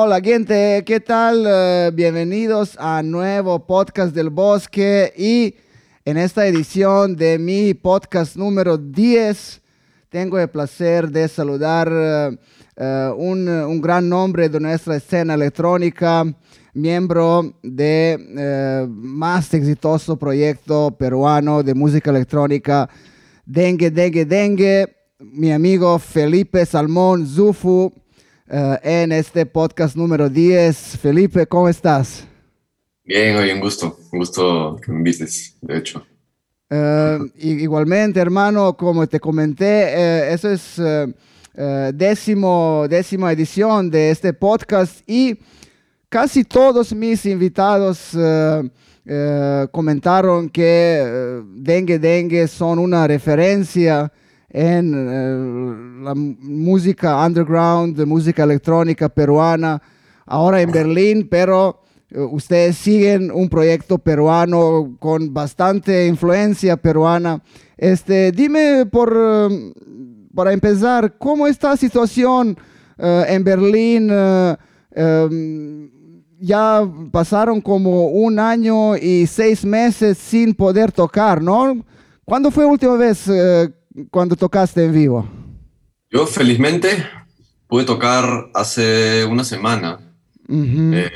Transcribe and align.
Hola 0.00 0.20
gente, 0.20 0.84
¿qué 0.86 1.00
tal? 1.00 1.44
Eh, 1.44 1.90
bienvenidos 1.92 2.76
a 2.78 3.02
nuevo 3.02 3.66
podcast 3.66 4.14
del 4.14 4.30
bosque 4.30 5.12
y 5.16 5.56
en 6.04 6.16
esta 6.16 6.46
edición 6.46 7.16
de 7.16 7.36
mi 7.36 7.74
podcast 7.74 8.36
número 8.36 8.78
10 8.78 9.60
tengo 10.08 10.38
el 10.38 10.48
placer 10.50 11.10
de 11.10 11.26
saludar 11.26 11.90
eh, 11.92 12.38
eh, 12.76 13.12
un, 13.16 13.48
un, 13.48 13.80
gran 13.80 14.08
nombre 14.08 14.48
de 14.48 14.60
nuestra 14.60 14.94
escena 14.94 15.34
electrónica, 15.34 16.24
miembro 16.74 17.54
de 17.64 18.86
más 18.88 19.52
exitoso 19.52 20.16
proyecto 20.16 20.92
peruano 20.92 21.64
de 21.64 21.74
música 21.74 22.10
electrónica, 22.10 22.88
Dengue, 23.44 23.90
Dengue, 23.90 24.24
Dengue, 24.24 24.96
mi 25.18 25.50
amigo 25.50 25.98
Felipe 25.98 26.64
Salmón 26.64 27.26
Zufu. 27.26 27.92
Eh, 28.50 28.78
en 28.82 29.12
este 29.12 29.44
podcast 29.44 29.94
número 29.94 30.30
10. 30.30 30.96
Felipe, 31.02 31.46
¿cómo 31.46 31.68
estás? 31.68 32.26
Bien, 33.04 33.36
un 33.36 33.60
gusto, 33.60 33.98
un 34.10 34.18
gusto 34.20 34.80
que 34.82 34.90
me 34.90 34.98
invites, 34.98 35.54
de 35.60 35.76
hecho. 35.76 36.06
Uh, 36.70 37.26
igualmente, 37.36 38.18
hermano, 38.18 38.74
como 38.74 39.06
te 39.06 39.20
comenté, 39.20 39.92
uh, 39.94 40.32
eso 40.32 40.50
es 40.50 40.80
décimo, 41.94 42.86
décima 42.88 43.32
edición 43.32 43.90
de 43.90 44.10
este 44.10 44.32
podcast 44.32 45.02
y 45.06 45.38
casi 46.08 46.44
todos 46.44 46.94
mis 46.94 47.26
invitados 47.26 48.16
comentaron 49.72 50.48
que 50.48 51.42
Dengue 51.56 51.98
Dengue 51.98 52.46
son 52.46 52.78
una 52.78 53.06
referencia 53.06 54.12
en 54.50 54.94
eh, 54.94 56.04
la 56.04 56.14
música 56.14 57.24
underground, 57.24 57.96
de 57.96 58.06
música 58.06 58.44
electrónica 58.44 59.08
peruana, 59.08 59.80
ahora 60.24 60.62
en 60.62 60.72
Berlín, 60.72 61.28
pero 61.30 61.82
eh, 62.10 62.20
ustedes 62.20 62.76
siguen 62.76 63.30
un 63.30 63.48
proyecto 63.48 63.98
peruano 63.98 64.96
con 64.98 65.32
bastante 65.34 66.06
influencia 66.06 66.76
peruana. 66.76 67.42
Este, 67.76 68.32
dime 68.32 68.86
por, 68.86 69.14
eh, 69.14 69.72
para 70.34 70.52
empezar, 70.52 71.16
¿cómo 71.18 71.46
está 71.46 71.70
la 71.70 71.76
situación 71.76 72.56
en 73.00 73.44
Berlín? 73.44 74.10
Em, 74.90 75.88
ya 76.40 76.82
pasaron 77.12 77.60
como 77.60 78.08
un 78.08 78.40
año 78.40 78.96
y 78.96 79.24
seis 79.28 79.64
meses 79.64 80.18
sin 80.18 80.52
poder 80.52 80.90
tocar, 80.90 81.40
¿no? 81.40 81.84
¿Cuándo 82.24 82.50
fue 82.50 82.64
la 82.64 82.70
última 82.70 82.96
vez 82.96 83.28
cuando 84.10 84.36
tocaste 84.36 84.84
en 84.84 84.92
vivo? 84.92 85.28
Yo 86.10 86.26
felizmente 86.26 87.04
pude 87.66 87.84
tocar 87.84 88.50
hace 88.54 89.24
una 89.24 89.44
semana 89.44 89.98
eh, 90.48 91.10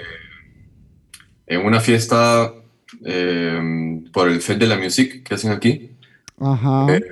en 1.47 1.67
una 1.67 1.81
fiesta 1.81 2.53
eh, 3.05 4.03
por 4.13 4.29
el 4.29 4.41
Fed 4.43 4.59
de 4.59 4.67
la 4.67 4.77
Music 4.77 5.23
que 5.23 5.35
hacen 5.35 5.53
aquí. 5.53 5.97
Ajá. 6.39 6.95
Eh, 6.95 7.03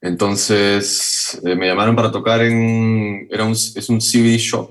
entonces 0.00 1.40
me 1.42 1.66
llamaron 1.66 1.96
para 1.96 2.10
tocar 2.10 2.42
en. 2.42 3.26
Era 3.30 3.44
un, 3.44 3.52
es 3.52 3.88
un 3.88 4.00
CBD 4.00 4.36
shop 4.36 4.70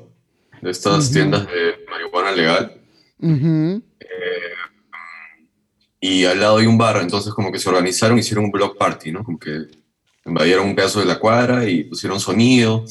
de 0.61 0.69
estas 0.69 1.11
tiendas 1.11 1.47
de 1.47 1.75
marihuana 1.89 2.31
legal. 2.31 2.79
Y 6.05 6.25
al 6.25 6.37
lado 6.37 6.57
hay 6.57 6.65
un 6.65 6.77
bar, 6.77 6.97
entonces 6.97 7.33
como 7.33 7.49
que 7.49 7.57
se 7.57 7.69
organizaron, 7.69 8.19
hicieron 8.19 8.43
un 8.43 8.51
block 8.51 8.77
party, 8.77 9.13
¿no? 9.13 9.23
Como 9.23 9.39
que 9.39 9.67
invadieron 10.25 10.67
un 10.67 10.75
pedazo 10.75 10.99
de 10.99 11.05
la 11.05 11.17
cuadra 11.17 11.63
y 11.63 11.85
pusieron 11.85 12.19
sonido. 12.19 12.83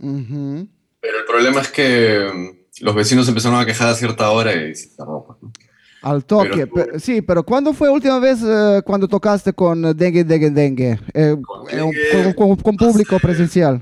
Pero 0.00 1.18
el 1.20 1.24
problema 1.28 1.60
es 1.60 1.68
que 1.68 2.28
mm, 2.28 2.84
los 2.84 2.94
vecinos 2.96 3.28
empezaron 3.28 3.60
a 3.60 3.64
quejar 3.64 3.90
a 3.90 3.94
cierta 3.94 4.28
hora 4.32 4.52
y 4.52 4.74
se 4.74 4.88
cerró. 4.88 5.38
¿no? 5.40 5.52
Al 6.02 6.24
toque, 6.24 6.68
sí, 6.98 7.22
pero 7.22 7.44
¿cuándo 7.44 7.72
fue 7.72 7.86
la 7.86 7.94
última 7.94 8.18
vez 8.18 8.42
uh, 8.42 8.82
cuando 8.84 9.06
tocaste 9.06 9.52
con 9.52 9.96
Dengue, 9.96 10.24
Dengue, 10.24 10.50
Dengue? 10.50 10.98
Eh, 11.14 11.36
con, 11.40 11.68
eh, 11.70 12.34
con, 12.36 12.56
con, 12.56 12.76
público 12.76 13.20
presencial. 13.20 13.80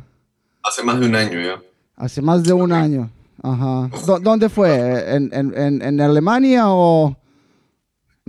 Hace 0.62 0.82
más 0.82 1.00
de 1.00 1.06
un 1.06 1.14
año 1.14 1.40
ya. 1.40 1.62
Hace 1.96 2.20
más 2.20 2.42
de 2.42 2.52
un 2.52 2.70
año. 2.70 3.10
Ajá. 3.42 3.88
¿Dónde 4.20 4.50
fue? 4.50 4.68
¿En, 5.16 5.30
en, 5.32 5.80
en 5.80 6.00
Alemania 6.02 6.64
o...? 6.66 7.16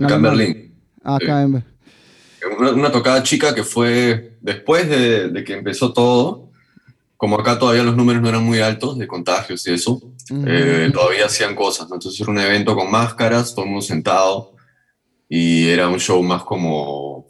Acá 0.00 0.14
en 0.14 0.22
Berlín. 0.22 0.74
Acá 1.02 1.42
en 1.42 1.62
una, 2.58 2.72
una, 2.72 2.92
tocada 2.92 3.22
chica 3.22 3.54
que 3.54 3.64
fue 3.64 4.36
después 4.40 4.88
de, 4.88 5.28
de, 5.28 5.44
que 5.44 5.54
empezó 5.54 5.92
todo. 5.92 6.50
Como 7.16 7.38
acá 7.38 7.58
todavía 7.58 7.82
los 7.82 7.96
números 7.96 8.22
no 8.22 8.30
eran 8.30 8.44
muy 8.44 8.60
altos 8.60 8.96
de 8.96 9.06
contagios 9.06 9.66
y 9.66 9.74
eso, 9.74 10.00
eh, 10.46 10.90
todavía 10.90 11.26
hacían 11.26 11.54
cosas. 11.54 11.86
Entonces 11.92 12.18
era 12.18 12.30
un 12.30 12.38
evento 12.38 12.74
con 12.74 12.90
máscaras, 12.90 13.54
todo 13.54 13.66
el 13.66 13.72
mundo 13.72 13.84
sentado. 13.84 14.54
Y 15.28 15.68
era 15.68 15.88
un 15.88 16.00
show 16.00 16.22
más 16.22 16.42
como. 16.44 17.26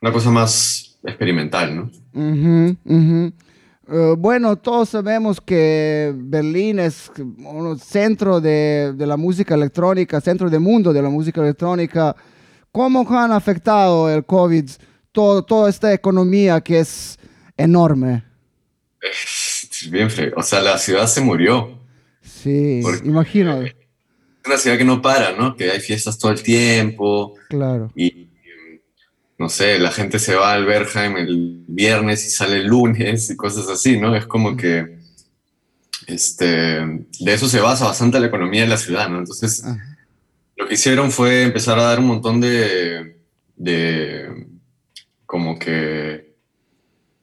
Una 0.00 0.12
cosa 0.12 0.30
más 0.30 0.98
experimental, 1.04 1.76
¿no? 1.76 1.90
Uh, 2.14 3.30
bueno, 3.86 4.56
todos 4.56 4.88
sabemos 4.90 5.40
que 5.40 6.12
Berlín 6.14 6.78
es 6.78 7.10
un 7.18 7.78
centro 7.78 8.40
de, 8.40 8.92
de, 8.96 9.06
la 9.06 9.16
música 9.16 9.54
electrónica, 9.54 10.20
centro 10.20 10.48
del 10.48 10.60
mundo 10.60 10.92
de 10.92 11.02
la 11.02 11.08
música 11.08 11.40
electrónica. 11.40 12.16
¿Cómo 12.72 13.06
han 13.16 13.32
afectado 13.32 14.10
el 14.10 14.24
COVID 14.24 14.68
todo, 15.12 15.44
toda 15.44 15.70
esta 15.70 15.92
economía 15.92 16.60
que 16.60 16.80
es 16.80 17.18
enorme? 17.56 18.24
Es 19.00 19.88
bien 19.90 20.10
feo. 20.10 20.32
O 20.36 20.42
sea, 20.42 20.60
la 20.60 20.78
ciudad 20.78 21.06
se 21.06 21.20
murió. 21.20 21.78
Sí, 22.22 22.82
imagino. 23.04 23.62
Es 23.62 23.74
una 24.44 24.56
ciudad 24.56 24.78
que 24.78 24.84
no 24.84 25.00
para, 25.00 25.32
¿no? 25.32 25.56
Que 25.56 25.70
hay 25.70 25.80
fiestas 25.80 26.18
todo 26.18 26.32
el 26.32 26.42
tiempo. 26.42 27.34
Claro. 27.48 27.92
Y 27.94 28.23
no 29.38 29.48
sé, 29.48 29.78
la 29.78 29.90
gente 29.90 30.18
se 30.18 30.34
va 30.34 30.52
al 30.52 30.64
Bergheim 30.64 31.16
el 31.16 31.64
viernes 31.66 32.26
y 32.26 32.30
sale 32.30 32.58
el 32.58 32.66
lunes 32.66 33.30
y 33.30 33.36
cosas 33.36 33.68
así, 33.68 33.98
¿no? 33.98 34.14
Es 34.14 34.26
como 34.26 34.56
que 34.56 34.98
este, 36.06 36.44
de 36.44 37.34
eso 37.34 37.48
se 37.48 37.60
basa 37.60 37.86
bastante 37.86 38.20
la 38.20 38.26
economía 38.26 38.62
de 38.62 38.68
la 38.68 38.76
ciudad, 38.76 39.08
¿no? 39.08 39.18
Entonces, 39.18 39.64
lo 40.56 40.68
que 40.68 40.74
hicieron 40.74 41.10
fue 41.10 41.42
empezar 41.42 41.78
a 41.78 41.84
dar 41.84 41.98
un 41.98 42.06
montón 42.06 42.40
de, 42.40 43.16
de 43.56 44.46
como 45.26 45.58
que 45.58 46.34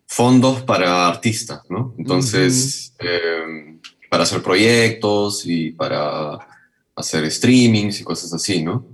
fondos 0.08 0.64
para 0.64 1.08
artistas, 1.08 1.62
¿no? 1.70 1.96
Entonces, 1.98 2.94
eh, 3.00 3.80
para 4.10 4.24
hacer 4.24 4.42
proyectos 4.42 5.46
y 5.46 5.72
para 5.72 6.38
hacer 6.96 7.32
streamings 7.32 8.02
y 8.02 8.04
cosas 8.04 8.34
así, 8.34 8.62
¿no? 8.62 8.86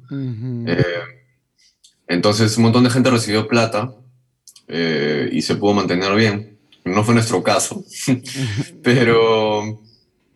Entonces 2.07 2.55
un 2.57 2.63
montón 2.63 2.83
de 2.83 2.89
gente 2.89 3.09
recibió 3.09 3.47
plata 3.47 3.93
eh, 4.67 5.29
y 5.31 5.41
se 5.41 5.55
pudo 5.55 5.73
mantener 5.73 6.13
bien. 6.15 6.57
No 6.85 7.03
fue 7.03 7.13
nuestro 7.13 7.43
caso, 7.43 7.83
pero 8.83 9.81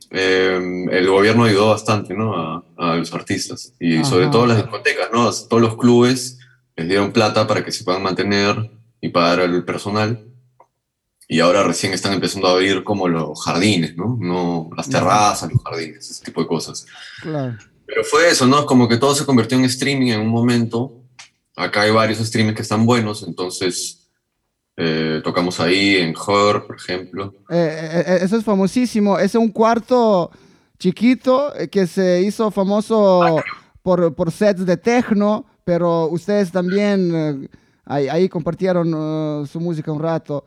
eh, 0.09 0.87
el 0.91 1.07
gobierno 1.07 1.45
ayudó 1.45 1.69
bastante 1.69 2.13
¿no? 2.13 2.35
a, 2.35 2.63
a 2.77 2.95
los 2.95 3.13
artistas 3.13 3.73
y 3.79 4.03
sobre 4.03 4.27
todo 4.27 4.45
las 4.45 4.57
discotecas, 4.57 5.07
¿no? 5.13 5.31
todos 5.31 5.61
los 5.61 5.77
clubes 5.77 6.39
les 6.75 6.89
dieron 6.89 7.13
plata 7.13 7.47
para 7.47 7.63
que 7.63 7.71
se 7.71 7.85
puedan 7.85 8.03
mantener 8.03 8.69
y 8.99 9.09
pagar 9.09 9.39
el 9.39 9.63
personal. 9.63 10.25
Y 11.27 11.39
ahora 11.39 11.63
recién 11.63 11.93
están 11.93 12.11
empezando 12.11 12.49
a 12.49 12.51
abrir 12.51 12.83
como 12.83 13.07
los 13.07 13.41
jardines, 13.45 13.95
¿no? 13.95 14.17
no 14.19 14.69
las 14.75 14.89
terrazas, 14.89 15.49
los 15.49 15.63
jardines, 15.63 16.11
ese 16.11 16.25
tipo 16.25 16.41
de 16.41 16.47
cosas. 16.47 16.85
Claro. 17.21 17.57
Pero 17.85 18.03
fue 18.03 18.29
eso, 18.29 18.45
¿no? 18.45 18.65
Como 18.65 18.89
que 18.89 18.97
todo 18.97 19.15
se 19.15 19.25
convirtió 19.25 19.57
en 19.57 19.63
streaming 19.65 20.11
en 20.11 20.19
un 20.21 20.27
momento 20.27 21.00
acá 21.61 21.81
hay 21.81 21.91
varios 21.91 22.19
streamers 22.19 22.55
que 22.55 22.61
están 22.61 22.85
buenos, 22.85 23.23
entonces 23.23 24.09
eh, 24.77 25.21
tocamos 25.23 25.59
ahí 25.59 25.97
en 25.97 26.09
Her, 26.09 26.63
por 26.65 26.75
ejemplo. 26.75 27.33
Eh, 27.49 28.03
eh, 28.07 28.19
eso 28.21 28.37
es 28.37 28.43
famosísimo, 28.43 29.19
es 29.19 29.35
un 29.35 29.49
cuarto 29.49 30.31
chiquito 30.79 31.53
que 31.71 31.85
se 31.87 32.21
hizo 32.21 32.49
famoso 32.51 33.41
por, 33.83 34.13
por, 34.15 34.31
sets 34.31 34.65
de 34.65 34.77
techno, 34.77 35.45
pero 35.63 36.07
ustedes 36.07 36.51
también 36.51 37.49
ahí, 37.85 38.07
ahí, 38.07 38.29
compartieron 38.29 38.93
uh, 38.93 39.45
su 39.45 39.59
música 39.59 39.91
un 39.91 39.99
rato. 39.99 40.45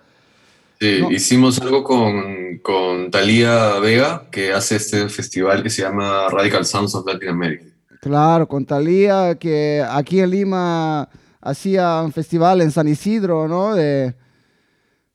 Sí, 0.81 1.05
hicimos 1.11 1.61
algo 1.61 1.85
con, 1.85 2.59
con 2.59 3.11
Thalía 3.11 3.79
Vega, 3.79 4.29
que 4.31 4.53
hace 4.53 4.77
este 4.77 5.09
festival 5.09 5.62
que 5.62 5.71
se 5.71 5.83
llama 5.83 6.29
Radical 6.29 6.67
Sounds 6.67 6.94
of 6.97 7.06
Latin 7.06 7.29
America. 7.29 7.74
Claro, 8.05 8.47
con 8.47 8.67
Talía, 8.67 9.35
que 9.37 9.83
aquí 9.89 10.21
en 10.21 10.29
Lima 10.29 11.09
hacía 11.41 12.03
un 12.03 12.12
festival 12.12 12.61
en 12.61 12.71
San 12.71 12.87
Isidro, 12.87 13.49
¿no? 13.49 13.75
De... 13.75 14.15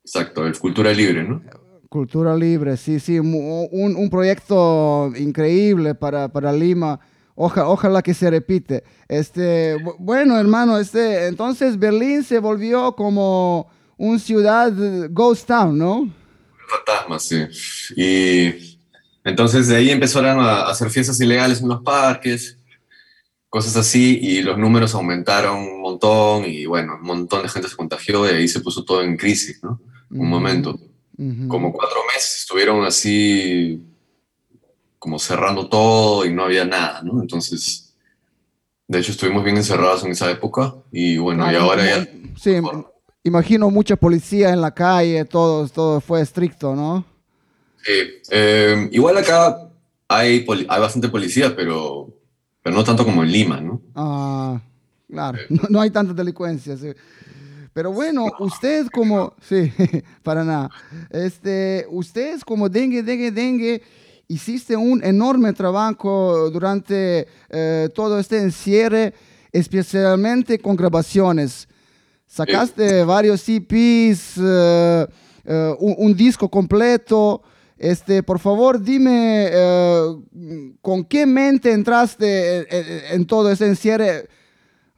Exacto, 0.03 0.47
el 0.47 0.57
Cultura 0.57 0.91
Libre, 0.91 1.23
¿no? 1.23 1.39
Cultura 1.87 2.35
Libre, 2.35 2.77
sí, 2.77 2.99
sí, 2.99 3.19
un, 3.19 3.69
un 3.71 4.09
proyecto 4.09 5.11
increíble 5.15 5.93
para, 5.93 6.29
para 6.29 6.51
Lima. 6.51 6.99
ojalá 7.35 8.01
que 8.01 8.15
se 8.15 8.27
repite. 8.27 8.83
Este, 9.07 9.77
bueno, 9.99 10.39
hermano, 10.39 10.79
este, 10.79 11.27
entonces 11.27 11.77
Berlín 11.77 12.23
se 12.23 12.39
volvió 12.39 12.95
como 12.95 13.69
un 13.97 14.19
ciudad 14.19 14.73
ghost 15.11 15.45
town, 15.45 15.77
¿no? 15.77 16.11
Fantasma, 16.67 17.19
sí. 17.19 17.45
Y 17.95 18.79
Entonces 19.23 19.67
de 19.67 19.75
ahí 19.75 19.91
empezaron 19.91 20.39
a 20.39 20.63
hacer 20.63 20.89
fiestas 20.89 21.21
ilegales 21.21 21.61
en 21.61 21.67
los 21.67 21.83
parques, 21.83 22.58
cosas 23.49 23.75
así, 23.75 24.19
y 24.21 24.41
los 24.41 24.57
números 24.57 24.93
aumentaron 24.93 25.57
un 25.57 25.81
montón, 25.81 26.45
y 26.45 26.65
bueno, 26.65 26.97
un 26.99 27.07
montón 27.07 27.43
de 27.43 27.49
gente 27.49 27.67
se 27.67 27.75
contagió 27.75 28.25
y 28.25 28.35
ahí 28.35 28.47
se 28.47 28.61
puso 28.61 28.83
todo 28.83 29.01
en 29.01 29.17
crisis, 29.17 29.61
¿no? 29.63 29.81
Un 30.11 30.29
momento. 30.29 30.79
Como 31.49 31.73
cuatro 31.73 31.99
meses 32.13 32.39
estuvieron 32.39 32.85
así, 32.85 33.83
como 34.97 35.19
cerrando 35.19 35.67
todo 35.67 36.25
y 36.25 36.31
no 36.31 36.43
había 36.45 36.63
nada, 36.63 37.01
¿no? 37.03 37.21
Entonces, 37.21 37.93
de 38.87 38.99
hecho 38.99 39.11
estuvimos 39.11 39.43
bien 39.43 39.57
encerrados 39.57 40.03
en 40.05 40.11
esa 40.11 40.31
época, 40.31 40.75
y 40.91 41.17
bueno, 41.17 41.51
y 41.51 41.55
ahora 41.55 41.85
ya... 41.85 42.07
Sí, 42.37 42.55
imagino 43.23 43.69
mucha 43.69 43.95
policía 43.97 44.51
en 44.51 44.61
la 44.61 44.73
calle, 44.73 45.25
todo, 45.25 45.67
todo 45.67 45.99
fue 45.99 46.21
estricto, 46.21 46.75
¿no? 46.75 47.03
Sí, 47.83 47.93
eh, 48.31 48.89
igual 48.91 49.17
acá 49.17 49.69
hay, 50.07 50.45
hay 50.47 50.79
bastante 50.79 51.09
policía, 51.09 51.55
pero, 51.55 52.09
pero 52.61 52.75
no 52.75 52.83
tanto 52.83 53.05
como 53.05 53.23
en 53.23 53.31
Lima, 53.31 53.61
¿no? 53.61 53.81
Ah, 53.95 54.61
claro, 55.07 55.39
no, 55.69 55.81
hay 55.81 55.89
tanta 55.89 56.13
delincuencia. 56.13 56.75
Pero 57.73 57.91
bueno, 57.93 58.25
usted 58.39 58.87
como, 58.87 59.33
sí, 59.41 59.71
para 60.23 60.43
nada. 60.43 60.69
Este, 61.09 61.85
usted 61.89 62.39
como 62.41 62.67
dengue, 62.67 63.03
dengue, 63.03 63.31
dengue, 63.31 63.81
hiciste 64.27 64.75
un 64.75 65.03
enorme 65.03 65.53
trabajo 65.53 66.49
durante 66.51 67.27
eh, 67.49 67.89
todo 67.93 68.19
este 68.19 68.39
encierre, 68.39 69.13
especialmente 69.51 70.59
con 70.59 70.75
grabaciones. 70.75 71.67
Sacaste 72.27 73.03
varios 73.03 73.43
EPs, 73.49 74.37
uh, 74.37 75.07
uh, 75.45 75.75
un, 75.79 75.95
un, 75.97 76.15
disco 76.15 76.47
completo. 76.47 77.41
Este, 77.79 78.23
por 78.23 78.39
favor, 78.39 78.81
dime 78.81 79.49
uh, 79.55 80.23
con 80.81 81.05
qué 81.05 81.25
mente 81.25 81.71
entraste 81.71 82.57
en, 82.57 83.13
en 83.13 83.25
todo 83.25 83.49
ese 83.49 83.67
encierre. 83.67 84.27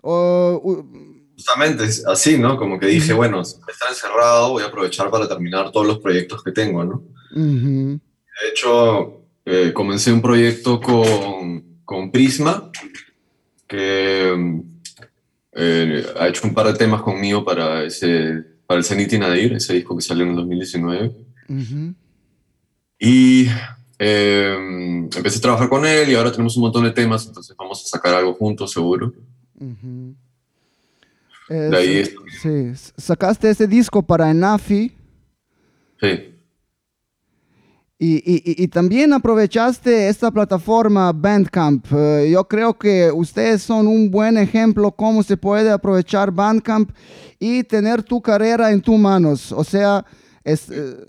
Justamente 0.01 1.83
así, 2.07 2.37
¿no? 2.37 2.57
Como 2.57 2.79
que 2.79 2.87
dije, 2.87 3.13
bueno, 3.13 3.41
está 3.41 3.89
encerrado, 3.89 4.51
voy 4.51 4.63
a 4.63 4.67
aprovechar 4.67 5.09
para 5.11 5.27
terminar 5.27 5.71
todos 5.71 5.85
los 5.85 5.99
proyectos 5.99 6.43
que 6.43 6.51
tengo, 6.51 6.83
¿no? 6.83 7.03
De 8.41 8.49
hecho, 8.49 9.21
eh, 9.45 9.71
comencé 9.73 10.11
un 10.11 10.21
proyecto 10.21 10.79
con, 10.79 11.81
con 11.85 12.11
Prisma, 12.11 12.71
que 13.67 14.61
eh, 15.53 16.05
ha 16.19 16.27
hecho 16.27 16.47
un 16.47 16.53
par 16.53 16.67
de 16.67 16.73
temas 16.73 17.01
conmigo 17.01 17.45
para, 17.45 17.83
ese, 17.83 18.43
para 18.65 18.79
el 18.79 18.83
Zenith 18.83 19.13
y 19.13 19.19
Nadir, 19.19 19.53
ese 19.53 19.73
disco 19.73 19.95
que 19.95 20.01
salió 20.01 20.23
en 20.23 20.31
el 20.31 20.35
2019. 20.37 21.11
Y 23.03 23.47
eh, 23.97 25.07
empecé 25.15 25.39
a 25.39 25.41
trabajar 25.41 25.67
con 25.69 25.83
él 25.87 26.07
y 26.07 26.13
ahora 26.13 26.31
tenemos 26.31 26.55
un 26.55 26.61
montón 26.61 26.83
de 26.83 26.91
temas, 26.91 27.25
entonces 27.25 27.55
vamos 27.57 27.83
a 27.83 27.87
sacar 27.87 28.13
algo 28.13 28.35
juntos, 28.35 28.71
seguro. 28.71 29.11
de 31.49 31.75
ahí 31.75 32.05
sí, 32.39 32.71
sacaste 32.95 33.49
ese 33.49 33.65
disco 33.65 34.03
para 34.03 34.29
Enafi. 34.29 34.95
Sí. 35.99 36.35
Y, 37.97 38.15
y, 38.17 38.63
y, 38.63 38.67
también 38.67 39.13
aprovechaste 39.13 40.07
esta 40.07 40.29
plataforma 40.29 41.11
Bandcamp. 41.11 41.91
Uh, 41.91 42.25
yo 42.25 42.47
creo 42.47 42.75
que 42.75 43.11
ustedes 43.11 43.63
son 43.63 43.87
un 43.87 44.09
buen 44.09 44.37
ejemplo 44.37 44.91
cómo 44.91 45.21
se 45.21 45.37
puede 45.37 45.71
aprovechar 45.71 46.31
Bandcamp 46.31 46.91
y 47.39 47.63
tener 47.63 48.01
tu 48.01 48.19
carrera 48.19 48.71
en 48.71 48.81
tus 48.81 48.97
manos. 48.97 49.51
O 49.51 49.63
sea, 49.63 50.03
es, 50.43 50.69
uh, 50.69 51.05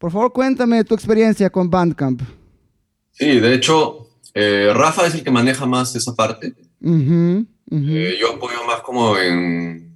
por 0.00 0.10
favor 0.10 0.32
cuéntame 0.32 0.82
tu 0.82 0.94
experiencia 0.94 1.50
con 1.50 1.68
Bandcamp. 1.68 2.22
Sí, 3.12 3.38
de 3.38 3.54
hecho, 3.54 4.08
eh, 4.32 4.72
Rafa 4.74 5.06
es 5.06 5.14
el 5.14 5.22
que 5.22 5.30
maneja 5.30 5.66
más 5.66 5.94
esa 5.94 6.14
parte. 6.16 6.54
Uh 6.80 6.90
-huh, 6.90 7.46
eh, 7.70 8.16
yo 8.18 8.32
apoyo 8.32 8.64
más 8.66 8.80
como 8.80 9.18
en... 9.18 9.94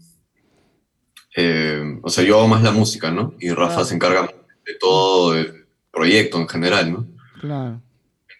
Eh, 1.35 1.99
o 2.03 2.11
sea, 2.11 2.23
yo 2.23 2.37
hago 2.37 2.49
más 2.49 2.63
la 2.63 2.71
música, 2.71 3.11
¿no? 3.11 3.35
Y 3.41 3.51
Rafa 3.51 3.83
se 3.85 3.95
encarga 3.95 4.31
de 4.67 4.75
todo... 4.79 5.33
De, 5.33 5.65
proyecto 5.91 6.39
en 6.39 6.49
general, 6.49 6.93
¿no? 6.93 7.07
Claro. 7.41 7.81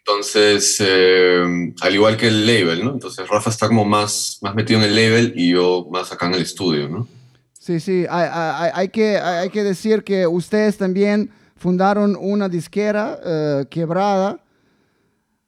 Entonces, 0.01 0.81
al 0.81 1.95
igual 1.95 2.17
que 2.17 2.27
el 2.27 2.45
label, 2.49 2.85
¿no? 2.85 2.93
Entonces 2.95 3.29
Rafa 3.29 3.49
está 3.49 3.69
como 3.69 3.85
más, 3.85 4.39
más 4.43 4.57
metido 4.57 4.81
en 4.81 4.87
el 4.87 4.97
label 4.97 5.33
y 5.37 5.53
yo 5.53 5.87
más 5.89 6.11
acá 6.11 6.27
en 6.27 6.35
el 6.35 6.43
estudio, 6.43 6.89
¿no? 6.89 7.07
Sí, 7.53 7.79
sí, 7.79 8.07
hay, 8.11 8.29
hay, 8.29 8.71
hay 8.75 8.89
que, 8.89 9.19
hay 9.19 9.51
que 9.51 9.63
decir 9.63 10.03
que 10.03 10.27
ustedes 10.27 10.77
también 10.77 11.31
fundaron 11.65 12.15
una 12.21 12.47
disquera 12.47 13.19
uh, 13.25 13.65
quebrada. 13.71 14.39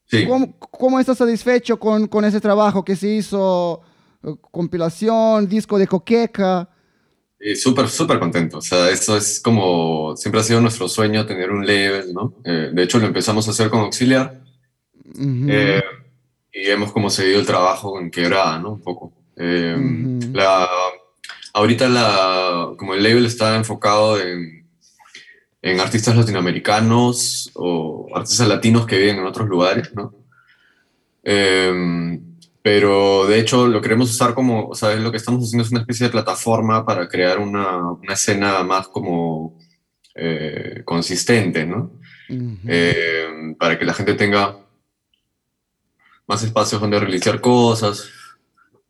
Sí. 0.07 0.27
¿Cómo, 0.27 0.59
¿Cómo, 0.59 0.99
estás 0.99 1.19
satisfecho 1.19 1.79
con, 1.79 2.09
con, 2.09 2.25
ese 2.25 2.41
trabajo 2.41 2.83
que 2.83 2.97
se 2.97 3.09
hizo? 3.09 3.83
Uh, 4.23 4.37
compilación, 4.51 5.47
disco 5.47 5.79
de 5.79 5.87
coqueca. 5.87 6.71
Súper, 7.55 7.89
súper 7.89 8.19
contento. 8.19 8.57
O 8.57 8.63
sea, 8.63 8.89
eso 8.89 9.15
es 9.15 9.41
como, 9.41 10.17
siempre 10.17 10.41
ha 10.41 10.45
sido 10.45 10.63
nuestro 10.63 10.89
sueño 10.89 11.27
tener 11.27 11.51
un 11.51 11.67
label, 11.67 12.15
¿no? 12.15 12.33
Eh, 12.47 12.71
de 12.73 12.83
hecho, 12.83 12.99
lo 12.99 13.07
empezamos 13.07 13.47
a 13.47 13.51
hacer 13.51 13.69
con 13.69 13.81
Auxiliar. 13.81 14.41
Uh 15.19 15.21
-huh. 15.21 15.49
eh, 15.51 15.83
y 16.51 16.71
hemos 16.71 16.93
como 16.93 17.11
seguido 17.11 17.41
el 17.41 17.47
trabajo 17.47 18.01
en 18.01 18.11
quebrada, 18.11 18.59
¿no? 18.59 18.73
Un 18.73 18.81
poco. 18.81 19.13
Eh, 19.37 19.77
uh 19.77 19.83
-huh. 19.83 20.35
la, 20.35 20.67
ahorita 21.53 21.91
la, 21.91 22.73
como 22.79 22.95
el 22.95 23.03
label 23.03 23.27
está 23.27 23.55
enfocado 23.55 24.19
en, 24.19 24.66
en 25.67 25.81
artistas 25.81 26.15
latinoamericanos 26.17 27.51
o 27.55 28.09
artistas 28.15 28.47
latinos 28.47 28.87
que 28.87 28.99
viven 28.99 29.19
en 29.19 29.27
otros 29.27 29.49
lugares, 29.49 29.93
¿no? 29.95 30.15
Eh, 31.25 32.21
pero 32.63 33.27
de 33.27 33.41
hecho 33.41 33.67
lo 33.67 33.81
queremos 33.81 34.11
usar 34.11 34.33
como, 34.33 34.69
o 34.69 34.75
sea, 34.77 34.95
lo 34.95 35.11
que 35.11 35.17
estamos 35.17 35.43
haciendo 35.43 35.65
es 35.65 35.73
una 35.73 35.81
especie 35.81 36.07
de 36.07 36.13
plataforma 36.13 36.87
para 36.87 37.09
crear 37.09 37.41
una, 37.41 37.79
una 37.91 38.15
escena 38.15 38.63
más 38.63 38.87
como 38.87 39.59
eh, 40.15 40.83
consistente, 40.85 41.67
¿no? 41.67 41.99
Uh 42.29 42.35
-huh. 42.35 42.59
eh, 42.69 43.55
para 43.59 43.77
que 43.77 43.85
la 43.85 43.95
gente 43.95 44.15
tenga 44.15 44.57
más 46.29 46.43
espacios 46.45 46.81
donde 46.81 47.01
realizar 47.01 47.41
cosas, 47.41 48.09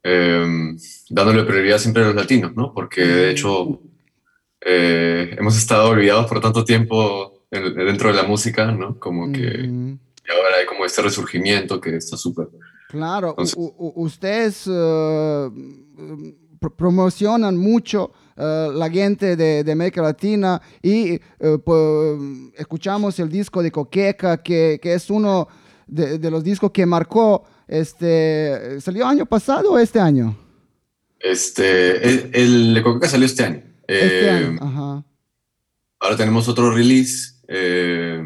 eh, 0.02 0.74
dándole 1.08 1.44
prioridad 1.44 1.78
siempre 1.78 2.02
a 2.02 2.06
los 2.06 2.14
latinos, 2.14 2.54
¿no? 2.54 2.74
Porque 2.74 3.02
de 3.02 3.30
hecho 3.30 3.80
eh, 4.60 5.36
hemos 5.38 5.56
estado 5.56 5.90
olvidados 5.90 6.26
por 6.26 6.40
tanto 6.40 6.64
tiempo 6.64 7.44
dentro 7.50 8.10
de 8.10 8.16
la 8.16 8.24
música, 8.24 8.72
¿no? 8.72 8.98
Como 8.98 9.32
que 9.32 9.98
y 10.26 10.32
ahora 10.32 10.56
hay 10.60 10.66
como 10.66 10.84
este 10.84 11.02
resurgimiento 11.02 11.80
que 11.80 11.96
está 11.96 12.16
súper... 12.16 12.48
Claro, 12.88 13.30
Entonces, 13.30 13.56
ustedes 13.78 14.66
uh, 14.66 15.52
promocionan 16.76 17.56
mucho 17.56 18.12
uh, 18.36 18.70
la 18.72 18.88
gente 18.90 19.36
de, 19.36 19.64
de, 19.64 19.72
América 19.72 20.02
Latina 20.02 20.60
y 20.82 21.14
uh, 21.14 21.58
pues, 21.58 22.18
escuchamos 22.56 23.18
el 23.18 23.28
disco 23.28 23.62
de 23.62 23.72
Coqueca, 23.72 24.42
que, 24.42 24.78
que 24.80 24.94
es 24.94 25.10
uno 25.10 25.48
de, 25.86 26.18
de, 26.18 26.30
los 26.30 26.44
discos 26.44 26.70
que 26.70 26.86
marcó, 26.86 27.44
este, 27.66 28.80
¿salió 28.80 29.06
año 29.06 29.26
pasado 29.26 29.72
o 29.72 29.78
este 29.78 29.98
año? 29.98 30.36
Este, 31.18 32.08
el, 32.08 32.30
el 32.32 32.74
de 32.74 32.82
Coqueca 32.82 33.08
salió 33.08 33.26
este 33.26 33.44
año. 33.44 33.62
Este 33.86 34.30
año, 34.30 34.58
ajá. 34.60 35.04
Ahora 36.00 36.16
tenemos 36.16 36.48
otro 36.48 36.70
release 36.70 37.36
eh, 37.48 38.22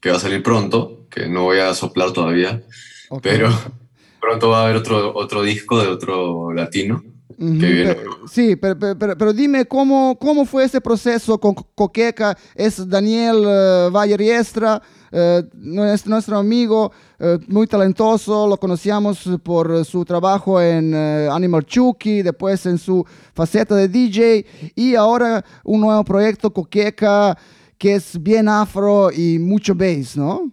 que 0.00 0.10
va 0.10 0.16
a 0.16 0.20
salir 0.20 0.42
pronto, 0.42 1.06
que 1.10 1.28
no 1.28 1.44
voy 1.44 1.58
a 1.58 1.74
soplar 1.74 2.12
todavía. 2.12 2.62
Okay. 3.08 3.32
Pero 3.32 3.50
pronto 4.20 4.50
va 4.50 4.60
a 4.60 4.64
haber 4.64 4.76
otro, 4.76 5.14
otro 5.14 5.42
disco 5.42 5.80
de 5.80 5.88
otro 5.88 6.52
latino. 6.52 7.02
Uh 7.38 7.44
-huh. 7.44 7.60
Pero, 7.60 8.28
sí, 8.28 8.56
pero, 8.56 8.78
pero, 8.78 9.16
pero, 9.16 9.32
dime 9.32 9.64
cómo, 9.64 10.16
cómo 10.18 10.44
fue 10.44 10.64
ese 10.64 10.80
proceso 10.80 11.38
con 11.38 11.54
Coqueca. 11.54 12.36
Es 12.54 12.88
Daniel 12.88 13.36
uh, 13.36 13.90
Valle 13.90 14.16
Riestra, 14.16 14.80
uh, 15.12 15.82
es 15.84 16.06
nuestro 16.06 16.38
amigo, 16.38 16.92
uh, 17.20 17.38
muy 17.48 17.66
talentoso. 17.66 18.46
Lo 18.46 18.56
conocíamos 18.56 19.28
por 19.42 19.84
su 19.84 20.04
trabajo 20.04 20.60
en 20.60 20.94
Animal 20.94 21.64
Chucky, 21.66 22.22
después 22.22 22.64
en 22.66 22.78
su 22.78 23.04
faceta 23.34 23.74
de 23.74 23.88
DJ 23.88 24.46
y 24.74 24.94
ahora 24.94 25.44
un 25.64 25.80
nuevo 25.80 26.04
proyecto 26.04 26.52
Coqueca 26.52 27.36
que 27.78 27.96
es 27.96 28.22
bien 28.22 28.48
afro 28.48 29.10
y 29.12 29.38
mucho 29.38 29.74
bass, 29.74 30.16
¿no? 30.16 30.50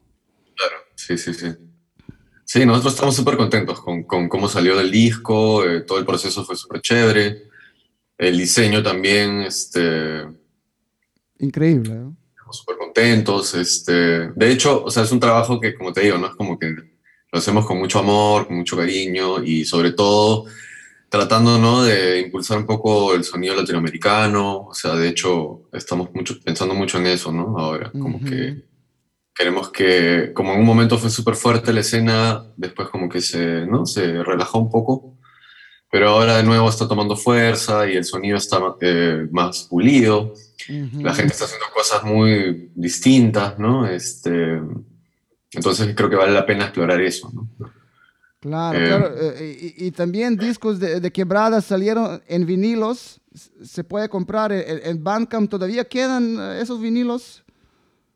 Claro, 0.55 0.75
sí, 0.95 1.17
sí, 1.17 1.33
sí. 1.33 1.47
Sí, 2.53 2.65
nosotros 2.65 2.96
estamos 2.96 3.15
súper 3.15 3.38
contentos 3.38 3.79
con, 3.79 4.03
con, 4.03 4.27
cómo 4.27 4.50
salió 4.50 4.75
del 4.75 4.91
disco, 4.91 5.63
eh, 5.63 5.84
todo 5.84 6.00
el 6.00 6.05
proceso 6.05 6.43
fue 6.43 6.58
súper 6.58 6.81
chévere, 6.81 7.43
el 8.17 8.38
diseño 8.38 8.84
también, 8.84 9.39
este... 9.39 10.27
Increíble, 11.39 11.93
¿no? 11.93 12.17
Estamos 12.31 12.58
súper 12.58 12.75
contentos, 12.75 13.55
este... 13.55 14.31
De 14.31 14.51
hecho, 14.51 14.84
o 14.84 14.91
sea, 14.91 15.03
es 15.03 15.13
un 15.13 15.22
trabajo 15.22 15.62
que, 15.62 15.74
como 15.74 15.93
te 15.93 16.01
digo, 16.01 16.17
no 16.17 16.27
es 16.27 16.36
como 16.36 16.60
que 16.60 16.72
lo 16.72 17.39
hacemos 17.39 17.65
con 17.65 17.77
mucho 17.77 18.00
amor, 18.00 18.48
con 18.48 18.58
mucho 18.58 18.75
cariño 18.75 19.41
y 19.41 19.63
sobre 19.63 19.93
todo 19.93 20.43
tratando, 21.08 21.58
¿no? 21.58 21.84
De 21.84 22.20
impulsar 22.20 22.58
un 22.58 22.65
poco 22.65 23.13
el 23.13 23.24
sonido 23.24 23.55
latinoamericano, 23.55 24.63
o 24.63 24.74
sea, 24.74 24.96
de 24.96 25.08
hecho, 25.08 25.70
estamos 25.72 26.13
mucho, 26.13 26.38
pensando 26.43 26.75
mucho 26.75 26.98
en 26.98 27.08
eso, 27.08 27.31
¿no? 27.31 27.58
Ahora, 27.58 27.91
como 27.91 28.17
uh 28.17 28.20
-huh. 28.20 28.29
que 28.29 28.70
queremos 29.35 29.69
que, 29.69 30.31
como 30.33 30.53
en 30.53 30.59
un 30.59 30.65
momento 30.65 30.97
fue 30.97 31.09
súper 31.09 31.35
fuerte 31.35 31.73
la 31.73 31.81
escena, 31.81 32.43
después 32.57 32.89
como 32.89 33.09
que 33.09 33.21
se, 33.21 33.65
¿no? 33.65 33.85
se 33.85 34.23
relajó 34.23 34.59
un 34.59 34.69
poco, 34.69 35.17
pero 35.89 36.09
ahora 36.09 36.38
de 36.38 36.43
nuevo 36.43 36.69
está 36.69 36.88
tomando 36.88 37.15
fuerza 37.15 37.89
y 37.89 37.95
el 37.97 38.05
sonido 38.05 38.38
está 38.38 38.59
eh, 38.81 39.27
más 39.31 39.67
pulido, 39.69 40.33
la 40.67 41.13
gente 41.13 41.33
está 41.33 41.45
haciendo 41.45 41.65
cosas 41.73 42.03
muy 42.03 42.71
distintas, 42.75 43.57
¿no? 43.57 43.88
Este, 43.88 44.61
entonces 45.51 45.93
creo 45.95 46.09
que 46.09 46.15
vale 46.15 46.31
la 46.31 46.45
pena 46.45 46.65
explorar 46.65 47.01
eso, 47.01 47.29
¿no? 47.33 47.50
Claro, 48.39 48.79
eh, 48.79 48.88
claro. 48.88 49.13
Eh, 49.15 49.73
y, 49.77 49.91
también 49.91 50.35
discos 50.35 50.79
de, 50.79 51.00
de, 51.00 51.11
quebrada 51.11 51.61
salieron 51.61 52.23
en 52.25 52.45
vinilos. 52.45 53.21
Se 53.63 53.83
puede 53.83 54.09
comprar 54.09 54.51
en, 54.51 55.03
Bandcamp. 55.03 55.50
¿Todavía 55.50 55.85
quedan 55.85 56.39
esos 56.59 56.81
vinilos? 56.81 57.43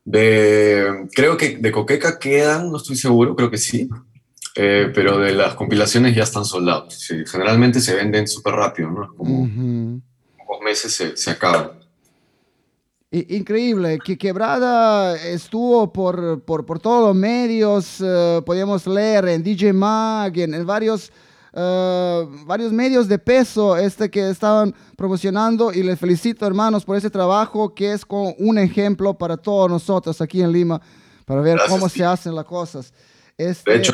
De, 0.06 1.08
creo 1.14 1.36
que 1.36 1.58
de 1.58 1.72
Coqueca 1.72 2.20
quedan, 2.20 2.72
no 2.72 2.78
estoy 2.78 2.96
seguro, 2.96 3.36
creo 3.36 3.52
que 3.52 3.58
sí. 3.58 3.90
Eh, 4.56 4.90
pero 4.94 5.18
de 5.18 5.34
las 5.34 5.56
compilaciones 5.56 6.16
ya 6.16 6.24
están 6.24 6.46
soldados. 6.46 7.12
generalmente 7.30 7.82
se 7.82 7.94
venden 7.94 8.26
súper 8.26 8.54
rápido, 8.54 8.90
¿no? 8.90 9.14
Como 9.14 9.50
pocos 10.38 10.64
meses 10.64 10.94
se, 10.94 11.18
se 11.18 11.32
acaban. 11.32 11.72
Increíble, 13.12 14.00
que 14.04 14.18
Quebrada 14.18 15.16
estuvo 15.16 15.92
por, 15.94 16.42
por, 16.42 16.66
por 16.66 16.80
todos 16.80 17.08
los 17.08 17.16
medios, 17.16 18.02
uh, 18.02 18.44
podíamos 18.46 18.86
leer 18.88 19.28
en 19.30 19.44
DJ 19.44 19.72
Mag, 19.72 20.38
en, 20.38 20.54
en 20.54 20.66
varios, 20.66 21.14
uh, 21.56 22.46
varios 22.46 22.72
medios 22.72 23.08
de 23.08 23.18
peso 23.18 23.78
este 23.78 24.10
que 24.10 24.30
estaban 24.30 24.76
promocionando 24.96 25.72
y 25.74 25.84
les 25.84 26.00
felicito 26.00 26.46
hermanos 26.46 26.86
por 26.86 26.98
ese 26.98 27.10
trabajo 27.10 27.74
que 27.74 27.94
es 27.94 28.06
como 28.06 28.34
un 28.38 28.58
ejemplo 28.58 29.14
para 29.18 29.38
todos 29.38 29.70
nosotros 29.70 30.22
aquí 30.22 30.42
en 30.42 30.52
Lima, 30.52 30.82
para 31.26 31.42
ver 31.42 31.56
Gracias, 31.56 31.72
cómo 31.72 31.90
sí. 31.90 32.00
se 32.00 32.06
hacen 32.06 32.36
las 32.36 32.46
cosas. 32.46 32.94
Este, 33.38 33.72
De 33.72 33.78
hecho, 33.78 33.94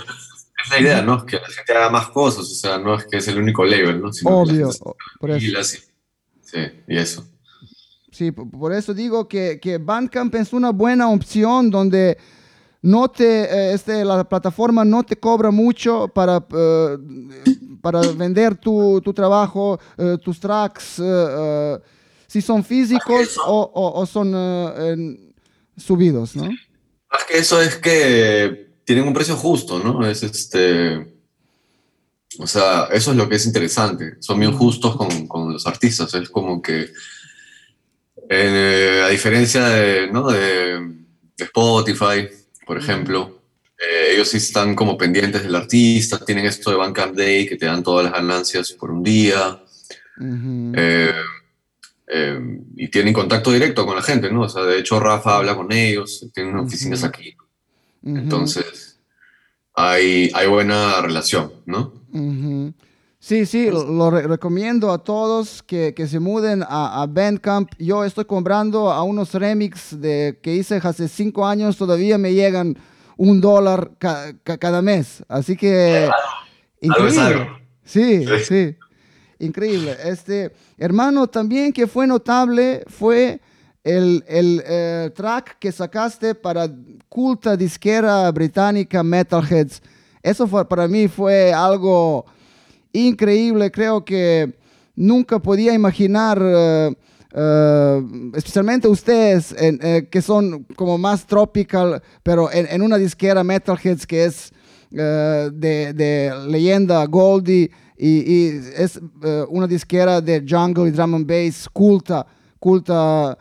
es 0.63 0.69
la 0.69 0.79
idea, 0.79 1.01
¿no? 1.01 1.25
Que 1.25 1.37
la 1.37 1.47
gente 1.47 1.73
haga 1.73 1.89
más 1.89 2.09
cosas, 2.09 2.41
o 2.41 2.55
sea, 2.55 2.77
no 2.77 2.95
es 2.95 3.05
que 3.05 3.17
es 3.17 3.27
el 3.27 3.37
único 3.37 3.63
label, 3.63 4.01
¿no? 4.01 4.11
Sino 4.11 4.31
Obvio, 4.41 4.53
que 4.53 4.59
la 4.59 4.65
gente 4.67 4.79
por 5.19 5.29
eso. 5.31 5.39
tranquila, 5.39 5.63
sí. 5.63 5.77
sí, 6.41 6.59
y 6.87 6.97
eso. 6.97 7.25
Sí, 8.11 8.31
por 8.31 8.73
eso 8.73 8.93
digo 8.93 9.27
que, 9.27 9.59
que 9.61 9.77
Bandcamp 9.77 10.35
es 10.35 10.51
una 10.51 10.71
buena 10.71 11.09
opción 11.09 11.71
donde 11.71 12.17
no 12.83 13.09
te, 13.09 13.43
eh, 13.43 13.73
este, 13.73 14.03
la 14.05 14.23
plataforma 14.23 14.83
no 14.85 15.03
te 15.03 15.15
cobra 15.15 15.51
mucho 15.51 16.07
para, 16.07 16.43
eh, 16.55 16.97
para 17.81 18.01
vender 18.13 18.55
tu, 18.57 18.99
tu 19.01 19.13
trabajo, 19.13 19.79
eh, 19.97 20.17
tus 20.23 20.39
tracks, 20.39 21.01
si 22.27 22.41
son 22.41 22.63
físicos 22.63 23.37
o, 23.45 23.71
o- 23.73 23.99
o 24.01 24.05
son 24.05 24.33
en- 24.35 25.33
subidos, 25.77 26.35
¿no? 26.35 26.45
Más 26.45 27.25
que 27.27 27.37
eso 27.39 27.61
es 27.61 27.75
que 27.77 28.71
tienen 28.85 29.05
un 29.07 29.13
precio 29.13 29.35
justo, 29.35 29.79
¿no? 29.79 30.05
Es 30.07 30.23
este. 30.23 31.13
O 32.39 32.47
sea, 32.47 32.85
eso 32.93 33.11
es 33.11 33.17
lo 33.17 33.27
que 33.27 33.35
es 33.35 33.45
interesante. 33.45 34.15
Son 34.19 34.39
bien 34.39 34.53
justos 34.53 34.95
con, 34.95 35.27
con 35.27 35.51
los 35.51 35.67
artistas. 35.67 36.13
Es 36.13 36.29
como 36.29 36.61
que. 36.61 36.89
eh, 38.29 39.01
a 39.03 39.09
diferencia 39.09 39.65
de, 39.67 40.09
¿no? 40.11 40.29
de, 40.31 40.79
de 41.37 41.43
Spotify, 41.45 42.29
por 42.65 42.77
ejemplo, 42.77 43.41
eh, 43.77 44.13
ellos 44.13 44.29
sí 44.29 44.37
están 44.37 44.75
como 44.75 44.97
pendientes 44.97 45.43
del 45.43 45.55
artista. 45.55 46.23
Tienen 46.23 46.45
esto 46.45 46.69
de 46.69 46.77
Bandcamp 46.77 47.15
Day 47.15 47.47
que 47.47 47.55
te 47.57 47.65
dan 47.65 47.83
todas 47.83 48.05
las 48.05 48.13
ganancias 48.13 48.71
por 48.73 48.91
un 48.91 49.03
día. 49.03 49.59
Eh, 50.75 51.11
eh, 52.07 52.39
y 52.75 52.87
tienen 52.89 53.13
contacto 53.13 53.51
directo 53.51 53.85
con 53.85 53.95
la 53.95 54.03
gente, 54.03 54.31
¿no? 54.31 54.41
O 54.41 54.49
sea, 54.49 54.63
de 54.63 54.79
hecho, 54.79 54.99
Rafa 54.99 55.37
habla 55.37 55.55
con 55.55 55.71
ellos, 55.71 56.27
tienen 56.33 56.57
oficinas 56.57 56.99
Ujú. 56.99 57.07
aquí. 57.07 57.35
Ujú. 58.03 58.17
Entonces, 58.17 58.99
hay, 59.73 60.29
hay 60.33 60.47
buena 60.47 61.01
relación, 61.01 61.53
¿no? 61.65 61.93
Sí, 63.23 63.45
sí, 63.45 63.69
lo, 63.69 63.83
lo 63.83 64.09
re- 64.09 64.23
recomiendo 64.25 64.91
a 64.91 64.97
todos 64.97 65.61
que, 65.61 65.93
que 65.93 66.07
se 66.07 66.19
muden 66.19 66.63
a, 66.67 67.03
a 67.03 67.05
Bandcamp. 67.05 67.69
Yo 67.77 68.03
estoy 68.03 68.25
comprando 68.25 68.91
a 68.91 69.03
unos 69.03 69.35
remix 69.35 70.01
de, 70.01 70.39
que 70.41 70.55
hice 70.55 70.77
hace 70.83 71.07
cinco 71.07 71.45
años, 71.45 71.77
todavía 71.77 72.17
me 72.17 72.33
llegan 72.33 72.75
un 73.17 73.39
dólar 73.39 73.91
ca- 73.99 74.33
ca- 74.43 74.57
cada 74.57 74.81
mes. 74.81 75.23
Así 75.27 75.55
que, 75.55 76.09
increíble. 76.81 77.47
Sí, 77.83 78.25
Sí. 78.25 78.43
sí, 78.43 78.75
increíble. 79.37 79.95
Este, 80.03 80.51
hermano, 80.79 81.27
también 81.27 81.71
que 81.73 81.85
fue 81.85 82.07
notable 82.07 82.83
fue 82.87 83.39
el, 83.83 84.23
el, 84.27 84.63
eh, 84.65 85.11
track 85.15 85.59
que 85.59 85.71
sacaste 85.71 86.33
para 86.33 86.67
culta 87.07 87.55
disquera 87.55 88.31
británica 88.31 89.03
Metalheads. 89.03 89.79
Eso 90.23 90.47
fue, 90.47 90.67
para 90.67 90.87
mí 90.87 91.07
fue 91.07 91.53
algo 91.53 92.25
increíble. 92.93 93.71
Creo 93.71 94.03
que 94.03 94.53
nunca 94.95 95.39
podía 95.39 95.73
imaginar, 95.73 96.39
eh, 96.41 96.93
eh, 97.33 98.03
especialmente 98.35 98.87
ustedes, 98.87 99.55
eh, 99.57 100.07
que 100.09 100.21
son 100.21 100.63
como 100.75 100.97
más 100.97 101.25
tropical, 101.25 102.01
pero 102.23 102.51
en, 102.51 102.81
una 102.81 102.97
disquera 102.97 103.43
Metalheads 103.43 104.05
que 104.05 104.25
es 104.25 104.51
de, 104.89 106.33
leyenda 106.47 107.05
Goldie 107.05 107.71
y, 107.97 108.47
es 108.75 108.99
una 109.49 109.67
disquera 109.67 110.19
de 110.19 110.43
jungle 110.47 110.89
y 110.89 110.91
drum 110.91 111.15
and 111.15 111.25
bass 111.25 111.69
culta, 111.71 112.25
culta. 112.59 113.37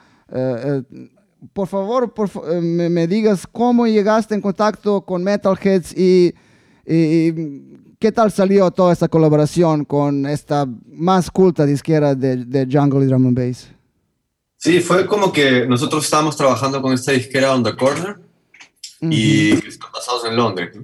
por 1.53 1.67
favor, 1.67 2.13
me, 2.63 2.89
me 2.89 3.07
digas 3.09 3.47
cómo 3.51 3.87
llegaste 3.89 4.37
en 4.37 4.41
contacto 4.41 5.01
con 5.01 5.25
Metalheads 5.25 5.93
y 5.97 6.33
qué 8.01 8.11
tal 8.11 8.33
salió 8.33 8.71
toda 8.71 8.93
esta 8.93 9.09
colaboración 9.09 9.85
con 9.85 10.27
esta 10.27 10.67
más 10.87 11.31
culta 11.31 11.67
disquera 11.67 12.15
de, 12.15 12.45
de 12.47 12.67
jungle 12.67 13.05
y 13.05 13.07
drum 13.07 13.27
and 13.27 13.39
bass. 13.39 13.69
Sí, 14.57 14.81
fue 14.81 15.07
como 15.07 15.33
que 15.33 15.67
nosotros 15.67 16.05
estábamos 16.05 16.37
trabajando 16.37 16.83
con 16.83 16.93
esta 16.93 17.13
disquera 17.13 17.55
On 17.55 17.63
The 17.63 17.77
Corner 17.77 18.19
y 19.03 19.57
que 19.57 19.69
están 19.69 19.93
basados 19.93 20.25
en 20.25 20.37
Londres. 20.37 20.77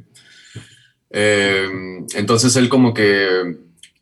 Eh, 1.11 2.05
entonces 2.15 2.55
él 2.57 2.69
como 2.69 2.93
que 2.93 3.57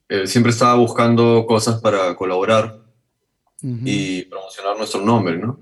eh, 0.08 0.26
siempre 0.26 0.50
estaba 0.50 0.74
buscando 0.74 1.46
cosas 1.46 1.80
para 1.80 2.14
colaborar 2.16 2.80
y 3.62 4.22
promocionar 4.22 4.76
nuestro 4.76 5.00
nombre, 5.00 5.38
¿no? 5.38 5.58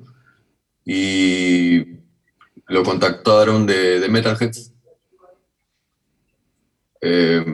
Y 0.84 1.98
lo 2.66 2.82
contactaron 2.82 3.64
de, 3.64 4.00
de 4.00 4.08
Metalheads 4.08 4.71
eh, 7.02 7.44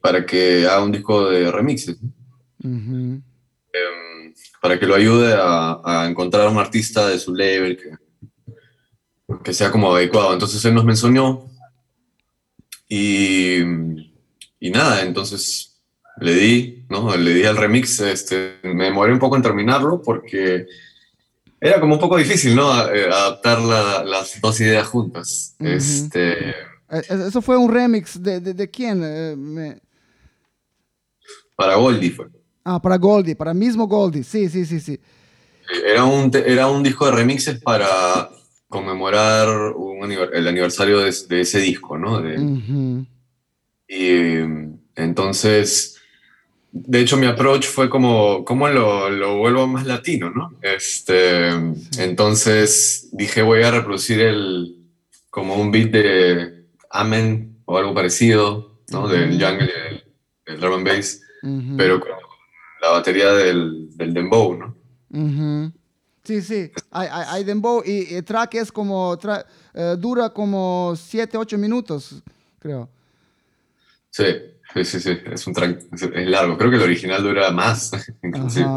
para 0.00 0.24
que 0.26 0.66
haga 0.66 0.82
un 0.82 0.92
disco 0.92 1.28
de 1.28 1.50
remixes, 1.52 1.96
¿no? 2.02 2.10
Ujú. 2.64 3.22
Eh, 3.72 4.32
para 4.60 4.78
que 4.80 4.86
lo 4.86 4.94
ayude 4.94 5.34
a, 5.34 5.80
a 5.84 6.06
encontrar 6.08 6.48
un 6.48 6.58
artista 6.58 7.06
de 7.08 7.18
su 7.18 7.34
label 7.34 7.76
que, 7.76 7.90
que 9.44 9.52
sea 9.52 9.70
como 9.70 9.94
adecuado. 9.94 10.32
Entonces 10.32 10.64
él 10.64 10.74
nos 10.74 10.84
mencionó 10.84 11.48
y, 12.88 13.58
y 14.60 14.70
nada, 14.70 15.02
entonces 15.02 15.80
le 16.20 16.34
di, 16.34 16.84
¿no? 16.88 17.14
Le 17.16 17.34
di 17.34 17.44
al 17.44 17.56
remix, 17.56 18.00
este, 18.00 18.58
me 18.64 18.84
demoré 18.86 19.12
un 19.12 19.18
poco 19.18 19.36
en 19.36 19.42
terminarlo 19.42 20.02
porque 20.02 20.66
era 21.60 21.78
como 21.80 21.94
un 21.94 22.00
poco 22.00 22.16
difícil, 22.16 22.56
¿no? 22.56 22.88
Eh, 22.92 23.04
Adaptar 23.06 23.60
la- 23.60 24.02
las 24.04 24.40
dos 24.40 24.60
ideas 24.60 24.86
juntas. 24.88 25.54
Ujú. 25.60 25.68
Este, 25.68 26.32
Eh, 26.32 26.50
eh, 26.50 26.54
Eso 26.90 27.42
fue 27.42 27.56
un 27.56 27.70
remix 27.70 28.22
de, 28.22 28.40
de, 28.40 28.54
de 28.54 28.70
quién? 28.70 29.02
Eh, 29.04 29.34
me- 29.36 29.78
para 31.56 31.74
Goldie 31.74 32.10
fue. 32.10 32.26
Ah, 32.64 32.80
para 32.80 32.96
Goldie, 32.96 33.34
para 33.34 33.52
mismo 33.52 33.86
Goldie. 33.86 34.22
Sí, 34.22 34.48
sí, 34.48 34.64
sí, 34.64 34.80
sí. 34.80 34.98
Era 35.86 36.04
un, 36.04 36.30
era 36.34 36.68
un 36.68 36.82
disco 36.82 37.06
de 37.06 37.12
remixes 37.12 37.60
para 37.60 38.30
conmemorar 38.68 39.48
un 39.74 40.10
el 40.10 40.46
aniversario 40.48 41.00
de, 41.00 41.14
de 41.28 41.40
ese 41.40 41.58
disco, 41.60 41.98
¿no? 41.98 42.22
De-. 42.22 42.38
Y 43.88 44.38
entonces, 44.94 45.96
de 46.72 47.00
hecho, 47.00 47.16
mi 47.16 47.26
approach 47.26 47.66
fue 47.66 47.88
como, 47.90 48.44
¿cómo 48.44 48.68
lo, 48.68 49.10
lo 49.10 49.38
vuelvo 49.38 49.66
más 49.66 49.86
latino, 49.86 50.30
no? 50.30 50.52
Este, 50.62 51.48
Entonces 51.98 53.08
dije, 53.12 53.42
voy 53.42 53.62
a 53.62 53.70
reproducir 53.70 54.20
el, 54.20 54.76
como 55.30 55.56
un 55.56 55.70
beat 55.70 55.90
de 55.90 56.57
Amen 56.90 57.62
o 57.66 57.76
algo 57.78 57.94
parecido, 57.94 58.78
¿no? 58.90 59.08
Del 59.08 59.30
Ujú. 59.30 59.44
jungle 59.44 59.64
y 59.64 59.72
del, 59.94 60.04
del 60.46 60.60
drum 60.60 60.74
and 60.74 60.86
bass, 60.88 61.20
pero 61.76 62.00
con 62.00 62.10
la 62.80 62.90
batería 62.90 63.32
del, 63.32 63.88
del 63.96 64.14
dembow, 64.14 64.56
¿no? 64.56 64.74
Sí, 66.24 66.42
sí, 66.42 66.70
hay, 66.90 67.08
hay, 67.10 67.24
hay 67.28 67.44
dembow 67.44 67.82
y 67.84 68.14
el 68.14 68.24
track 68.24 68.54
es 68.56 68.70
como, 68.70 69.18
tra- 69.18 69.44
eh, 69.72 69.96
dura 69.98 70.30
como 70.30 70.94
7, 70.96 71.38
8 71.38 71.56
minutos, 71.56 72.22
creo. 72.58 72.88
Sí, 74.10 74.24
sí, 74.74 74.84
sí, 74.84 75.00
sí, 75.00 75.18
es 75.32 75.46
un 75.46 75.54
track, 75.54 75.84
es, 75.92 76.28
largo, 76.28 76.58
creo 76.58 76.70
que 76.70 76.76
el 76.76 76.82
original 76.82 77.22
dura 77.22 77.50
más, 77.50 77.90
inclusive. 78.22 78.68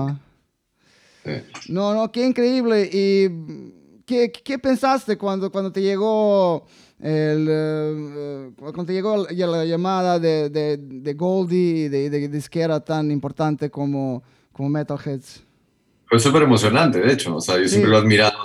Sí. 1.23 1.71
No, 1.73 1.93
no, 1.93 2.11
qué 2.11 2.25
increíble. 2.25 2.89
Y 2.91 3.29
¿qué, 4.05 4.31
qué 4.31 4.59
pensaste 4.59 5.17
cuando, 5.17 5.51
cuando 5.51 5.71
te 5.71 5.81
llegó 5.81 6.65
el, 7.01 7.47
eh, 7.49 8.49
cuando 8.57 8.85
te 8.85 8.93
llegó 8.93 9.25
la, 9.29 9.47
la 9.47 9.65
llamada 9.65 10.19
de, 10.19 10.49
de, 10.49 10.77
de 10.77 11.13
Goldie, 11.13 11.89
de, 11.89 12.09
de, 12.09 12.27
disquera 12.27 12.79
tan 12.79 13.09
importante 13.11 13.69
como, 13.69 14.23
como 14.51 14.69
Metalheads? 14.69 15.43
Fue 16.05 16.19
súper 16.19 16.43
emocionante, 16.43 16.99
de 16.99 17.13
hecho. 17.13 17.35
O 17.35 17.41
sea, 17.41 17.57
yo 17.57 17.63
Sí. 17.63 17.69
siempre 17.69 17.89
lo 17.91 17.97
he 17.97 18.01
admirado, 18.01 18.37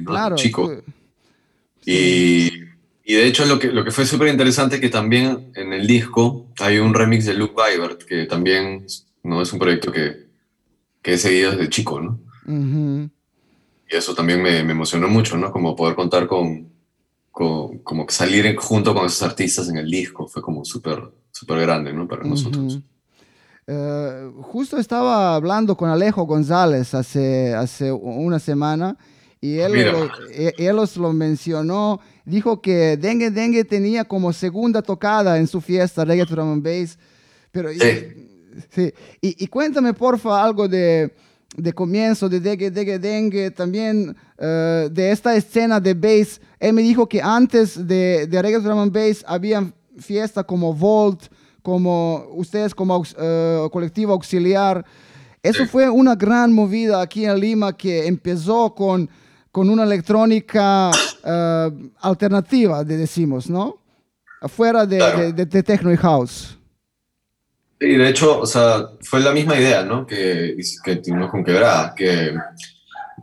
¿no? 0.00 0.04
Claro. 0.10 0.36
chico. 0.36 0.66
fue- 0.66 0.82
Y, 1.84 2.50
y 3.04 3.14
de 3.14 3.26
hecho 3.26 3.44
lo 3.46 3.58
que, 3.58 3.68
lo 3.68 3.84
que 3.84 3.90
fue 3.90 4.06
súper 4.06 4.28
interesante 4.28 4.80
que 4.80 4.88
también 4.88 5.50
en 5.56 5.72
el 5.72 5.86
disco 5.86 6.46
hay 6.60 6.78
un 6.78 6.94
remix 6.94 7.24
de 7.26 7.34
Luke 7.34 7.54
Vibert, 7.56 8.02
que 8.04 8.26
también 8.26 8.86
no 9.22 9.42
es 9.42 9.52
un 9.52 9.58
proyecto 9.58 9.90
que, 9.90 10.26
que 11.00 11.14
he 11.14 11.18
seguido 11.18 11.52
desde 11.52 11.68
chico, 11.70 12.00
¿no? 12.00 12.18
Ujú. 12.46 13.08
Y 13.90 13.96
eso 13.96 14.14
también 14.14 14.40
me, 14.42 14.62
me 14.64 14.72
emocionó 14.72 15.08
mucho, 15.08 15.36
¿no? 15.36 15.50
Como 15.52 15.74
poder 15.76 15.94
contar 15.94 16.26
con, 16.26 16.68
como 17.32 18.06
que 18.06 18.12
salir 18.14 18.54
junto 18.56 18.94
con 18.94 19.06
esos 19.06 19.22
artistas 19.22 19.68
en 19.68 19.78
el 19.78 19.90
disco, 19.90 20.28
fue 20.28 20.42
como 20.42 20.64
súper, 20.64 21.02
súper 21.30 21.60
grande, 21.60 21.92
¿no? 21.92 22.06
Para 22.06 22.24
nosotros. 22.24 22.76
Ujú. 22.76 22.82
Eh, 23.66 24.30
justo 24.42 24.76
estaba 24.76 25.34
hablando 25.34 25.76
con 25.76 25.88
Alejo 25.88 26.24
González 26.24 26.94
hace, 26.94 27.54
hace 27.54 27.92
una 27.92 28.38
semana 28.38 28.96
y 29.40 29.58
él, 29.58 29.72
Mira. 29.72 29.92
lo, 29.92 30.04
e- 30.30 30.54
él 30.58 30.78
os 30.78 30.96
lo 30.96 31.12
mencionó. 31.12 32.00
Dijo 32.24 32.60
que 32.60 32.96
Dengue 32.96 33.30
Dengue 33.30 33.64
tenía 33.64 34.04
como 34.04 34.32
segunda 34.32 34.82
tocada 34.82 35.38
en 35.38 35.46
su 35.46 35.60
fiesta 35.60 36.04
Reggae 36.04 36.24
Drum 36.26 36.52
and 36.52 36.62
Bass. 36.64 36.98
Pero, 37.50 37.70
Sí. 37.72 37.78
sí. 38.70 38.92
Y, 39.20 39.44
y 39.44 39.46
cuéntame, 39.46 39.94
porfa, 39.94 40.42
algo 40.42 40.68
de, 40.68 41.14
de 41.56 41.72
comienzo 41.72 42.28
de 42.28 42.40
Dengue 42.40 42.70
Dengue 42.70 42.98
Dengue, 42.98 43.50
también 43.50 44.16
eh, 44.38 44.88
de 44.90 45.10
esta 45.12 45.36
escena 45.36 45.80
de 45.80 45.94
bass. 45.94 46.40
Él 46.58 46.72
me 46.72 46.82
dijo 46.82 47.06
que 47.08 47.20
antes 47.20 47.86
de, 47.86 48.26
de 48.26 48.42
Reggae 48.42 48.60
Drum 48.60 48.78
and 48.78 48.92
Bass 48.92 49.24
había 49.26 49.70
fiesta 49.98 50.42
como 50.44 50.72
Volt, 50.72 51.24
como 51.62 52.24
ustedes 52.34 52.74
como 52.74 53.02
eh, 53.18 53.68
colectivo 53.70 54.12
auxiliar. 54.12 54.84
Eso 55.42 55.66
fue 55.66 55.90
una 55.90 56.14
gran 56.14 56.52
movida 56.52 57.00
aquí 57.02 57.24
en 57.26 57.38
Lima 57.38 57.76
que 57.76 58.06
empezó 58.06 58.74
con, 58.74 59.10
con 59.50 59.68
una 59.68 59.82
electrónica 59.82 60.90
eh, 61.24 61.70
alternativa, 62.00 62.82
de- 62.84 62.96
decimos, 62.96 63.50
¿no? 63.50 63.76
Afuera 64.40 64.86
de, 64.86 64.96
de, 64.98 65.32
de- 65.32 65.46
de 65.46 65.62
techno 65.62 65.92
y 65.92 65.96
house. 65.96 66.58
Y 67.82 67.96
de 67.96 68.08
hecho, 68.08 68.40
o 68.40 68.46
sea, 68.46 68.90
fue 69.00 69.20
la 69.20 69.32
misma 69.32 69.58
idea, 69.58 69.82
¿no? 69.82 70.06
Que, 70.06 70.56
que 70.84 70.96
tuvimos 70.96 71.30
con 71.30 71.44
Quebrada, 71.44 71.94
que 71.94 72.34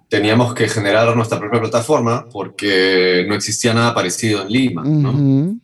teníamos 0.09 0.53
que 0.53 0.67
generar 0.67 1.15
nuestra 1.15 1.39
propia 1.39 1.61
plataforma 1.61 2.27
porque 2.31 3.25
no 3.27 3.35
existía 3.35 3.73
nada 3.73 3.93
parecido 3.93 4.41
en 4.41 4.49
Lima, 4.49 4.83
¿no? 4.83 5.59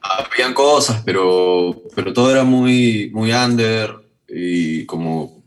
Habían 0.00 0.54
cosas, 0.54 1.02
pero, 1.04 1.82
pero 1.94 2.12
todo 2.12 2.30
era 2.30 2.44
muy, 2.44 3.10
muy 3.12 3.32
under 3.32 3.94
y 4.28 4.84
como 4.86 5.42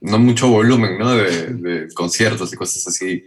no 0.00 0.18
mucho 0.18 0.48
volumen, 0.48 0.98
¿no? 0.98 1.14
De, 1.14 1.46
de 1.54 1.94
conciertos 1.94 2.52
y 2.52 2.56
cosas 2.56 2.86
así. 2.86 3.24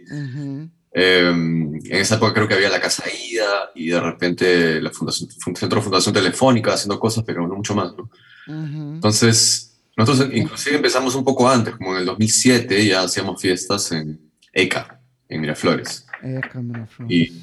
Eh, 0.92 1.28
en 1.28 1.80
esa 1.90 2.16
época 2.16 2.32
creo 2.34 2.48
que 2.48 2.54
había 2.54 2.70
la 2.70 2.80
Casa 2.80 3.04
Ida 3.30 3.70
y 3.74 3.88
de 3.88 4.00
repente 4.00 4.80
la 4.80 4.90
fundación, 4.90 5.28
Fun- 5.38 5.54
Centro 5.56 5.82
Fundación 5.82 6.14
Telefónica 6.14 6.72
haciendo 6.72 6.98
cosas, 6.98 7.24
pero 7.26 7.46
no 7.46 7.54
mucho 7.54 7.74
más, 7.74 7.92
¿no? 7.96 8.04
Ujú. 8.46 8.94
Entonces, 8.94 9.78
nosotros 9.96 10.30
inclusive 10.32 10.76
empezamos 10.76 11.14
un 11.14 11.24
poco 11.24 11.48
antes, 11.48 11.74
como 11.76 11.92
en 11.92 11.98
el 12.00 12.06
2007 12.06 12.86
ya 12.86 13.02
hacíamos 13.02 13.40
fiestas 13.40 13.92
en 13.92 14.18
ECA, 14.52 15.00
en 15.28 15.40
Miraflores. 15.42 16.06
Eh, 16.22 16.40
cámara, 16.50 16.86
Flo. 16.86 17.06
Y 17.08 17.42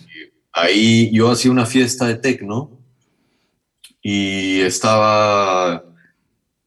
ahí 0.51 1.11
yo 1.13 1.29
hacía 1.29 1.51
una 1.51 1.65
fiesta 1.65 2.07
de 2.07 2.15
tecno 2.15 2.71
y 4.01 4.61
estaba 4.61 5.83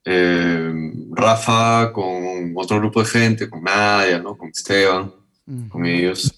eh, 0.05 0.93
Rafa 1.11 1.93
con 1.93 2.53
otro 2.57 2.79
grupo 2.79 3.01
de 3.01 3.07
gente, 3.07 3.49
con 3.51 3.63
Nadia, 3.63 4.19
¿no? 4.19 4.37
con 4.37 4.49
Esteban, 4.49 5.13
Ujú. 5.47 5.69
con 5.69 5.87
ellos, 5.87 6.38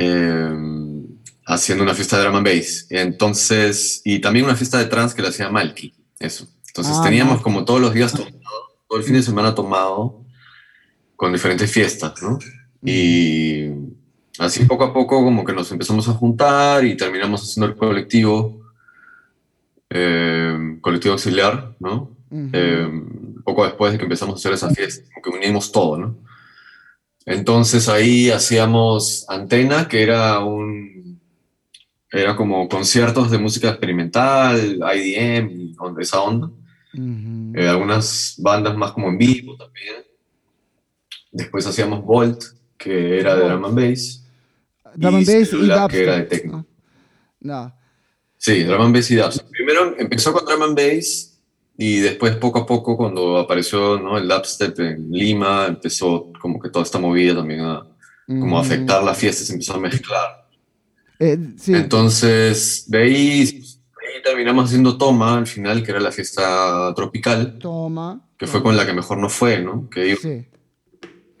eh, 0.00 1.04
haciendo 1.46 1.84
una 1.84 1.94
fiesta 1.94 2.16
de 2.16 2.24
drum 2.24 2.36
and 2.36 2.46
bass. 2.46 2.86
Entonces, 2.90 4.00
y 4.04 4.18
también 4.20 4.44
una 4.46 4.56
fiesta 4.56 4.78
de 4.78 4.86
trance 4.86 5.14
que 5.14 5.22
la 5.22 5.28
hacía 5.28 5.50
Malky, 5.50 5.94
eso. 6.18 6.48
Entonces 6.68 6.96
Ah, 6.98 7.02
teníamos 7.04 7.32
Malky. 7.34 7.44
como 7.44 7.64
todos 7.64 7.80
los 7.80 7.92
días 7.92 8.12
tomado, 8.12 8.32
todo 8.88 8.98
el 8.98 9.04
fin 9.04 9.14
de 9.14 9.22
semana 9.22 9.54
tomado 9.54 10.24
con 11.16 11.32
diferentes 11.32 11.70
fiestas, 11.70 12.22
¿no? 12.22 12.38
Y 12.82 13.66
así 14.38 14.64
poco 14.64 14.84
a 14.84 14.92
poco 14.94 15.22
como 15.22 15.44
que 15.44 15.52
nos 15.52 15.70
empezamos 15.70 16.08
a 16.08 16.12
juntar 16.14 16.84
y 16.84 16.96
terminamos 16.96 17.42
haciendo 17.42 17.66
el 17.66 17.76
colectivo, 17.76 18.60
eh, 19.90 20.78
colectivo 20.80 21.12
auxiliar, 21.12 21.74
¿no? 21.80 22.16
Ujú. 22.30 22.50
Eh, 22.52 22.88
poco 23.44 23.64
después 23.64 23.92
de 23.92 23.98
que 23.98 24.04
empezamos 24.04 24.34
a 24.34 24.38
hacer 24.38 24.52
esa 24.52 24.70
fiesta, 24.70 25.04
como 25.12 25.22
que 25.22 25.44
unimos 25.44 25.72
todo, 25.72 25.98
¿no? 25.98 26.16
Entonces 27.30 27.88
ahí 27.88 28.28
hacíamos 28.28 29.24
Antena, 29.28 29.86
que 29.86 30.02
era 30.02 30.40
un... 30.40 31.20
Era 32.10 32.34
como 32.34 32.68
conciertos 32.68 33.30
de 33.30 33.38
música 33.38 33.68
experimental, 33.68 34.80
IDM, 34.96 35.76
esa 36.00 36.20
onda. 36.22 36.50
Eh, 36.92 37.68
algunas 37.68 38.34
bandas 38.38 38.76
más 38.76 38.90
como 38.90 39.10
en 39.10 39.18
vivo 39.18 39.56
también. 39.56 40.04
Después 41.30 41.64
hacíamos 41.68 42.04
Volt, 42.04 42.42
que 42.76 43.20
era 43.20 43.36
de 43.36 43.48
drum 43.48 43.64
and 43.64 43.76
bass. 43.76 44.26
Drum 44.96 45.14
and 45.14 45.26
bass 45.26 45.42
y 45.42 45.46
Celular, 45.46 45.88
que 45.88 46.02
era 46.02 46.12
de 46.14 46.18
dubstep. 46.22 46.40
techno. 46.42 46.66
No. 47.38 47.72
Sí, 48.38 48.64
drum 48.64 48.82
and 48.82 48.96
bass 48.96 49.08
y 49.08 49.14
dubstep. 49.14 49.48
Primero 49.50 49.96
empezó 49.96 50.32
con 50.32 50.44
drum 50.44 50.62
and 50.64 50.76
bass 50.76 51.39
y 51.82 52.00
después 52.00 52.36
poco 52.36 52.58
a 52.58 52.66
poco 52.66 52.94
cuando 52.94 53.38
apareció 53.38 53.98
¿no? 53.98 54.18
el 54.18 54.28
dubstep 54.28 54.78
en 54.80 55.10
Lima, 55.10 55.64
empezó 55.66 56.30
como 56.38 56.60
que 56.60 56.68
toda 56.68 56.84
esta 56.84 56.98
movida 56.98 57.34
también 57.36 57.60
a 57.60 57.86
como 58.26 58.56
Ujú. 58.56 58.58
afectar 58.58 59.02
la 59.02 59.14
fiesta, 59.14 59.44
se 59.44 59.54
empezó 59.54 59.74
a 59.74 59.80
mezclar. 59.80 60.46
Eh, 61.18 61.38
sí. 61.56 61.72
Entonces, 61.74 62.84
de 62.86 62.98
ahí, 62.98 63.44
de 63.44 63.50
ahí 63.50 64.22
terminamos 64.22 64.66
haciendo 64.66 64.98
Toma 64.98 65.38
al 65.38 65.46
final, 65.46 65.82
que 65.82 65.90
era 65.90 66.00
la 66.00 66.12
fiesta 66.12 66.92
tropical, 66.94 67.58
Toma. 67.58 68.28
que 68.38 68.46
fue 68.46 68.62
con 68.62 68.76
la 68.76 68.84
que 68.84 68.92
mejor 68.92 69.16
nos 69.16 69.32
fue, 69.32 69.58
¿no? 69.60 69.88
Que 69.88 70.08
iba 70.08 70.18
Sí. 70.20 70.46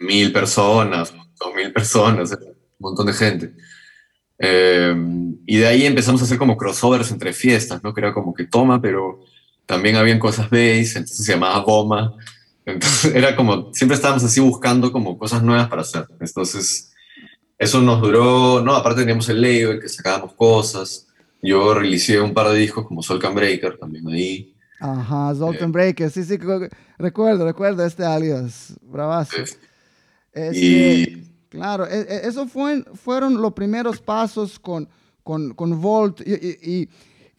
mil 0.00 0.32
personas, 0.32 1.12
dos 1.38 1.54
mil 1.54 1.70
personas, 1.72 2.32
un 2.32 2.54
montón 2.78 3.06
de 3.06 3.12
gente. 3.12 3.52
Eh, 4.38 4.94
y 5.46 5.58
de 5.58 5.66
ahí 5.66 5.84
empezamos 5.84 6.22
a 6.22 6.24
hacer 6.24 6.38
como 6.38 6.56
crossovers 6.56 7.10
entre 7.10 7.32
fiestas, 7.34 7.82
¿no? 7.84 7.92
Que 7.92 8.00
era 8.00 8.14
como 8.14 8.32
que 8.32 8.46
toma, 8.46 8.80
pero 8.80 9.20
también 9.66 9.96
habían 9.96 10.18
cosas 10.18 10.50
bass, 10.50 10.96
entonces 10.96 11.24
se 11.24 11.32
llamaba 11.32 11.58
goma. 11.60 12.14
Entonces 12.66 13.14
era 13.14 13.34
como, 13.36 13.72
siempre 13.74 13.94
estábamos 13.96 14.24
así 14.24 14.40
buscando 14.40 14.92
como 14.92 15.18
cosas 15.18 15.42
nuevas 15.42 15.68
para 15.68 15.82
hacer. 15.82 16.06
Entonces, 16.20 16.92
eso 17.58 17.80
nos 17.80 18.00
duró, 18.00 18.62
¿no? 18.62 18.74
Aparte 18.74 19.00
teníamos 19.02 19.28
el 19.28 19.40
label, 19.40 19.80
que 19.80 19.88
sacábamos 19.88 20.32
cosas. 20.34 21.06
Yo 21.42 21.72
realicé 21.74 22.20
un 22.20 22.34
par 22.34 22.48
de 22.48 22.58
discos 22.58 22.86
como 22.86 23.02
Soul 23.02 23.18
Can 23.20 23.34
Breaker 23.34 23.78
también 23.78 24.06
ahí. 24.08 24.54
Ajá, 24.80 25.30
Eh. 25.32 25.34
Zoltan 25.36 25.72
Breaker. 25.72 26.10
Sí, 26.10 26.24
sí, 26.24 26.38
recuerdo, 26.98 27.44
recuerdo 27.44 27.84
este 27.84 28.04
alias. 28.04 28.74
Bravazo. 28.82 29.36
Eh, 29.36 29.44
Este, 30.32 30.56
Y 30.58 31.26
Claro, 31.48 31.84
e- 31.86 32.00
e- 32.08 32.28
eso 32.28 32.46
fue, 32.46 32.84
fueron 32.94 33.42
los 33.42 33.52
primeros 33.54 34.00
pasos 34.00 34.58
con, 34.60 34.88
con, 35.24 35.52
con 35.54 35.80
Volt 35.80 36.20
y, 36.24 36.32
y- 36.34 36.58
y 36.82 36.88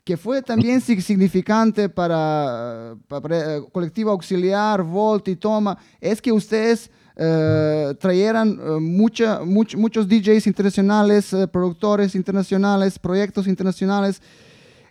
que 0.04 0.18
fue 0.18 0.42
también 0.42 0.82
sig- 0.82 1.02
significante 1.02 1.90
para, 1.90 2.96
para 3.08 3.56
el 3.56 3.66
colectivo 3.72 4.12
auxiliar, 4.12 4.82
Volt 4.84 5.28
y 5.28 5.36
Toma, 5.36 5.78
es 6.00 6.22
que 6.22 6.32
ustedes 6.32 6.90
eh, 7.16 7.94
trajeran 8.00 8.50
eh, 8.60 8.80
mucha, 8.80 9.42
much- 9.42 9.76
muchos 9.78 10.08
DJs 10.08 10.48
internacionales, 10.48 11.32
eh, 11.34 11.48
productores 11.48 12.16
internacionales, 12.16 12.98
proyectos 12.98 13.48
internacionales. 13.48 14.22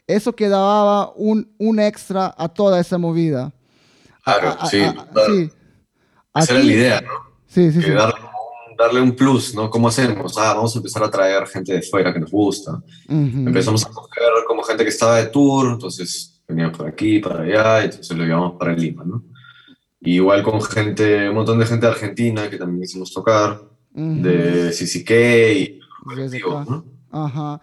Eso 0.06 0.32
que 0.34 0.48
daba 0.48 1.12
un, 1.16 1.52
un 1.58 1.80
extra 1.80 2.32
a 2.36 2.48
toda 2.48 2.78
esa 2.80 2.98
movida. 2.98 3.52
claro, 4.24 4.48
A- 4.50 4.64
a- 4.64 4.66
sí, 4.66 4.80
a- 4.82 5.06
sí. 5.26 5.50
Esa 6.36 6.54
era 6.54 6.62
la 6.64 6.72
idea, 6.72 7.00
¿no? 7.00 7.08
Sí, 7.48 7.72
sí, 7.72 7.80
que 7.80 7.86
sí. 7.86 7.90
darle, 7.92 8.14
darle 8.80 9.00
un 9.00 9.12
plus, 9.12 9.54
¿no? 9.54 9.68
¿Cómo 9.70 9.88
hacemos? 9.88 10.36
Ah, 10.38 10.54
vamos 10.54 10.74
a 10.74 10.78
empezar 10.78 11.02
a 11.04 11.10
traer 11.10 11.46
gente 11.46 11.72
de 11.74 11.82
fuera 11.82 12.12
que 12.12 12.20
nos 12.20 12.30
gusta. 12.30 12.72
Ujú. 13.08 13.46
Empezamos 13.46 13.84
a 13.84 13.90
coger 13.90 14.22
como 14.46 14.62
gente 14.62 14.82
que 14.84 14.90
estaba 14.90 15.16
de 15.18 15.26
tour, 15.26 15.72
entonces 15.72 16.42
venían 16.48 16.72
por 16.72 16.86
aquí, 16.88 17.18
para 17.20 17.42
allá, 17.42 17.84
entonces 17.84 18.16
lo 18.16 18.24
llevamos 18.24 18.58
para 18.58 18.72
Lima, 18.74 19.04
¿no? 19.04 19.22
Y 20.00 20.14
igual 20.16 20.42
con 20.42 20.60
gente, 20.62 21.28
un 21.28 21.34
montón 21.34 21.58
de 21.58 21.66
gente 21.66 21.86
de 21.86 21.92
Argentina 21.92 22.48
que 22.48 22.56
también 22.56 22.82
hicimos 22.84 23.12
tocar, 23.12 23.60
Ujú. 23.94 24.22
de 24.22 24.70
CCK 24.72 25.10
y 25.56 25.80
colectivos. 26.04 26.68
¿no? 26.68 26.84
Ajá. 27.10 27.60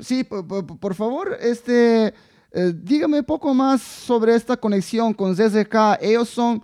Sí, 0.00 0.24
por, 0.24 0.46
por- 0.46 0.78
por 0.78 0.94
favor, 0.94 1.36
este, 1.40 2.08
eh, 2.52 2.72
dígame 2.74 3.20
un 3.20 3.24
poco 3.24 3.54
más 3.54 3.80
sobre 3.80 4.34
esta 4.34 4.56
conexión 4.56 5.14
con 5.14 5.34
ZZK. 5.34 5.98
Ellos 6.00 6.28
son 6.28 6.62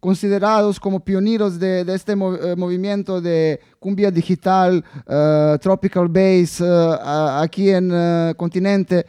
considerados 0.00 0.78
como 0.78 1.00
pioneros 1.00 1.58
de, 1.58 1.84
este 1.94 2.12
eh, 2.12 2.56
movimiento 2.56 3.20
de 3.20 3.60
cumbia 3.78 4.10
digital, 4.10 4.84
eh, 5.06 5.58
tropical 5.60 6.08
bass 6.08 6.62
aquí 6.62 7.70
en 7.70 7.90
el 7.90 8.36
continente. 8.36 9.04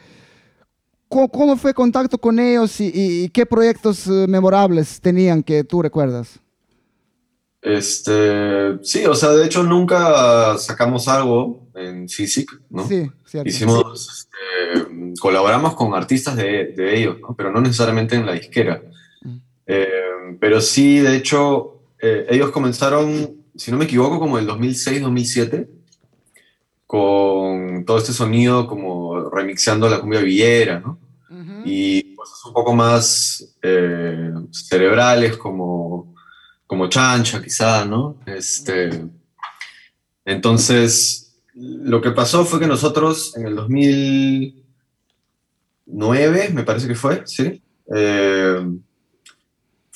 ¿Cómo, 1.08 1.56
fue 1.56 1.74
contacto 1.74 2.18
con 2.18 2.38
ellos 2.38 2.80
y, 2.80 3.28
qué 3.30 3.44
proyectos 3.44 4.06
memorables 4.06 5.00
tenían 5.00 5.42
que 5.42 5.64
tú 5.64 5.82
recuerdas? 5.82 6.38
Este, 7.62 8.78
sí, 8.82 9.04
o 9.04 9.14
sea, 9.14 9.30
de 9.30 9.44
hecho 9.44 9.62
nunca 9.62 10.56
sacamos 10.56 11.08
algo 11.08 11.68
en 11.74 12.08
Physic, 12.08 12.50
¿no? 12.70 12.88
Sí, 12.88 13.10
cierto. 13.26 13.48
Hicimos, 13.48 14.28
este, 14.30 15.20
colaboramos 15.20 15.74
con 15.74 15.94
artistas 15.94 16.36
de, 16.36 16.72
de 16.74 16.98
ellos, 16.98 17.18
¿no? 17.20 17.34
Pero 17.36 17.52
no 17.52 17.60
necesariamente 17.60 18.16
en 18.16 18.24
la 18.24 18.32
disquera. 18.32 18.82
Mm. 19.22 19.36
Eh, 19.66 19.99
pero 20.38 20.60
sí, 20.60 20.98
de 20.98 21.16
hecho, 21.16 21.80
eh, 22.00 22.26
ellos 22.30 22.50
comenzaron, 22.50 23.36
si 23.56 23.70
no 23.70 23.78
me 23.78 23.84
equivoco, 23.84 24.18
como 24.18 24.38
en 24.38 24.44
el 24.44 24.50
2006-2007, 24.50 25.68
con 26.86 27.84
todo 27.84 27.98
este 27.98 28.12
sonido 28.12 28.66
como 28.66 29.30
remixeando 29.30 29.88
la 29.88 30.00
cumbia 30.00 30.20
villera, 30.20 30.80
¿no? 30.80 30.98
Y 31.64 32.16
cosas 32.16 32.44
un 32.46 32.52
poco 32.52 32.74
más 32.74 33.56
eh, 33.62 34.32
cerebrales, 34.50 35.36
como, 35.36 36.12
como 36.66 36.88
chancha, 36.88 37.40
quizá, 37.42 37.84
¿no? 37.84 38.16
Este, 38.26 39.04
entonces, 40.24 41.40
lo 41.54 42.00
que 42.00 42.10
pasó 42.10 42.44
fue 42.44 42.58
que 42.58 42.66
nosotros 42.66 43.36
en 43.36 43.46
el 43.46 43.54
2009, 43.54 46.50
me 46.52 46.64
parece 46.64 46.88
que 46.88 46.94
fue, 46.94 47.22
¿sí? 47.26 47.62
Eh, 47.94 48.66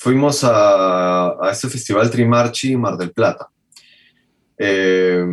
fuimos 0.05 0.43
a, 0.43 1.29
a 1.29 1.49
este 1.51 1.67
festival 1.67 2.11
Trimarchi 2.11 2.77
Mar 2.77 2.95
del 2.95 3.11
Plata. 3.11 3.49
Eh, 4.55 5.25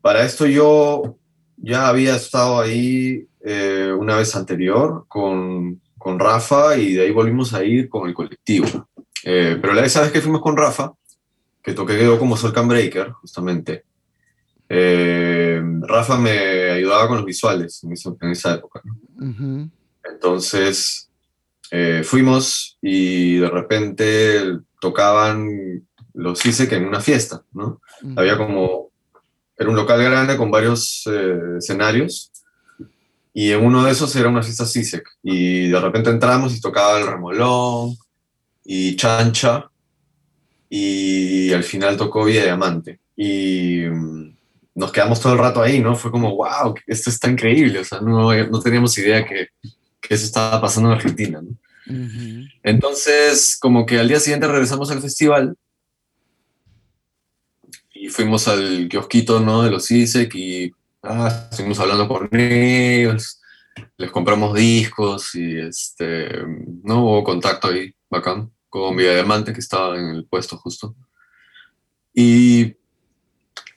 para 0.00 0.24
esto 0.24 0.46
yo 0.46 1.16
ya 1.56 1.86
había 1.86 2.16
estado 2.16 2.58
ahí 2.58 3.28
eh, 3.44 3.94
una 3.96 4.16
vez 4.16 4.34
anterior 4.34 5.04
con, 5.06 5.80
con, 5.96 6.18
Rafa 6.18 6.76
y 6.76 6.94
de 6.94 7.02
ahí 7.02 7.12
volvimos 7.12 7.54
a 7.54 7.62
ir 7.62 7.88
con 7.88 8.08
el 8.08 8.14
colectivo. 8.14 8.88
pero 9.22 9.74
la 9.74 9.84
esa 9.84 10.00
vez 10.00 10.10
que 10.10 10.20
fuimos 10.20 10.40
con 10.40 10.56
Rafa, 10.56 10.92
que 11.62 11.72
toqué 11.72 11.96
quedó 11.96 12.18
como 12.18 12.36
Soul 12.36 12.52
Can 12.52 12.66
Breaker, 12.66 13.12
justamente, 13.12 13.84
Rafa 14.68 16.18
me 16.18 16.70
ayudaba 16.70 17.06
con 17.06 17.18
los 17.18 17.26
visuales 17.26 17.84
en, 17.84 17.92
esa 18.32 18.54
época. 18.54 18.82
Entonces, 20.02 21.09
eh, 21.70 22.02
fuimos 22.04 22.78
y 22.82 23.36
de 23.36 23.48
repente 23.48 24.58
tocaban 24.80 25.86
los 26.14 26.40
que 26.40 26.74
en 26.74 26.86
una 26.86 27.00
fiesta, 27.00 27.42
¿no? 27.52 27.80
Había 28.16 28.36
como, 28.36 28.90
era 29.56 29.70
un 29.70 29.76
local 29.76 30.02
grande 30.02 30.36
con 30.36 30.50
varios 30.50 31.04
eh, 31.06 31.56
escenarios 31.58 32.32
y 33.32 33.52
en 33.52 33.64
uno 33.64 33.84
de 33.84 33.92
esos 33.92 34.14
era 34.16 34.28
una 34.28 34.42
fiesta 34.42 34.66
CISEC 34.66 35.04
y 35.22 35.68
de 35.68 35.80
repente 35.80 36.10
entramos 36.10 36.54
y 36.54 36.60
tocaba 36.60 36.98
el 36.98 37.06
remolón 37.06 37.96
y 38.64 38.96
chancha 38.96 39.70
y 40.68 41.52
al 41.52 41.62
final 41.62 41.96
tocó 41.96 42.24
Vía 42.24 42.42
Diamante 42.42 43.00
y 43.16 43.82
mm, 43.88 44.36
nos 44.74 44.92
quedamos 44.92 45.20
todo 45.20 45.34
el 45.34 45.38
rato 45.38 45.62
ahí, 45.62 45.80
¿no? 45.80 45.94
Fue 45.94 46.10
como, 46.10 46.34
wow, 46.34 46.74
esto 46.86 47.10
está 47.10 47.30
increíble, 47.30 47.80
o 47.80 47.84
sea, 47.84 48.00
no, 48.00 48.32
no 48.32 48.60
teníamos 48.60 48.96
idea 48.98 49.24
que 49.24 49.48
eso 50.10 50.24
estaba 50.24 50.60
pasando 50.60 50.90
en 50.90 50.96
Argentina. 50.96 51.40
¿no? 51.40 51.56
Entonces, 52.64 53.56
como 53.58 53.86
que 53.86 53.98
al 53.98 54.08
día 54.08 54.18
siguiente 54.18 54.48
regresamos 54.48 54.90
al 54.90 55.00
festival 55.00 55.56
y 57.94 58.08
fuimos 58.08 58.48
al 58.48 58.88
kiosquito 58.88 59.38
¿no? 59.40 59.62
de 59.62 59.70
los 59.70 59.88
ISEC 59.88 60.34
y 60.34 60.72
ah, 61.04 61.48
estuvimos 61.50 61.78
hablando 61.78 62.08
con 62.08 62.28
ellos, 62.32 63.40
les 63.96 64.10
compramos 64.10 64.54
discos 64.54 65.32
y 65.36 65.58
este, 65.58 66.28
no 66.82 67.04
hubo 67.04 67.24
contacto 67.24 67.68
ahí, 67.68 67.94
bacán, 68.10 68.50
con 68.68 68.96
Villa 68.96 69.14
Diamante 69.14 69.52
que 69.52 69.60
estaba 69.60 69.96
en 69.96 70.06
el 70.08 70.24
puesto 70.24 70.56
justo. 70.56 70.96
Y 72.12 72.74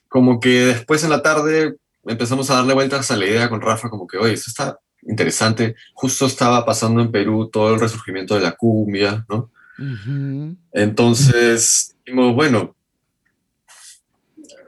como 0.10 0.40
que 0.40 0.66
después 0.66 1.04
en 1.04 1.12
la 1.12 1.22
tarde 1.22 1.76
empezamos 2.06 2.50
a 2.50 2.56
darle 2.56 2.74
vueltas 2.74 3.12
a 3.12 3.18
la 3.18 3.28
idea 3.28 3.50
con 3.50 3.62
Rafa, 3.62 3.92
como 3.92 4.08
que, 4.08 4.18
oye, 4.18 4.34
eso 4.34 4.46
está 4.48 4.80
interesante. 5.08 5.76
Justo 5.94 6.26
estaba 6.26 6.66
pasando 6.66 7.02
en 7.02 7.12
Perú 7.12 7.50
todo 7.52 7.74
el 7.74 7.80
resurgimiento 7.80 8.36
de 8.36 8.42
la 8.42 8.54
cumbia, 8.54 9.26
¿no? 9.30 9.52
Entonces, 10.72 11.96
dijimos, 12.06 12.36
bueno, 12.36 12.76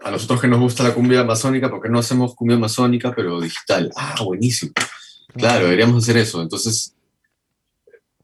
a 0.04 0.12
nosotros 0.12 0.42
que 0.42 0.48
nos 0.48 0.60
gusta 0.60 0.84
la 0.84 0.94
cumbia 0.94 1.22
amazónica, 1.22 1.70
¿por 1.70 1.82
qué 1.82 1.90
no 1.90 2.00
hacemos 2.00 2.36
cumbia 2.36 2.58
amazónica, 2.58 3.14
pero 3.16 3.40
digital? 3.40 3.92
Ah, 3.96 4.16
buenísimo. 4.24 4.72
Claro, 5.36 5.66
deberíamos 5.66 6.04
hacer 6.04 6.18
eso. 6.18 6.42
Entonces, 6.42 6.96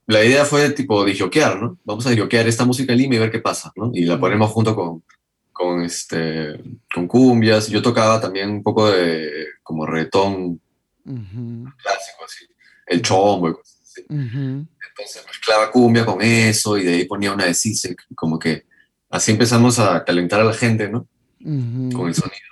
la 0.06 0.24
idea 0.24 0.46
fue 0.46 0.70
tipo 0.72 1.04
disjoquear, 1.06 1.62
¿no? 1.62 1.78
Vamos 1.84 2.06
a 2.06 2.12
disjoquear 2.12 2.48
esta 2.48 2.66
música 2.66 2.94
en 2.94 3.00
Lima 3.00 3.16
y 3.16 3.20
ver 3.20 3.32
qué 3.32 3.40
pasa, 3.40 3.72
¿no? 3.76 3.92
Y 3.94 4.06
la 4.06 4.20
ponemos 4.20 4.52
junto 4.52 4.76
con, 4.76 5.04
con, 5.52 5.82
este, 5.82 6.60
con 6.94 7.08
cumbias. 7.08 7.68
Yo 7.68 7.82
tocaba 7.82 8.20
también 8.20 8.50
un 8.50 8.64
poco 8.64 8.90
de 8.90 9.48
como 9.64 9.86
retón 9.86 10.60
clásico, 11.04 12.26
así, 12.26 12.46
el 12.88 13.02
chombo 13.02 13.50
y 13.50 13.54
cosas 13.54 13.80
así. 13.82 14.06
Entonces 14.10 15.26
mezclaba 15.28 15.72
cumbia 15.72 16.06
con 16.06 16.22
eso 16.22 16.78
y 16.78 16.84
de 16.84 16.94
ahí 16.94 17.06
ponía 17.06 17.34
una 17.34 17.46
de 17.46 17.54
Sisek, 17.54 18.06
como 18.16 18.38
que 18.38 18.66
así 19.10 19.32
empezamos 19.32 19.80
a 19.80 20.04
calentar 20.04 20.40
a 20.42 20.46
la 20.46 20.54
gente, 20.54 20.90
¿no? 20.90 21.08
Con 21.42 22.08
el 22.08 22.16
sonido. 22.16 22.52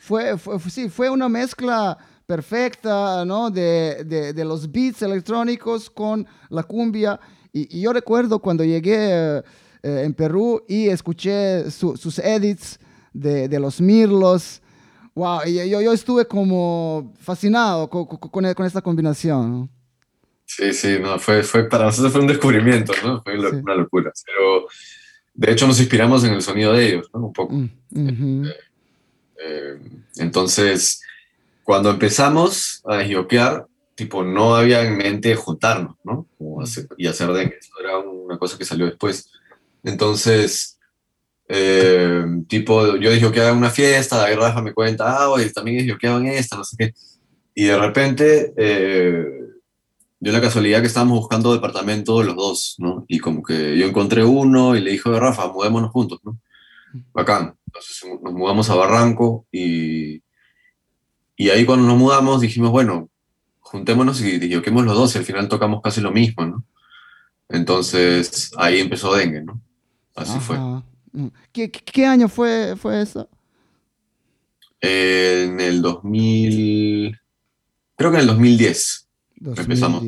Fue, 0.00 0.38
fue, 0.38 0.58
sí, 0.70 0.88
fue 0.88 1.10
una 1.10 1.28
mezcla 1.28 1.98
perfecta, 2.26 3.24
¿no? 3.24 3.50
De, 3.50 4.04
de, 4.04 4.32
de, 4.32 4.44
los 4.44 4.70
beats 4.70 5.02
electrónicos 5.02 5.90
con 5.90 6.26
la 6.50 6.62
cumbia. 6.62 7.18
Y, 7.52 7.80
yo 7.80 7.92
recuerdo 7.92 8.38
cuando 8.38 8.64
llegué 8.64 9.38
eh, 9.38 9.42
en 9.82 10.14
Perú 10.14 10.62
y 10.68 10.88
escuché 10.88 11.70
sus 11.70 12.18
edits 12.18 12.78
de, 13.12 13.48
de 13.48 13.60
los 13.60 13.80
Mirlos, 13.80 14.60
Wow, 15.18 15.40
yo, 15.46 15.80
yo 15.80 15.92
estuve 15.92 16.28
como 16.28 17.12
fascinado 17.20 17.90
con, 17.90 18.06
con, 18.06 18.54
con 18.54 18.64
esta 18.64 18.80
combinación. 18.80 19.68
Sí, 20.44 20.72
sí, 20.72 20.96
no, 21.00 21.18
fue, 21.18 21.42
fue, 21.42 21.68
para 21.68 21.86
nosotros 21.86 22.12
fue 22.12 22.20
un 22.20 22.28
descubrimiento, 22.28 22.92
¿no? 23.02 23.20
Fue 23.22 23.36
una 23.36 23.74
locura. 23.74 24.12
Pero 24.24 24.68
de 25.34 25.50
hecho 25.50 25.66
nos 25.66 25.80
inspiramos 25.80 26.22
en 26.22 26.34
el 26.34 26.40
sonido 26.40 26.72
de 26.72 26.86
ellos, 26.86 27.10
¿no? 27.12 27.26
Un 27.26 27.32
poco. 27.32 27.52
Mm, 27.52 28.44
este, 28.44 28.56
eh, 29.42 29.80
entonces, 30.18 31.02
cuando 31.64 31.90
empezamos 31.90 32.80
a 32.86 32.98
desbloquear, 32.98 33.66
tipo, 33.96 34.22
no 34.22 34.54
había 34.54 34.84
en 34.84 34.96
mente 34.96 35.34
juntarnos, 35.34 35.96
¿no? 36.04 36.28
Como 36.38 36.62
hacer, 36.62 36.86
y 36.96 37.08
hacer 37.08 37.32
dengue. 37.32 37.58
Eso 37.58 37.72
era 37.80 37.98
una 37.98 38.38
cosa 38.38 38.56
que 38.56 38.64
salió 38.64 38.86
después. 38.86 39.32
Entonces, 39.82 40.77
eh, 41.48 42.24
tipo, 42.46 42.96
yo 42.96 43.32
que 43.32 43.40
haga 43.40 43.52
una 43.52 43.70
fiesta, 43.70 44.18
David 44.18 44.36
Rafa 44.36 44.62
me 44.62 44.74
cuenta, 44.74 45.16
ah, 45.16 45.30
oye, 45.30 45.50
también 45.50 45.78
dije 45.78 45.96
que 45.98 46.06
hagan 46.06 46.26
esta, 46.26 46.56
no 46.56 46.64
sé 46.64 46.76
qué. 46.78 46.94
Y 47.54 47.64
de 47.64 47.78
repente, 47.78 48.52
eh, 48.56 49.24
dio 50.20 50.32
la 50.32 50.40
casualidad 50.40 50.80
que 50.80 50.88
estábamos 50.88 51.18
buscando 51.18 51.52
departamento 51.52 52.22
los 52.22 52.36
dos, 52.36 52.74
¿no? 52.78 53.04
Y 53.08 53.18
como 53.18 53.42
que 53.42 53.78
yo 53.78 53.86
encontré 53.86 54.24
uno 54.24 54.76
y 54.76 54.80
le 54.80 54.92
dije, 54.92 55.08
a 55.08 55.18
Rafa, 55.18 55.48
mudémonos 55.48 55.90
juntos, 55.90 56.20
¿no? 56.22 56.38
Bacán. 57.12 57.54
Entonces 57.66 58.02
nos 58.22 58.32
mudamos 58.32 58.68
a 58.70 58.74
Barranco 58.74 59.46
y, 59.52 60.22
y 61.36 61.50
ahí 61.50 61.64
cuando 61.64 61.86
nos 61.86 61.98
mudamos 61.98 62.40
dijimos, 62.40 62.70
bueno, 62.70 63.08
juntémonos 63.60 64.20
y 64.22 64.38
dijoquemos 64.38 64.84
los 64.84 64.94
dos 64.94 65.14
y 65.14 65.18
al 65.18 65.24
final 65.24 65.48
tocamos 65.48 65.80
casi 65.82 66.00
lo 66.00 66.10
mismo, 66.10 66.44
¿no? 66.44 66.64
Entonces 67.48 68.50
ahí 68.56 68.80
empezó 68.80 69.14
Dengue, 69.14 69.42
¿no? 69.42 69.60
Así 70.14 70.38
fue. 70.40 70.56
¿Qué, 71.52 71.70
qué 71.70 72.06
año 72.06 72.28
fue, 72.28 72.76
fue 72.76 73.02
eso? 73.02 73.28
en 74.80 75.60
el 75.60 75.82
2000, 75.82 77.18
creo 77.96 78.10
que 78.10 78.16
en 78.16 78.20
el 78.20 78.26
2010. 78.28 79.08
2010. 79.40 79.58
Empezamos. 79.58 80.04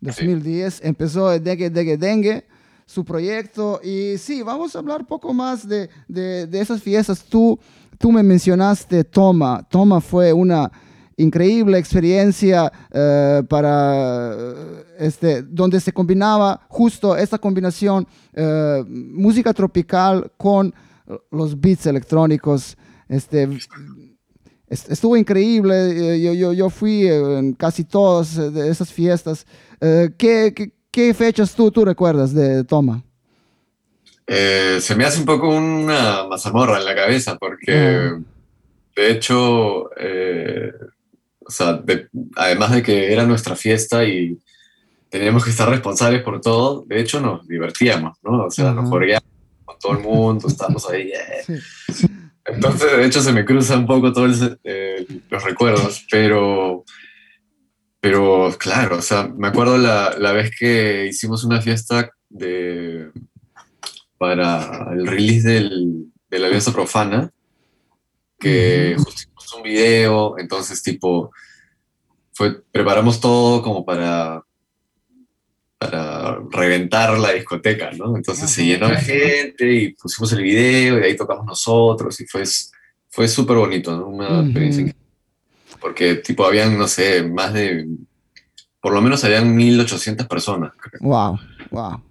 2010 0.00 0.80
empezó 0.82 1.38
Dengue, 1.38 1.68
Dengue, 1.70 1.96
Dengue, 1.96 2.46
su 2.86 3.04
proyecto. 3.04 3.80
Y 3.82 4.16
sí, 4.18 4.42
vamos 4.42 4.74
a 4.74 4.78
hablar 4.78 5.00
un 5.00 5.06
poco 5.06 5.32
más 5.34 5.68
de, 5.68 5.90
de, 6.08 6.46
de 6.46 6.60
esas 6.60 6.82
fiestas. 6.82 7.24
Tú, 7.24 7.58
tú 7.98 8.10
me 8.10 8.22
mencionaste 8.22 9.04
Toma. 9.04 9.66
Toma 9.68 10.00
fue 10.00 10.32
una 10.32 10.70
increíble 11.22 11.78
experiencia 11.78 12.72
eh, 12.92 13.42
para 13.48 14.34
este, 14.98 15.42
donde 15.42 15.80
se 15.80 15.92
combinaba 15.92 16.60
justo 16.68 17.16
esta 17.16 17.38
combinación 17.38 18.06
eh, 18.32 18.84
música 18.86 19.52
tropical 19.52 20.30
con 20.36 20.74
los 21.30 21.60
beats 21.60 21.86
electrónicos. 21.86 22.76
Este, 23.08 23.48
estuvo 24.68 25.16
increíble, 25.16 26.14
eh, 26.14 26.20
yo, 26.20 26.32
yo, 26.32 26.52
yo, 26.52 26.70
fui 26.70 27.06
en 27.06 27.54
casi 27.54 27.84
todas 27.84 28.36
esas 28.36 28.92
fiestas. 28.92 29.46
¿qué, 29.80 30.52
qué, 30.54 30.72
qué, 30.90 31.14
fechas 31.14 31.54
tú, 31.54 31.70
tú 31.70 31.84
recuerdas 31.84 32.34
de 32.34 32.64
Toma? 32.64 33.02
Eh, 34.32 34.78
se 34.80 34.94
me 34.94 35.04
hace 35.04 35.18
un 35.18 35.26
poco 35.26 35.48
una 35.48 36.24
mazamorra 36.28 36.78
en 36.78 36.84
la 36.84 36.94
cabeza, 36.94 37.36
porque 37.36 37.72
Ah. 37.72 38.20
de 38.94 39.10
hecho, 39.10 39.90
eh, 39.96 40.72
o 41.50 41.52
sea, 41.52 41.72
de- 41.74 42.08
además 42.36 42.70
de 42.72 42.82
que 42.82 43.12
era 43.12 43.26
nuestra 43.26 43.56
fiesta 43.56 44.04
y 44.04 44.38
teníamos 45.08 45.42
que 45.44 45.50
estar 45.50 45.68
responsables 45.68 46.22
por 46.22 46.40
todo, 46.40 46.84
de 46.86 47.00
hecho 47.00 47.20
nos 47.20 47.46
divertíamos, 47.48 48.16
¿no? 48.22 48.44
O 48.46 48.50
sea, 48.50 48.66
nos 48.72 48.82
Ajá. 48.84 48.88
joreábamos 48.90 49.30
con 49.64 49.78
todo 49.80 49.92
el 49.94 49.98
mundo, 49.98 50.46
estábamos 50.48 50.88
ahí. 50.88 51.10
eh. 51.12 51.58
Sí. 51.92 52.06
Entonces, 52.46 52.96
de 52.96 53.04
hecho, 53.06 53.20
se 53.20 53.32
me 53.32 53.44
cruzan 53.44 53.80
un 53.80 53.86
poco 53.86 54.12
todos 54.12 54.40
los 55.30 55.44
recuerdos, 55.44 56.06
pero, 56.10 56.84
pero 58.00 58.56
claro, 58.58 58.96
o 58.98 59.02
sea, 59.02 59.28
me 59.36 59.48
acuerdo 59.48 59.76
la, 59.78 60.16
la 60.18 60.32
vez 60.32 60.50
que 60.58 61.06
hicimos 61.06 61.44
una 61.44 61.60
fiesta 61.60 62.10
de, 62.28 63.10
para 64.18 64.88
el 64.92 65.06
release 65.06 65.46
del, 65.48 66.06
de 66.30 66.38
la 66.38 66.46
Alianza 66.46 66.72
Profana, 66.72 67.30
que 68.38 68.94
justo 68.96 69.29
hicimos 69.50 69.52
un 69.54 69.62
video, 69.62 70.38
entonces, 70.38 70.82
tipo, 70.82 71.30
fue, 72.32 72.62
preparamos 72.72 73.20
todo 73.20 73.62
como 73.62 73.84
para, 73.84 74.42
para 75.78 76.38
reventar 76.50 77.18
la 77.18 77.32
discoteca, 77.32 77.90
¿no? 77.92 78.16
Entonces 78.16 78.50
se 78.50 78.64
llenó 78.64 78.88
de 78.88 78.96
gente 78.98 79.72
y 79.72 79.94
pusimos 79.94 80.32
el 80.32 80.42
video 80.42 80.98
y 81.00 81.04
ahí 81.04 81.16
tocamos 81.16 81.46
nosotros 81.46 82.20
y 82.20 82.26
fue, 82.26 82.42
fue 83.08 83.28
súper 83.28 83.56
bonito, 83.56 83.96
¿no? 83.96 84.06
Una 84.08 84.28
Ujú. 84.28 84.40
experiencia 84.42 84.80
increíble. 84.82 84.96
Porque, 85.80 86.14
tipo, 86.16 86.44
habían, 86.44 86.76
no 86.76 86.86
sé, 86.88 87.22
más 87.22 87.52
de, 87.54 87.86
por 88.80 88.92
lo 88.92 89.00
menos 89.00 89.22
habían 89.24 89.54
1800 89.54 90.26
personas. 90.26 90.72
creo. 90.78 91.00
Wow, 91.02 91.38
wow. 91.70 92.02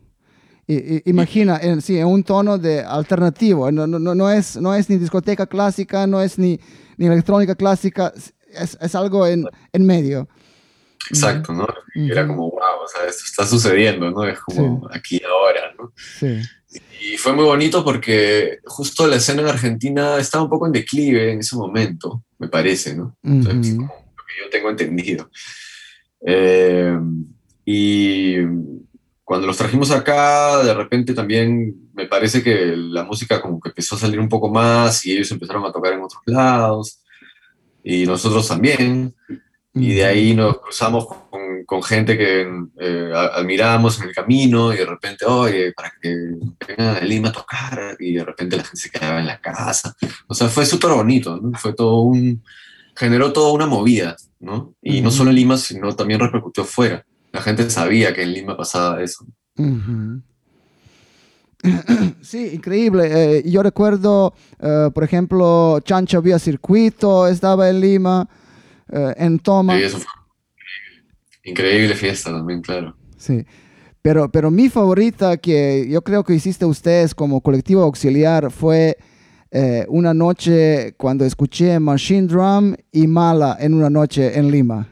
Imagina, 1.05 1.57
en, 1.61 1.81
sí, 1.81 1.97
en 1.97 2.05
un 2.05 2.23
tono 2.23 2.59
de 2.59 2.81
alternativo, 2.81 3.71
no, 3.71 3.87
no, 3.87 3.97
no- 3.97 4.13
no 4.13 4.29
es, 4.29 4.55
no 4.57 4.75
es 4.75 4.87
ni 4.87 4.97
discoteca 4.99 5.47
clásica, 5.47 6.05
no 6.05 6.21
es 6.21 6.37
ni, 6.37 6.59
ni 6.99 7.07
electrónica 7.07 7.55
clásica, 7.55 8.13
es, 8.53 8.77
es 8.79 8.95
algo 8.95 9.25
en, 9.25 9.45
en 9.71 9.85
medio. 9.85 10.27
Exacto, 11.09 11.53
¿no? 11.53 11.65
Y 11.95 12.11
Era 12.11 12.27
como, 12.27 12.51
wow, 12.51 12.83
o 12.83 12.87
sea, 12.87 13.07
esto 13.07 13.23
está 13.25 13.47
sucediendo, 13.47 14.11
¿no? 14.11 14.25
Es 14.25 14.37
como 14.41 14.87
aquí 14.91 15.15
y 15.15 15.23
ahora, 15.23 15.73
¿no? 15.77 15.93
Sí. 15.95 16.41
Y 17.01 17.17
fue 17.17 17.31
muy 17.33 17.45
bonito 17.45 17.83
porque 17.85 18.59
justo 18.65 19.07
la 19.07 19.15
escena 19.15 19.41
en 19.41 19.47
Argentina 19.47 20.17
estaba 20.17 20.43
un 20.43 20.49
poco 20.49 20.67
en 20.67 20.73
declive 20.73 21.31
en 21.31 21.39
ese 21.39 21.55
momento, 21.55 22.25
me 22.37 22.49
parece, 22.49 22.95
¿no? 22.95 23.17
O 23.23 23.43
sea, 23.43 23.53
es 23.53 23.69
Ujú. 23.69 23.77
como 23.77 24.13
lo 24.17 24.23
que 24.25 24.43
yo 24.43 24.49
tengo 24.51 24.69
entendido. 24.69 25.31
Eh, 26.25 26.99
y 27.63 28.35
cuando 29.23 29.47
los 29.47 29.57
trajimos 29.57 29.89
acá, 29.91 30.61
de 30.63 30.73
repente 30.73 31.13
también 31.13 31.88
me 31.99 32.07
parece 32.07 32.41
que 32.41 32.73
la 32.77 33.03
música 33.03 33.41
como 33.41 33.59
que 33.59 33.69
empezó 33.69 33.95
a 33.95 33.99
salir 33.99 34.21
un 34.21 34.29
poco 34.29 34.49
más 34.49 35.05
y 35.05 35.11
ellos 35.11 35.29
empezaron 35.31 35.65
a 35.65 35.71
tocar 35.71 35.91
en 35.91 36.01
otros 36.01 36.21
lados 36.25 37.01
y 37.83 38.05
nosotros 38.05 38.47
también. 38.47 39.13
Y 39.73 39.95
de 39.95 40.05
ahí 40.05 40.33
nos 40.33 40.59
cruzamos 40.59 41.07
con, 41.07 41.65
con 41.65 41.83
gente 41.83 42.17
que 42.17 42.47
eh, 42.79 43.11
admiramos 43.13 43.99
en 43.99 44.07
el 44.07 44.15
camino 44.15 44.73
y 44.73 44.77
de 44.77 44.85
repente, 44.85 45.25
oye, 45.25 45.73
para 45.73 45.91
que 46.01 46.15
vengan 46.67 46.95
a 46.95 47.01
Lima 47.01 47.29
a 47.29 47.33
tocar 47.33 47.97
y 47.99 48.13
de 48.13 48.23
repente 48.23 48.55
la 48.55 48.63
gente 48.63 48.77
se 48.77 48.89
quedaba 48.89 49.19
en 49.19 49.27
la 49.27 49.41
casa. 49.41 49.93
O 50.27 50.33
sea, 50.33 50.47
fue 50.47 50.65
súper 50.65 50.91
bonito, 50.91 51.37
¿no? 51.37 51.51
Fue 51.59 51.73
todo 51.73 51.99
un... 51.99 52.41
generó 52.95 53.33
toda 53.33 53.51
una 53.51 53.65
movida, 53.65 54.15
¿no? 54.39 54.73
Y 54.81 55.01
no 55.01 55.11
solo 55.11 55.31
en 55.31 55.35
Lima, 55.35 55.57
sino 55.57 55.93
también 55.97 56.21
repercutió 56.21 56.63
fuera. 56.63 57.05
La 57.33 57.41
gente 57.41 57.69
sabía 57.69 58.13
que 58.13 58.23
en 58.23 58.31
Lima 58.31 58.55
pasaba 58.55 59.03
eso. 59.03 59.25
Sí, 62.21 62.51
increíble. 62.53 63.37
Eh, 63.37 63.43
yo 63.45 63.63
recuerdo, 63.63 64.33
eh, 64.59 64.89
por 64.93 65.03
ejemplo, 65.03 65.79
Chancho 65.83 66.21
Vía 66.21 66.39
Circuito 66.39 67.27
estaba 67.27 67.69
en 67.69 67.81
Lima, 67.81 68.29
eh, 68.91 69.13
en 69.17 69.39
Toma. 69.39 69.79
Y 69.79 69.83
eso 69.83 69.97
fue 69.97 70.05
increíble. 70.53 71.15
Increíble 71.43 71.95
fiesta 71.95 72.31
también, 72.31 72.61
claro. 72.61 72.95
Sí. 73.17 73.45
Pero, 74.01 74.31
pero 74.31 74.49
mi 74.49 74.69
favorita 74.69 75.37
que 75.37 75.87
yo 75.89 76.01
creo 76.01 76.23
que 76.23 76.33
hiciste 76.33 76.65
ustedes 76.65 77.13
como 77.13 77.41
colectivo 77.41 77.83
auxiliar 77.83 78.51
fue 78.51 78.97
una 79.87 80.13
noche 80.13 80.93
cuando 80.95 81.25
escuché 81.25 81.79
Machine 81.79 82.27
Drum 82.27 82.75
y 82.91 83.07
Mala 83.07 83.57
en 83.59 83.73
una 83.73 83.89
noche 83.89 84.37
en 84.37 84.51
Lima. 84.51 84.87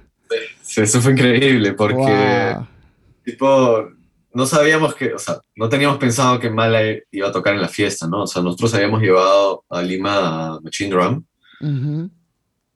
Sí, 0.64 0.82
eso 0.82 1.00
fue 1.00 1.12
increíble 1.12 1.74
porque... 1.74 2.56
Wow. 2.56 2.68
tipo, 3.24 3.92
no 4.38 4.46
sabíamos 4.46 4.94
que, 4.94 5.16
o 5.16 5.18
sea, 5.18 5.42
no 5.56 5.68
teníamos 5.68 5.98
pensado 5.98 6.40
que 6.40 6.52
Mala 6.52 6.80
iba 7.10 7.28
a 7.28 7.32
tocar 7.32 7.56
en 7.56 7.62
la 7.62 7.68
fiesta, 7.68 8.06
¿no? 8.08 8.22
O 8.22 8.28
sea, 8.28 8.44
nosotros 8.44 8.72
habíamos 8.76 9.02
llevado 9.02 9.66
a 9.68 9.82
Lima 9.82 10.58
a 10.58 10.60
Machine 10.62 10.92
Drum 10.92 11.24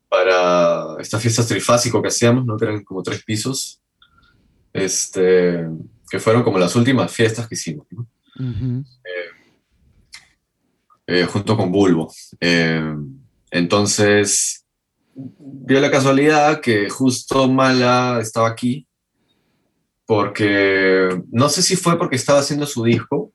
para 0.10 0.96
esta 1.00 1.20
fiesta 1.20 1.46
trifásico 1.46 2.02
que 2.02 2.08
hacíamos, 2.08 2.48
¿no? 2.48 2.58
Que 2.58 2.66
eran 2.66 2.84
como 2.84 3.04
tres 3.04 3.24
pisos, 3.24 3.80
este, 4.74 5.68
que 6.10 6.20
fueron 6.20 6.42
como 6.42 6.58
las 6.58 6.76
últimas 6.76 7.12
fiestas 7.12 7.48
que 7.48 7.54
hicimos, 7.54 7.86
¿no? 7.92 8.08
ujú. 8.40 8.84
Eh, 11.06 11.26
junto 11.26 11.56
con 11.56 11.72
Bulbo. 11.72 12.12
Eh, 12.40 12.96
entonces, 13.52 14.66
dio 15.14 15.80
la 15.80 15.92
casualidad 15.92 16.60
que 16.60 16.90
justo 16.90 17.48
Mala 17.48 18.18
estaba 18.20 18.48
aquí, 18.48 18.88
porque 20.16 21.22
no 21.32 21.48
sé 21.48 21.62
si 21.62 21.78
fue 21.78 21.98
porque 21.98 22.18
estaba 22.18 22.40
haciendo 22.40 22.66
su 22.66 22.84
disco, 22.84 23.32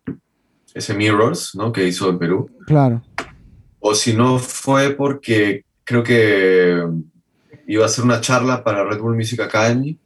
ese 0.74 0.92
Mirrors, 0.92 1.54
¿no? 1.54 1.72
Que 1.72 1.86
hizo 1.88 2.10
en 2.10 2.18
Perú, 2.18 2.50
Claro. 2.66 3.02
o 3.80 3.94
si 3.94 4.12
no 4.12 4.38
fue 4.38 4.90
porque 4.90 5.64
creo 5.84 6.02
que 6.02 6.82
iba 7.66 7.82
a 7.82 7.86
hacer 7.86 8.04
una 8.04 8.20
charla 8.20 8.62
para 8.62 8.84
Red 8.84 9.00
Bull 9.00 9.16
Music 9.16 9.40
Academy 9.40 9.98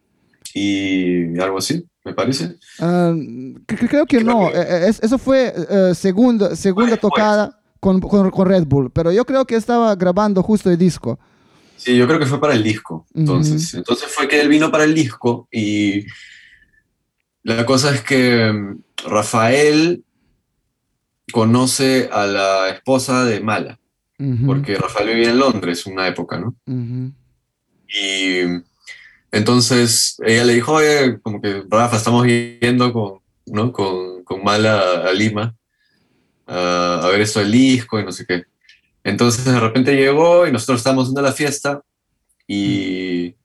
y 0.55 1.37
algo 1.41 1.59
así, 1.59 1.85
me 2.05 2.15
parece. 2.15 2.55
Ah, 2.79 3.13
cre- 3.17 3.67
cre- 3.67 3.89
creo 3.89 4.07
que 4.07 4.23
no. 4.23 4.49
Eh, 4.49 4.53
eh, 4.55 4.85
es- 4.91 5.03
eso 5.03 5.19
fue 5.19 5.53
eh, 5.69 5.93
segunda, 5.97 6.55
segunda 6.55 6.93
después. 6.93 7.11
tocada 7.13 7.61
con, 7.81 8.01
con- 8.01 8.31
con 8.31 8.47
Red 8.47 8.65
Bull, 8.67 8.93
pero 8.93 9.11
yo 9.11 9.25
creo 9.25 9.45
que 9.45 9.57
estaba 9.57 9.97
grabando 9.97 10.41
justo 10.43 10.71
el 10.71 10.79
disco. 10.79 11.19
Sí, 11.77 11.97
yo 11.97 12.07
creo 12.07 12.21
que 12.21 12.27
fue 12.27 12.41
para 12.41 12.55
el 12.55 12.63
disco. 12.63 13.07
Entonces, 13.15 13.75
entonces 13.75 14.07
fue 14.09 14.29
que 14.29 14.41
él 14.41 14.49
vino 14.49 14.71
para 14.71 14.85
el 14.85 14.95
disco 14.95 15.49
y 15.51 16.05
la 17.42 17.64
cosa 17.66 17.94
es 17.94 18.03
que 18.03 18.53
mm, 18.53 18.83
Rafael 19.09 20.05
conoce 21.33 22.09
a 22.12 22.26
la 22.26 22.68
esposa 22.70 23.24
de 23.24 23.40
Mala, 23.40 23.79
porque 24.44 24.76
Rafael 24.76 25.09
vivía 25.09 25.31
en 25.31 25.38
Londres 25.38 25.87
una 25.87 26.07
época, 26.07 26.38
¿no? 26.38 26.55
Y 27.88 28.40
entonces 29.33 30.16
ella 30.24 30.44
le 30.44 30.55
dijo, 30.55 30.74
oye, 30.74 31.18
como 31.22 31.40
que 31.40 31.62
Rafa, 31.68 31.96
estamos 31.96 32.26
yendo 32.26 32.92
con, 32.92 33.20
¿no? 33.46 33.72
con, 33.72 34.24
con 34.24 34.44
Mala 34.44 35.09
a 35.09 35.12
Lima 35.12 35.55
a, 36.46 37.00
a 37.03 37.09
ver 37.09 37.22
esto 37.22 37.40
del 37.40 37.53
disco 37.53 37.98
y 37.98 38.05
no 38.05 38.12
sé 38.12 38.26
qué. 38.26 38.44
Entonces 39.05 39.44
de 39.44 39.59
repente 39.59 39.96
llegó 39.96 40.46
y 40.46 40.53
nosotros 40.53 40.81
estábamos 40.81 41.05
haciendo 41.05 41.22
la 41.22 41.33
fiesta 41.33 41.81
y, 42.46 43.37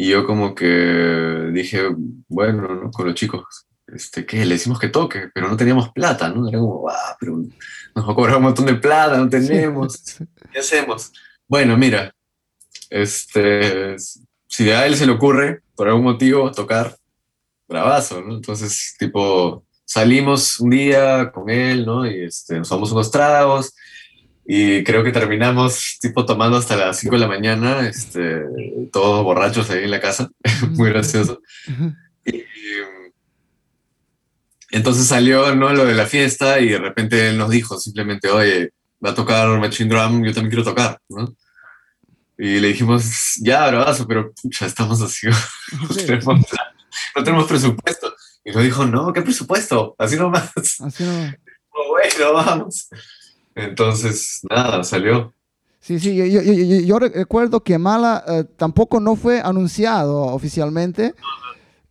y 0.00 0.10
yo 0.10 0.24
como 0.24 0.54
que 0.54 1.50
dije, 1.52 1.88
bueno, 2.28 2.68
¿no? 2.68 2.90
con 2.92 3.04
los 3.04 3.16
chicos, 3.16 3.66
este, 3.88 4.24
¿qué? 4.24 4.44
Le 4.44 4.54
decimos 4.54 4.78
que 4.78 4.90
toque, 4.90 5.28
pero 5.34 5.48
no 5.48 5.56
teníamos 5.56 5.88
plata, 5.88 6.28
¿no? 6.28 6.48
Era 6.48 6.60
como, 6.60 6.88
ah, 6.88 7.16
pero 7.18 7.42
nos 7.96 8.06
va 8.06 8.12
a 8.12 8.14
cobrar 8.14 8.36
un 8.36 8.44
montón 8.44 8.66
de 8.66 8.76
plata, 8.76 9.18
no 9.18 9.28
tenemos. 9.28 10.16
¿Qué 10.52 10.60
hacemos? 10.60 11.12
Bueno, 11.48 11.76
mira, 11.76 12.14
este, 12.90 13.96
si 14.46 14.70
a 14.70 14.86
él 14.86 14.94
se 14.94 15.04
le 15.04 15.10
ocurre, 15.10 15.62
por 15.74 15.88
algún 15.88 16.04
motivo, 16.04 16.52
tocar, 16.52 16.96
bravazo, 17.66 18.22
¿no? 18.22 18.36
Entonces, 18.36 18.94
tipo, 19.00 19.64
salimos 19.84 20.60
un 20.60 20.70
día 20.70 21.32
con 21.32 21.50
él, 21.50 21.84
¿no? 21.84 22.06
Y 22.06 22.22
este, 22.22 22.56
nos 22.56 22.68
tomamos 22.68 22.92
unos 22.92 23.10
tragos 23.10 23.74
y 24.50 24.82
creo 24.82 25.04
que 25.04 25.12
terminamos, 25.12 25.98
tipo, 26.00 26.24
tomando 26.24 26.56
hasta 26.56 26.74
las 26.74 26.98
5 27.00 27.16
de 27.16 27.20
la 27.20 27.28
mañana, 27.28 27.86
este, 27.86 28.42
todos 28.90 29.22
borrachos 29.22 29.68
ahí 29.68 29.84
en 29.84 29.90
la 29.90 30.00
casa, 30.00 30.30
muy 30.70 30.88
gracioso. 30.88 31.42
Y, 32.24 32.44
entonces 34.70 35.06
salió 35.06 35.54
¿no? 35.54 35.74
lo 35.74 35.84
de 35.84 35.92
la 35.92 36.06
fiesta 36.06 36.60
y 36.60 36.70
de 36.70 36.78
repente 36.78 37.28
él 37.28 37.36
nos 37.36 37.50
dijo 37.50 37.78
simplemente, 37.78 38.30
oye, 38.30 38.72
va 39.04 39.10
a 39.10 39.14
tocar 39.14 39.46
Machine 39.58 39.90
Drum, 39.90 40.24
yo 40.24 40.32
también 40.32 40.48
quiero 40.48 40.64
tocar, 40.64 40.98
¿no? 41.10 41.36
Y 42.38 42.58
le 42.58 42.68
dijimos, 42.68 43.34
ya, 43.42 43.68
bravazo, 43.68 44.08
pero 44.08 44.32
pucha, 44.32 44.64
estamos 44.64 45.02
así, 45.02 45.26
no, 45.72 45.88
tenemos, 45.94 46.40
no 47.14 47.22
tenemos 47.22 47.46
presupuesto. 47.46 48.14
Y 48.46 48.52
nos 48.52 48.62
dijo, 48.62 48.86
no, 48.86 49.12
¿qué 49.12 49.20
presupuesto? 49.20 49.94
Así 49.98 50.16
nomás. 50.16 50.52
así 50.56 51.04
no. 51.04 51.34
Oh, 51.68 51.88
bueno, 51.90 52.32
vamos. 52.32 52.88
Entonces, 53.58 54.40
nada, 54.48 54.84
salió. 54.84 55.34
Sí, 55.80 55.98
sí, 56.00 56.14
yo, 56.16 56.24
yo- 56.24 56.42
yo- 56.42 56.52
yo- 56.52 56.80
yo 56.80 56.98
re- 56.98 57.08
recuerdo 57.10 57.62
que 57.62 57.78
Mala 57.78 58.24
eh, 58.26 58.44
tampoco 58.56 59.00
no 59.00 59.16
fue 59.16 59.40
anunciado 59.40 60.22
oficialmente. 60.22 61.14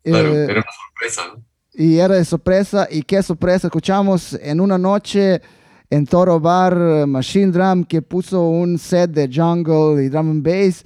Claro, 0.04 0.28
Eh, 0.34 0.44
era 0.46 0.54
una 0.62 0.66
sorpresa, 0.86 1.22
¿no? 1.36 1.44
y 1.74 1.98
era 1.98 2.16
de 2.16 2.26
sorpresa. 2.26 2.88
Y 2.90 3.02
qué 3.04 3.22
sorpresa, 3.22 3.68
escuchamos 3.68 4.34
en 4.42 4.62
una 4.62 4.78
noche 4.78 5.42
en 5.90 6.06
Toro 6.06 6.40
Bar 6.40 7.06
Machine 7.08 7.52
Drum 7.52 7.84
que 7.84 8.02
puso 8.02 8.42
un 8.48 8.78
set 8.78 9.12
de 9.12 9.30
jungle 9.34 10.04
y 10.04 10.10
drum 10.10 10.32
and 10.32 10.44
bass. 10.44 10.86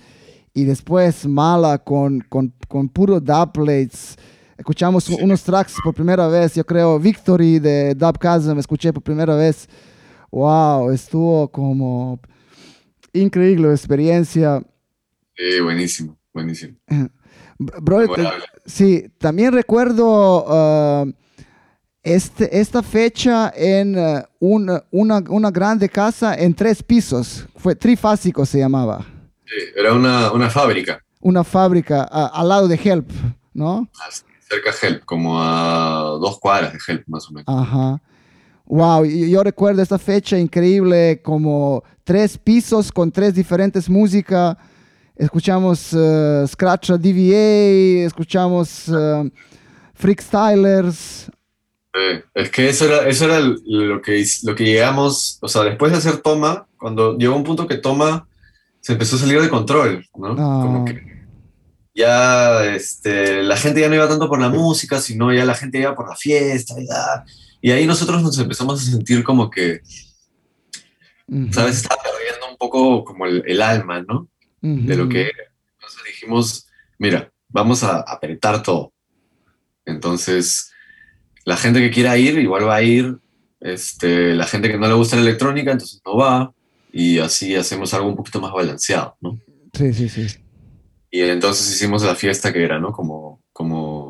Y 0.53 0.63
después 0.65 1.25
Mala 1.27 1.77
con, 1.79 2.21
con, 2.29 2.53
con 2.67 2.89
puro 2.89 3.19
dubplates. 3.19 4.15
Escuchamos 4.57 5.09
unos 5.09 5.41
tracks 5.43 5.75
por 5.83 5.93
primera 5.95 6.27
vez, 6.27 6.53
yo 6.53 6.63
creo, 6.63 6.99
Victory 6.99 7.57
de 7.57 7.95
Dub 7.95 8.17
me 8.53 8.59
escuché 8.59 8.93
por 8.93 9.01
primera 9.01 9.33
vez. 9.35 9.67
Wow, 10.31 10.91
estuvo 10.91 11.49
como 11.49 12.19
increíble 13.13 13.67
la 13.67 13.73
experiencia. 13.73 14.63
Sí, 15.35 15.59
buenísimo, 15.59 16.17
buenísimo. 16.33 16.77
Bro, 17.59 18.07
sí, 18.65 19.05
también 19.19 19.53
recuerdo 19.53 21.03
uh, 21.03 21.13
este, 22.01 22.59
esta 22.59 22.81
fecha 22.81 23.53
en 23.55 23.97
uh, 23.97 24.23
una, 24.39 24.83
una, 24.89 25.51
grande 25.51 25.87
casa 25.87 26.33
en 26.33 26.55
tres 26.55 26.81
pisos, 26.81 27.45
fue 27.55 27.75
trifásico 27.75 28.45
se 28.45 28.57
llamaba. 28.57 29.05
Sí, 29.45 29.57
era 29.75 29.93
una, 29.93 30.31
una 30.31 30.49
fábrica. 30.49 31.03
Una 31.19 31.43
fábrica 31.43 32.03
al 32.03 32.49
lado 32.49 32.67
de 32.67 32.79
Help, 32.83 33.11
¿no? 33.53 33.87
Ah, 33.99 34.09
cerca 34.39 34.71
de 34.71 34.87
Help, 34.87 35.05
como 35.05 35.39
a 35.39 36.17
dos 36.19 36.39
cuadras 36.39 36.73
de 36.73 36.79
Help 36.87 37.03
más 37.07 37.29
o 37.29 37.33
menos. 37.33 37.45
Ajá. 37.47 38.01
Wow, 38.71 39.03
yo 39.03 39.43
recuerdo 39.43 39.81
esta 39.81 39.99
fecha 39.99 40.39
increíble, 40.39 41.21
como 41.21 41.83
tres 42.05 42.37
pisos 42.37 42.89
con 42.89 43.11
tres 43.11 43.35
diferentes 43.35 43.89
músicas 43.89 44.55
escuchamos 45.21 45.93
uh, 45.93 46.47
Scratch 46.47 46.91
DVA, 46.91 48.05
escuchamos 48.05 48.87
uh, 48.87 49.29
Freakstylers. 49.93 51.29
es 52.33 52.49
que 52.49 52.69
eso 52.69 52.85
era, 52.85 53.07
eso 53.07 53.25
era 53.25 53.39
lo, 53.39 54.01
que, 54.01 54.25
lo 54.43 54.55
que 54.55 54.63
llegamos, 54.65 55.37
o 55.41 55.47
sea, 55.47 55.63
después 55.63 55.91
de 55.91 55.99
hacer 55.99 56.17
Toma, 56.17 56.65
cuando 56.77 57.17
llegó 57.17 57.35
un 57.35 57.43
punto 57.43 57.67
que 57.67 57.77
Toma 57.77 58.27
se 58.79 58.93
empezó 58.93 59.17
a 59.17 59.19
salir 59.19 59.41
de 59.41 59.49
control, 59.49 60.03
¿no? 60.15 60.29
Ah. 60.31 60.61
Como 60.63 60.85
que 60.85 61.21
ya 61.93 62.65
este, 62.73 63.43
la 63.43 63.57
gente 63.57 63.81
ya 63.81 63.89
no 63.89 63.95
iba 63.95 64.07
tanto 64.07 64.27
por 64.27 64.39
la 64.39 64.49
música, 64.49 64.99
sino 64.99 65.31
ya 65.31 65.45
la 65.45 65.53
gente 65.53 65.77
iba 65.77 65.93
por 65.93 66.09
la 66.09 66.15
fiesta, 66.15 66.73
y, 66.79 66.87
y 67.61 67.71
ahí 67.71 67.85
nosotros 67.85 68.23
nos 68.23 68.37
empezamos 68.39 68.81
a 68.81 68.91
sentir 68.91 69.23
como 69.23 69.49
que, 69.49 69.81
¿sabes? 71.51 71.77
Estaba 71.77 72.01
perdiendo 72.01 72.49
un 72.49 72.57
poco 72.57 73.03
como 73.03 73.25
el, 73.25 73.43
el 73.45 73.61
alma, 73.61 74.01
¿no? 74.01 74.27
de 74.61 74.95
lo 74.95 75.09
que 75.09 75.31
Entonces 75.73 76.03
dijimos, 76.05 76.67
mira, 76.99 77.31
vamos 77.49 77.83
a 77.83 78.01
apretar 78.01 78.61
todo. 78.61 78.93
Entonces, 79.85 80.71
la 81.45 81.57
gente 81.57 81.79
que 81.79 81.91
quiera 81.91 82.17
ir, 82.17 82.37
igual 82.37 82.67
va 82.67 82.75
a 82.75 82.81
ir. 82.83 83.17
Este, 83.59 84.33
la 84.33 84.45
gente 84.45 84.69
que 84.69 84.77
no 84.77 84.87
le 84.87 84.93
gusta 84.93 85.15
la 85.15 85.23
electrónica, 85.23 85.71
entonces 85.71 86.01
no 86.05 86.17
va. 86.17 86.53
Y 86.91 87.19
así 87.19 87.55
hacemos 87.55 87.93
algo 87.93 88.09
un 88.09 88.15
poquito 88.15 88.39
más 88.41 88.51
balanceado, 88.51 89.15
¿no? 89.21 89.39
Sí, 89.73 89.93
sí, 89.93 90.09
sí. 90.09 90.27
Y 91.09 91.21
entonces 91.21 91.73
hicimos 91.73 92.03
la 92.03 92.15
fiesta 92.15 92.53
que 92.53 92.63
era, 92.63 92.79
¿no? 92.79 92.91
Como, 92.91 93.41
como, 93.51 94.00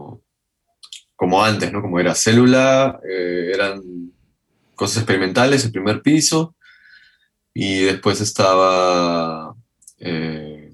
como 1.22 1.44
antes, 1.44 1.72
¿no? 1.72 1.84
Como 1.84 2.00
era 2.00 2.16
célula, 2.16 3.00
eh, 3.08 3.52
eran 3.54 3.80
cosas 4.74 5.04
experimentales, 5.04 5.64
el 5.64 5.72
primer 5.72 6.02
piso, 6.02 6.56
y 7.54 7.82
después 7.82 8.20
estaba 8.22 9.54
eh, 10.00 10.74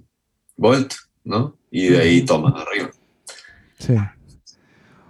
Volt, 0.55 0.93
¿no? 1.25 1.57
Y 1.69 1.89
de 1.89 1.99
ahí 1.99 2.21
toma 2.21 2.55
arriba. 2.61 2.91
Sí. 3.77 3.93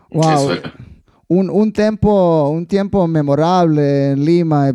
Wow. 0.10 0.54
Un, 1.28 1.52
un, 1.52 1.72
tiempo, 1.72 2.50
un 2.50 2.66
tiempo 2.66 3.08
memorable 3.08 4.14
en 4.14 4.26
Lima. 4.26 4.74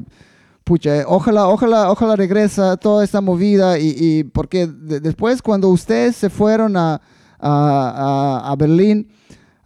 Pucha, 0.63 1.03
ojalá, 1.09 1.49
ojalá, 1.49 1.91
ojalá 1.91 2.15
regresa 2.15 2.77
toda 2.77 3.03
esta 3.03 3.21
movida 3.21 3.81
y, 3.81 3.97
y 3.99 4.23
porque 4.23 4.69
después 4.69 5.43
cuando 5.43 5.71
ustedes 5.71 6.15
se 6.15 6.31
fueron 6.31 6.77
a, 6.77 7.01
a, 7.41 8.43
a 8.45 8.55
Berlín, 8.55 9.09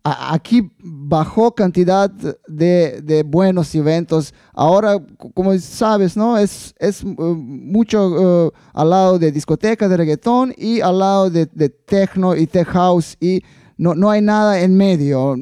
aquí 0.07 0.71
bajó 0.79 1.55
cantidad 1.55 2.11
de, 2.11 3.25
buenos 3.27 3.75
eventos. 3.75 4.33
Ahora, 4.53 4.99
como 5.35 5.59
sabes, 5.59 6.16
¿no? 6.16 6.38
Es, 6.38 6.75
es 6.79 7.03
uh, 7.03 7.35
mucho 7.35 8.09
uh, 8.09 8.53
al 8.73 8.90
lado 8.90 9.19
de 9.19 9.33
discoteca 9.33 9.88
de 9.88 9.97
reggaetón 9.97 10.55
y 10.57 10.81
al 10.81 10.99
lado 10.99 11.31
de, 11.31 11.47
de 11.47 11.69
techno 11.69 12.37
y 12.37 12.47
tech 12.47 12.69
house 12.69 13.16
y 13.21 13.42
no, 13.79 13.95
no 13.95 14.11
hay 14.11 14.23
nada 14.23 14.61
en 14.61 14.77
medio. 14.77 15.35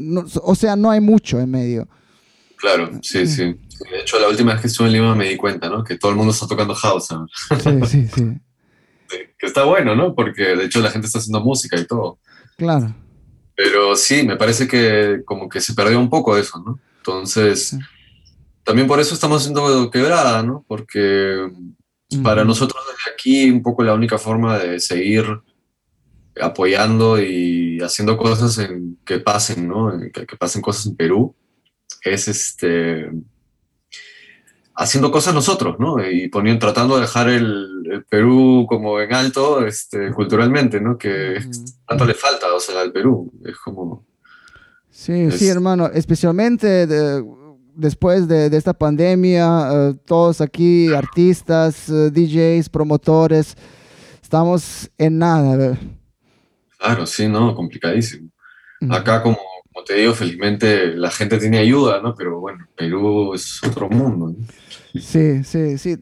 o 0.42 0.54
sea, 0.54 0.76
no 0.76 0.90
hay 0.90 1.00
mucho 1.00 1.40
en 1.40 1.50
medio. 1.50 1.88
Claro, 2.56 2.90
sí, 3.02 3.26
sí. 3.26 3.42
De 3.90 4.00
hecho, 4.00 4.18
la 4.18 4.28
última 4.28 4.52
vez 4.52 4.62
que 4.62 4.68
estuve 4.68 4.86
en 4.86 4.94
Lima 4.94 5.14
me 5.14 5.28
di 5.28 5.36
cuenta, 5.36 5.68
¿no? 5.68 5.84
Que 5.84 5.98
todo 5.98 6.12
el 6.12 6.16
mundo 6.16 6.32
está 6.32 6.46
tocando 6.46 6.74
house. 6.74 7.08
Sí, 7.62 7.80
sí, 7.86 8.08
sí. 8.08 8.24
Que 9.38 9.46
está 9.46 9.64
bueno, 9.64 9.94
¿no? 9.94 10.14
Porque 10.14 10.56
de 10.56 10.64
hecho 10.64 10.80
la 10.80 10.90
gente 10.90 11.06
está 11.06 11.18
haciendo 11.18 11.40
música 11.40 11.78
y 11.78 11.86
todo. 11.86 12.18
Claro. 12.56 12.94
Pero 13.56 13.94
sí, 13.96 14.22
me 14.24 14.36
parece 14.36 14.66
que 14.66 15.22
como 15.24 15.48
que 15.48 15.60
se 15.60 15.74
perdió 15.74 15.98
un 16.00 16.10
poco 16.10 16.36
eso, 16.36 16.62
¿no? 16.64 16.78
Entonces, 16.98 17.76
también 18.64 18.88
por 18.88 18.98
eso 18.98 19.14
estamos 19.14 19.42
haciendo 19.42 19.90
quebrada, 19.90 20.42
¿no? 20.42 20.64
Porque 20.66 21.50
para 22.22 22.44
nosotros 22.44 22.82
desde 22.86 23.12
aquí 23.12 23.50
un 23.50 23.62
poco 23.62 23.82
la 23.82 23.94
única 23.94 24.18
forma 24.18 24.58
de 24.58 24.78
seguir 24.78 25.24
apoyando 26.40 27.20
y 27.20 27.78
haciendo 27.80 28.16
cosas 28.16 28.58
en, 28.58 28.98
que 29.04 29.18
pasen, 29.20 29.68
¿no? 29.68 29.92
Que, 30.12 30.26
que 30.26 30.36
pasen 30.36 30.62
cosas 30.62 30.86
en 30.86 30.96
Perú, 30.96 31.34
es 32.02 32.28
este 32.28 33.10
haciendo 34.74 35.10
cosas 35.10 35.34
nosotros, 35.34 35.76
¿no? 35.78 36.04
Y 36.04 36.28
poniendo, 36.28 36.66
tratando 36.66 36.96
de 36.96 37.02
dejar 37.02 37.28
el, 37.28 37.70
Perú 38.08 38.66
como 38.68 39.00
en 39.00 39.14
alto 39.14 39.64
este, 39.64 40.10
culturalmente, 40.10 40.80
¿no? 40.80 40.98
Que 40.98 41.38
tanto 41.86 42.04
le 42.04 42.14
falta, 42.14 42.52
o 42.52 42.58
sea, 42.58 42.80
al 42.80 42.90
Perú. 42.90 43.30
Es 43.44 43.56
como... 43.58 44.04
Sí, 44.90 45.30
sí, 45.30 45.48
hermano, 45.48 45.86
especialmente 45.92 46.86
después 47.74 48.26
de, 48.28 48.46
esta 48.56 48.72
pandemia, 48.72 49.68
eh, 49.72 49.94
todos 50.06 50.40
aquí, 50.40 50.92
artistas, 50.92 51.88
eh, 51.88 52.10
DJs, 52.10 52.68
promotores, 52.68 53.56
estamos 54.22 54.90
en 54.98 55.18
nada. 55.18 55.78
Claro, 56.78 57.06
sí, 57.06 57.28
no, 57.28 57.54
complicadísimo. 57.54 58.30
Acá 58.90 59.22
como 59.22 59.38
como 59.74 59.84
te 59.84 59.94
digo, 59.94 60.14
felizmente 60.14 60.94
la 60.94 61.10
gente 61.10 61.36
tiene 61.36 61.58
ayuda, 61.58 62.00
¿no? 62.00 62.14
Pero 62.14 62.38
bueno, 62.38 62.64
Perú 62.76 63.34
es 63.34 63.60
otro 63.64 63.88
mundo. 63.88 64.32
Sí, 64.94 65.42
sí, 65.42 65.78
sí. 65.78 65.96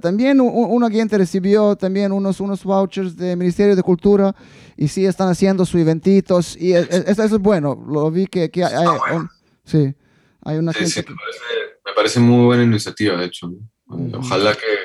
También 0.00 0.40
un 0.40 0.88
cliente 0.88 1.18
recibió 1.18 1.74
también 1.74 2.12
unos, 2.12 2.38
unos 2.38 2.62
vouchers 2.62 3.16
del 3.16 3.36
Ministerio 3.36 3.74
de 3.74 3.82
Cultura 3.82 4.32
y 4.76 4.86
sí 4.86 5.04
están 5.04 5.28
haciendo 5.28 5.66
sus 5.66 5.80
eventitos 5.80 6.56
y 6.56 6.72
e, 6.72 6.82
e, 6.82 7.04
eso, 7.08 7.24
es 7.24 7.38
bueno. 7.38 7.84
Lo 7.88 8.12
vi 8.12 8.26
que, 8.26 8.48
que 8.48 8.64
hay, 8.64 8.86
sí, 9.64 9.92
hay 10.42 10.58
una 10.58 10.72
sí, 10.72 10.86
sí, 10.86 11.02
me, 11.08 11.92
parece, 11.92 12.20
muy 12.20 12.46
buena 12.46 12.62
iniciativa, 12.62 13.16
de 13.16 13.26
hecho. 13.26 13.50
Ojalá 14.14 14.54
que, 14.54 14.76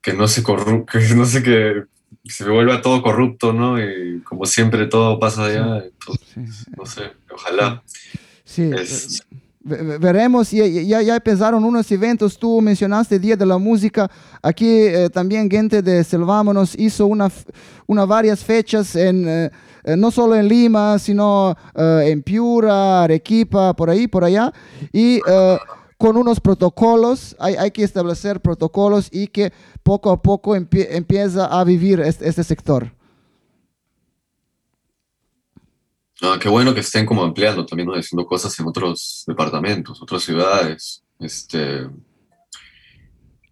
que 0.00 0.12
no 0.12 0.28
se 0.28 0.44
corru 0.44 0.86
que 0.92 1.00
no 1.16 1.26
sé 1.26 1.42
que 1.42 1.82
se 2.28 2.48
vuelva 2.48 2.80
todo 2.80 3.02
corrupto, 3.02 3.52
¿no? 3.52 3.80
Y 3.80 4.20
como 4.20 4.44
siempre 4.46 4.86
todo 4.86 5.18
pasa 5.18 5.46
allá, 5.46 5.84
no 6.76 6.86
sé, 6.86 7.02
ojalá. 7.32 7.82
Sí. 8.44 8.70
Veremos, 9.60 10.50
ya, 10.50 10.66
ya, 10.66 11.02
ya, 11.02 11.16
empezaron 11.16 11.62
unos 11.64 11.90
eventos, 11.90 12.38
tú 12.38 12.60
mencionaste 12.60 13.18
Día 13.18 13.36
de 13.36 13.44
la 13.44 13.58
Música, 13.58 14.10
aquí 14.40 14.66
eh, 14.66 15.10
también 15.10 15.50
gente 15.50 15.82
de 15.82 16.02
Selvámonos 16.04 16.74
hizo 16.78 17.06
una, 17.06 17.30
una 17.86 18.04
varias 18.04 18.44
fechas 18.44 18.96
en... 18.96 19.28
Eh, 19.28 19.50
eh, 19.84 19.96
no 19.96 20.10
solo 20.10 20.34
en 20.34 20.48
Lima, 20.48 20.98
sino 20.98 21.56
en 21.74 22.22
Piura, 22.22 23.04
Arequipa, 23.04 23.74
por 23.74 23.88
ahí, 23.88 24.06
por 24.06 24.22
allá. 24.22 24.52
Y 24.92 25.18
con 25.98 26.16
unos 26.16 26.40
protocolos, 26.40 27.34
hay, 27.40 27.72
que 27.72 27.82
establecer 27.82 28.40
protocolos 28.40 29.08
y 29.10 29.26
que 29.26 29.52
poco 29.82 30.10
a 30.12 30.22
poco 30.22 30.54
empieza 30.54 31.46
a 31.46 31.64
vivir 31.64 31.98
este, 32.00 32.44
sector. 32.44 32.94
Ah, 36.22 36.38
qué 36.40 36.48
bueno 36.48 36.72
que 36.72 36.80
estén 36.80 37.04
como 37.04 37.24
ampliando 37.24 37.66
también, 37.66 37.90
haciendo 37.90 38.26
cosas 38.26 38.58
en 38.60 38.66
otros 38.66 39.24
departamentos, 39.26 40.00
otras 40.00 40.22
ciudades. 40.22 41.02
Este, 41.18 41.88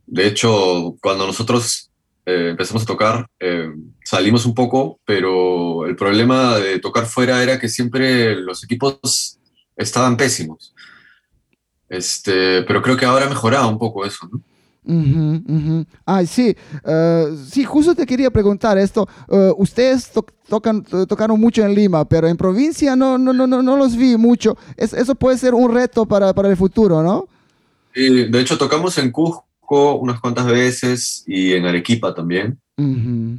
de 0.06 0.26
hecho, 0.26 0.96
cuando 1.02 1.26
nosotros 1.26 1.90
eh, 2.26 2.50
empezamos 2.50 2.84
a 2.84 2.86
tocar, 2.86 3.26
eh, 3.40 3.70
salimos 4.04 4.46
un 4.46 4.54
poco, 4.54 5.00
pero 5.04 5.84
el 5.84 5.96
problema 5.96 6.58
de 6.58 6.78
tocar 6.78 7.06
fuera 7.06 7.42
era 7.42 7.58
que 7.58 7.68
siempre 7.68 8.36
los 8.36 8.62
equipos 8.62 9.40
estaban 9.76 10.16
pésimos. 10.16 10.75
Este, 11.88 12.62
pero 12.62 12.82
creo 12.82 12.96
que 12.96 13.04
ahora 13.06 13.26
ha 13.26 13.28
mejorado 13.28 13.68
un 13.68 13.78
poco 13.78 14.04
eso, 14.04 14.28
¿no? 14.32 14.40
Ujú, 14.88 15.42
ujú. 15.48 15.84
Ay, 16.04 16.26
sí, 16.28 16.54
eh, 16.84 17.36
sí, 17.50 17.64
justo 17.64 17.92
te 17.94 18.06
quería 18.06 18.30
preguntar 18.30 18.78
esto. 18.78 19.08
Eh, 19.28 19.52
ustedes 19.56 20.10
to- 20.10 20.24
tocan, 20.48 20.82
to- 20.84 21.06
tocaron 21.08 21.40
mucho 21.40 21.64
en 21.64 21.74
Lima, 21.74 22.04
pero 22.04 22.28
en 22.28 22.36
provincia 22.36 22.94
no, 22.94 23.18
no, 23.18 23.32
no, 23.32 23.48
no, 23.48 23.62
no 23.62 23.76
los 23.76 23.96
vi 23.96 24.16
mucho. 24.16 24.56
Es- 24.76 24.92
eso 24.92 25.16
puede 25.16 25.38
ser 25.38 25.54
un 25.54 25.74
reto 25.74 26.06
para, 26.06 26.32
para 26.32 26.48
el 26.50 26.56
futuro, 26.56 27.02
¿no? 27.02 27.26
Y 27.96 28.30
de 28.30 28.40
hecho 28.40 28.56
tocamos 28.58 28.96
en 28.98 29.10
Cusco 29.10 29.94
unas 29.96 30.20
cuantas 30.20 30.46
veces 30.46 31.24
y 31.26 31.54
en 31.54 31.66
Arequipa 31.66 32.14
también, 32.14 32.56
Ujú, 32.78 33.38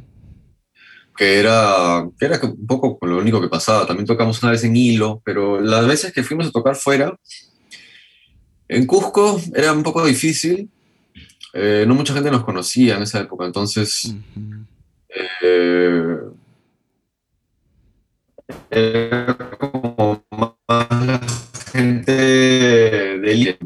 que 1.16 1.38
era, 1.40 2.06
que 2.18 2.26
era 2.26 2.38
un 2.42 2.66
poco 2.66 2.98
lo 3.06 3.18
único 3.18 3.40
que 3.40 3.48
pasaba. 3.48 3.86
También 3.86 4.06
tocamos 4.06 4.42
una 4.42 4.52
vez 4.52 4.62
en 4.64 4.76
Hilo, 4.76 5.22
pero 5.24 5.60
las 5.60 5.86
veces 5.86 6.12
que 6.12 6.22
fuimos 6.22 6.46
a 6.46 6.50
tocar 6.50 6.76
fuera, 6.76 7.16
en 8.68 8.86
Cusco 8.86 9.40
era 9.54 9.72
un 9.72 9.82
poco 9.82 10.04
difícil. 10.06 10.68
eh, 11.54 11.84
no 11.86 11.94
mucha 11.94 12.14
gente 12.14 12.30
nos 12.30 12.44
conocía 12.44 12.96
en 12.96 13.02
esa 13.02 13.20
época, 13.20 13.46
entonces 13.46 14.14
eh, 15.42 16.16
era 18.70 19.36
como 19.58 20.24
más 20.68 20.88
la 21.06 21.20
gente 21.72 22.12
de. 22.12 23.58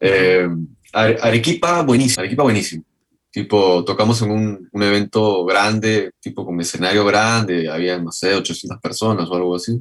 Eh, 0.00 0.48
Are- 0.92 1.18
Arequipa, 1.20 1.82
buenísimo. 1.82 2.20
Arequipa, 2.20 2.42
buenísimo. 2.42 2.84
Tipo, 3.30 3.84
tocamos 3.84 4.20
en 4.22 4.30
un, 4.32 4.68
un 4.72 4.82
evento 4.82 5.44
grande, 5.44 6.10
tipo 6.20 6.44
con 6.44 6.60
escenario 6.60 7.04
grande, 7.04 7.68
había, 7.70 7.96
no 7.98 8.10
sé, 8.10 8.34
800 8.34 8.80
personas 8.80 9.28
o 9.28 9.34
algo 9.36 9.54
así. 9.54 9.80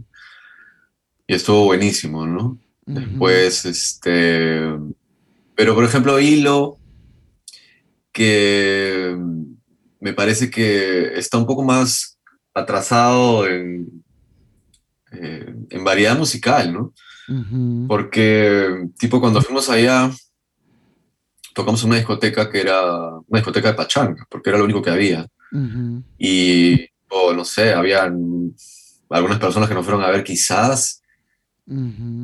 Y 1.27 1.33
estuvo 1.33 1.65
buenísimo, 1.65 2.27
¿no? 2.27 2.59
Después, 2.91 3.65
este. 3.65 4.61
Pero, 5.55 5.75
por 5.75 5.83
ejemplo, 5.83 6.19
Hilo, 6.19 6.77
que 8.11 9.15
me 9.99 10.13
parece 10.13 10.49
que 10.49 11.13
está 11.13 11.37
un 11.37 11.45
poco 11.45 11.63
más 11.63 12.17
atrasado 12.53 13.47
en, 13.47 14.03
eh, 15.11 15.53
en 15.69 15.83
variedad 15.83 16.17
musical, 16.17 16.73
¿no? 16.73 16.93
Porque, 17.87 18.87
tipo, 18.97 19.21
cuando 19.21 19.39
fuimos 19.43 19.69
allá, 19.69 20.09
tocamos 21.53 21.83
en 21.83 21.89
una 21.89 21.97
discoteca 21.97 22.49
que 22.49 22.61
era 22.61 22.81
una 23.27 23.39
discoteca 23.39 23.67
de 23.67 23.75
pachanga, 23.75 24.25
porque 24.27 24.49
era 24.49 24.57
lo 24.57 24.65
único 24.65 24.81
que 24.81 24.89
había. 24.89 25.27
Y, 26.17 26.87
o 27.07 27.33
no 27.33 27.45
sé, 27.45 27.71
habían 27.71 28.55
algunas 29.11 29.37
personas 29.37 29.69
que 29.69 29.75
nos 29.75 29.85
fueron 29.85 30.03
a 30.03 30.09
ver 30.09 30.23
quizás, 30.23 30.98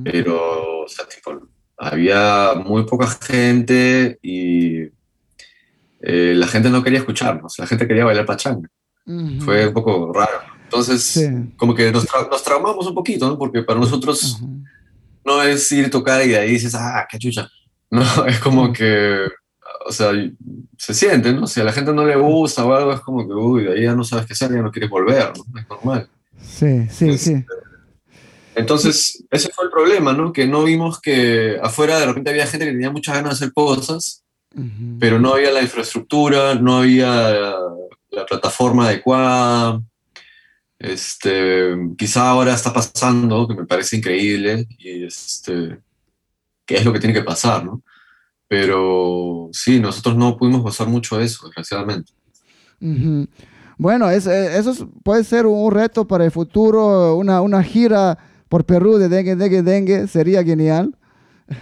pero, 0.04 0.82
o 0.84 0.88
sea, 0.88 1.06
tipo, 1.08 1.48
había 1.78 2.54
muy 2.56 2.84
poca 2.86 3.08
gente 3.08 4.18
y 4.22 4.82
eh, 6.02 6.34
la 6.36 6.48
gente 6.48 6.70
no 6.70 6.84
quería 6.84 7.00
escucharnos, 7.00 7.58
la 7.60 7.68
gente 7.68 7.88
quería 7.88 8.06
bailar 8.06 8.26
pachanga. 8.26 8.70
Ujú. 9.06 9.42
Fue 9.42 9.68
un 9.68 9.74
poco 9.74 10.12
raro. 10.14 10.54
Entonces, 10.64 11.04
Sí. 11.04 11.28
como 11.58 11.76
que 11.76 11.92
nos, 11.92 12.08
tra- 12.08 12.30
nos 12.30 12.44
traumamos 12.44 12.88
un 12.88 12.96
poquito, 12.96 13.28
¿no? 13.28 13.38
Porque 13.38 13.62
para 13.62 13.80
nosotros 13.80 14.42
no 15.24 15.42
es 15.44 15.72
ir 15.72 15.86
a 15.86 15.90
tocar 15.90 16.24
y 16.26 16.30
de 16.30 16.40
ahí 16.40 16.52
dices, 16.52 16.74
ah, 16.76 17.08
qué 17.10 17.18
chucha. 17.20 17.48
No, 17.92 18.02
es 18.28 18.40
como 18.40 18.74
que, 18.74 19.28
o 19.88 19.92
sea, 19.92 20.12
se 20.78 20.94
siente, 20.94 21.32
¿no? 21.34 21.46
Si 21.48 21.62
a 21.62 21.64
la 21.64 21.72
gente 21.72 21.94
no 21.94 22.04
le 22.06 22.16
gusta 22.16 22.66
o 22.66 22.74
algo, 22.74 22.92
es 22.94 23.00
como 23.02 23.28
que, 23.28 23.34
uy, 23.34 23.64
de 23.66 23.74
ahí 23.74 23.84
ya 23.84 23.96
no 23.96 24.04
sabes 24.04 24.26
qué 24.26 24.34
hacer, 24.34 24.52
ya 24.52 24.62
no 24.62 24.72
quieres 24.72 24.90
volver, 24.90 25.32
¿no? 25.38 25.60
Es 25.60 25.70
normal. 25.70 26.10
Sí, 26.42 26.88
sí, 26.90 27.18
sí. 27.18 27.46
Entonces, 28.56 29.24
ese 29.32 29.50
fue 29.52 29.66
el 29.66 29.72
problema, 29.72 30.14
¿no? 30.14 30.32
Que 30.32 30.48
no 30.48 30.64
vimos 30.64 31.00
que 31.02 31.58
afuera 31.62 32.00
de 32.00 32.06
repente 32.06 32.30
había 32.30 32.48
gente 32.48 32.66
que 32.66 32.72
tenía 32.72 32.90
muchas 32.92 33.16
ganas 33.16 33.32
de 33.40 33.46
hacer 33.46 33.54
cosas, 33.54 34.24
Ujú. 34.56 34.98
pero 35.00 35.20
no 35.20 35.34
había 35.34 35.52
la 35.52 35.62
infraestructura, 35.62 36.56
no 36.56 36.78
había 36.78 37.08
la, 37.32 37.56
la 38.12 38.26
plataforma 38.26 38.88
adecuada. 38.88 39.82
Este, 40.78 41.74
quizá 41.98 42.30
ahora 42.30 42.54
está 42.54 42.74
pasando, 42.74 43.48
que 43.48 43.56
me 43.56 43.66
parece 43.66 43.98
increíble, 43.98 44.68
y 44.78 45.06
este, 45.06 45.80
que 46.66 46.76
es 46.76 46.86
lo 46.86 46.92
que 46.94 47.00
tiene 47.00 47.14
que 47.14 47.24
pasar, 47.24 47.64
¿no? 47.64 47.82
Pero 48.48 49.50
sí, 49.52 49.80
nosotros 49.80 50.16
no 50.16 50.38
pudimos 50.38 50.62
gozar 50.62 50.88
mucho 50.88 51.18
de 51.18 51.26
eso, 51.26 51.46
desgraciadamente. 51.48 52.12
Ujú. 52.82 53.28
Bueno, 53.78 54.10
es- 54.10 54.28
eh, 54.28 54.58
eso 54.58 54.72
es- 54.72 54.84
puede 55.04 55.24
ser 55.24 55.46
un 55.46 55.72
reto 55.72 56.06
para 56.06 56.26
el 56.26 56.32
futuro, 56.32 57.16
una, 57.16 57.42
una 57.42 57.64
gira 57.64 58.18
por 58.50 58.66
Perú 58.66 58.98
de 58.98 59.10
dengue, 59.10 59.36
dengue, 59.36 59.62
dengue, 59.64 60.08
sería 60.08 60.44
genial, 60.44 60.96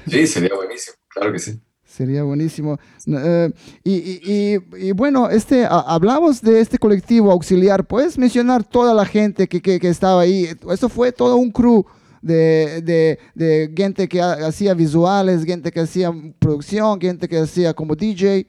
Sí, 0.07 0.25
sería 0.27 0.55
buenísimo, 0.55 0.95
claro 1.09 1.33
que 1.33 1.39
sí. 1.39 1.59
sería 1.85 2.23
buenísimo. 2.23 2.79
Eh, 3.05 3.51
y, 3.83 3.93
y- 3.93 4.21
y- 4.23 4.87
y 4.87 4.91
bueno, 4.93 5.29
este, 5.29 5.65
ha- 5.65 5.81
hablamos 5.87 6.41
de 6.41 6.59
este 6.61 6.77
colectivo 6.77 7.31
auxiliar, 7.31 7.85
¿puedes 7.85 8.17
mencionar 8.17 8.63
toda 8.63 8.93
la 8.93 9.05
gente 9.05 9.47
que, 9.47 9.61
que- 9.61 9.79
que 9.79 9.89
estaba 9.89 10.21
ahí? 10.21 10.49
Eso 10.71 10.87
fue 10.89 11.11
todo 11.11 11.35
un 11.35 11.51
crew 11.51 11.85
de, 12.21 12.81
de- 12.81 13.19
de 13.35 13.73
gente 13.75 14.07
que 14.07 14.21
ha- 14.21 14.47
hacía 14.47 14.73
visuales, 14.73 15.43
gente 15.43 15.71
que 15.71 15.81
hacía 15.81 16.11
producción, 16.39 16.99
gente 17.01 17.27
que 17.27 17.37
hacía 17.39 17.73
como 17.73 17.95
DJ. 17.95 18.47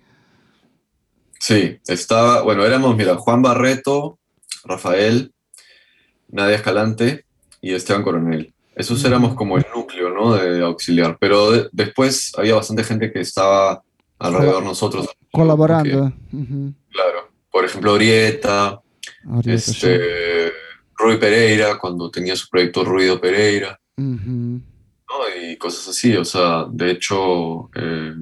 Sí, 1.40 1.78
estaba, 1.88 2.42
bueno, 2.42 2.64
éramos, 2.64 2.96
mira, 2.96 3.16
Juan 3.16 3.42
Barreto, 3.42 4.18
Rafael, 4.64 5.34
Nadia 6.28 6.56
Escalante 6.56 7.23
y 7.68 7.74
Esteban 7.74 8.02
Coronel. 8.02 8.52
Esos 8.76 9.04
éramos 9.04 9.34
como 9.34 9.56
el 9.56 9.64
núcleo, 9.74 10.10
¿no? 10.10 10.34
De 10.34 10.62
auxiliar. 10.62 11.16
Pero 11.20 11.50
de- 11.52 11.68
después 11.72 12.32
había 12.36 12.54
bastante 12.56 12.82
gente 12.84 13.12
que 13.12 13.20
estaba 13.20 13.82
alrededor 14.18 14.60
de 14.62 14.68
nosotros. 14.68 15.08
Colaborando. 15.32 16.12
Claro. 16.90 17.28
Por 17.50 17.64
ejemplo, 17.64 17.92
Orieta, 17.92 18.80
sí. 19.42 19.50
este, 19.50 20.52
Rui 20.96 21.18
Pereira, 21.18 21.78
cuando 21.78 22.10
tenía 22.10 22.34
su 22.36 22.48
proyecto 22.48 22.84
Ruido 22.84 23.20
Pereira. 23.20 23.78
¿no? 23.96 24.60
Y 25.40 25.56
cosas 25.56 25.88
así. 25.88 26.16
O 26.16 26.24
sea, 26.24 26.66
de 26.70 26.90
hecho, 26.90 27.70
eh, 27.76 28.12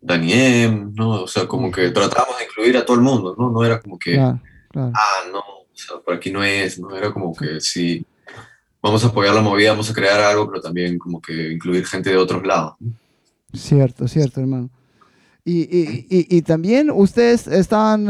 Daniem, 0.00 0.94
¿no? 0.94 1.22
O 1.22 1.28
sea, 1.28 1.46
como 1.46 1.70
que 1.70 1.90
tratamos 1.90 2.38
de 2.38 2.44
incluir 2.44 2.76
a 2.76 2.84
todo 2.86 2.96
el 2.96 3.02
mundo, 3.02 3.34
¿no? 3.38 3.50
No 3.50 3.64
era 3.64 3.80
como 3.80 3.98
que, 3.98 4.14
Claro, 4.14 4.40
claro. 4.70 4.92
ah, 4.94 5.28
no, 5.32 5.38
o 5.40 5.66
sea, 5.74 5.98
por 5.98 6.14
aquí 6.14 6.30
no 6.30 6.42
es, 6.42 6.78
¿no? 6.78 6.96
Era 6.96 7.12
como 7.12 7.34
que 7.34 7.60
sí, 7.60 8.06
vamos 8.82 9.04
a 9.04 9.08
apoyar 9.08 9.34
la 9.34 9.42
movida, 9.42 9.70
vamos 9.70 9.90
a 9.90 9.94
crear 9.94 10.20
algo, 10.20 10.48
pero 10.48 10.60
también 10.60 10.98
como 10.98 11.20
que 11.20 11.52
incluir 11.52 11.84
gente 11.86 12.10
de 12.10 12.16
otros 12.16 12.44
lados. 12.46 12.74
Cierto, 13.52 14.06
cierto, 14.08 14.40
hermano. 14.40 14.70
Y, 15.44 15.60
y- 15.62 16.06
y- 16.28 16.42
también 16.42 16.90
ustedes 16.90 17.46
están 17.46 18.06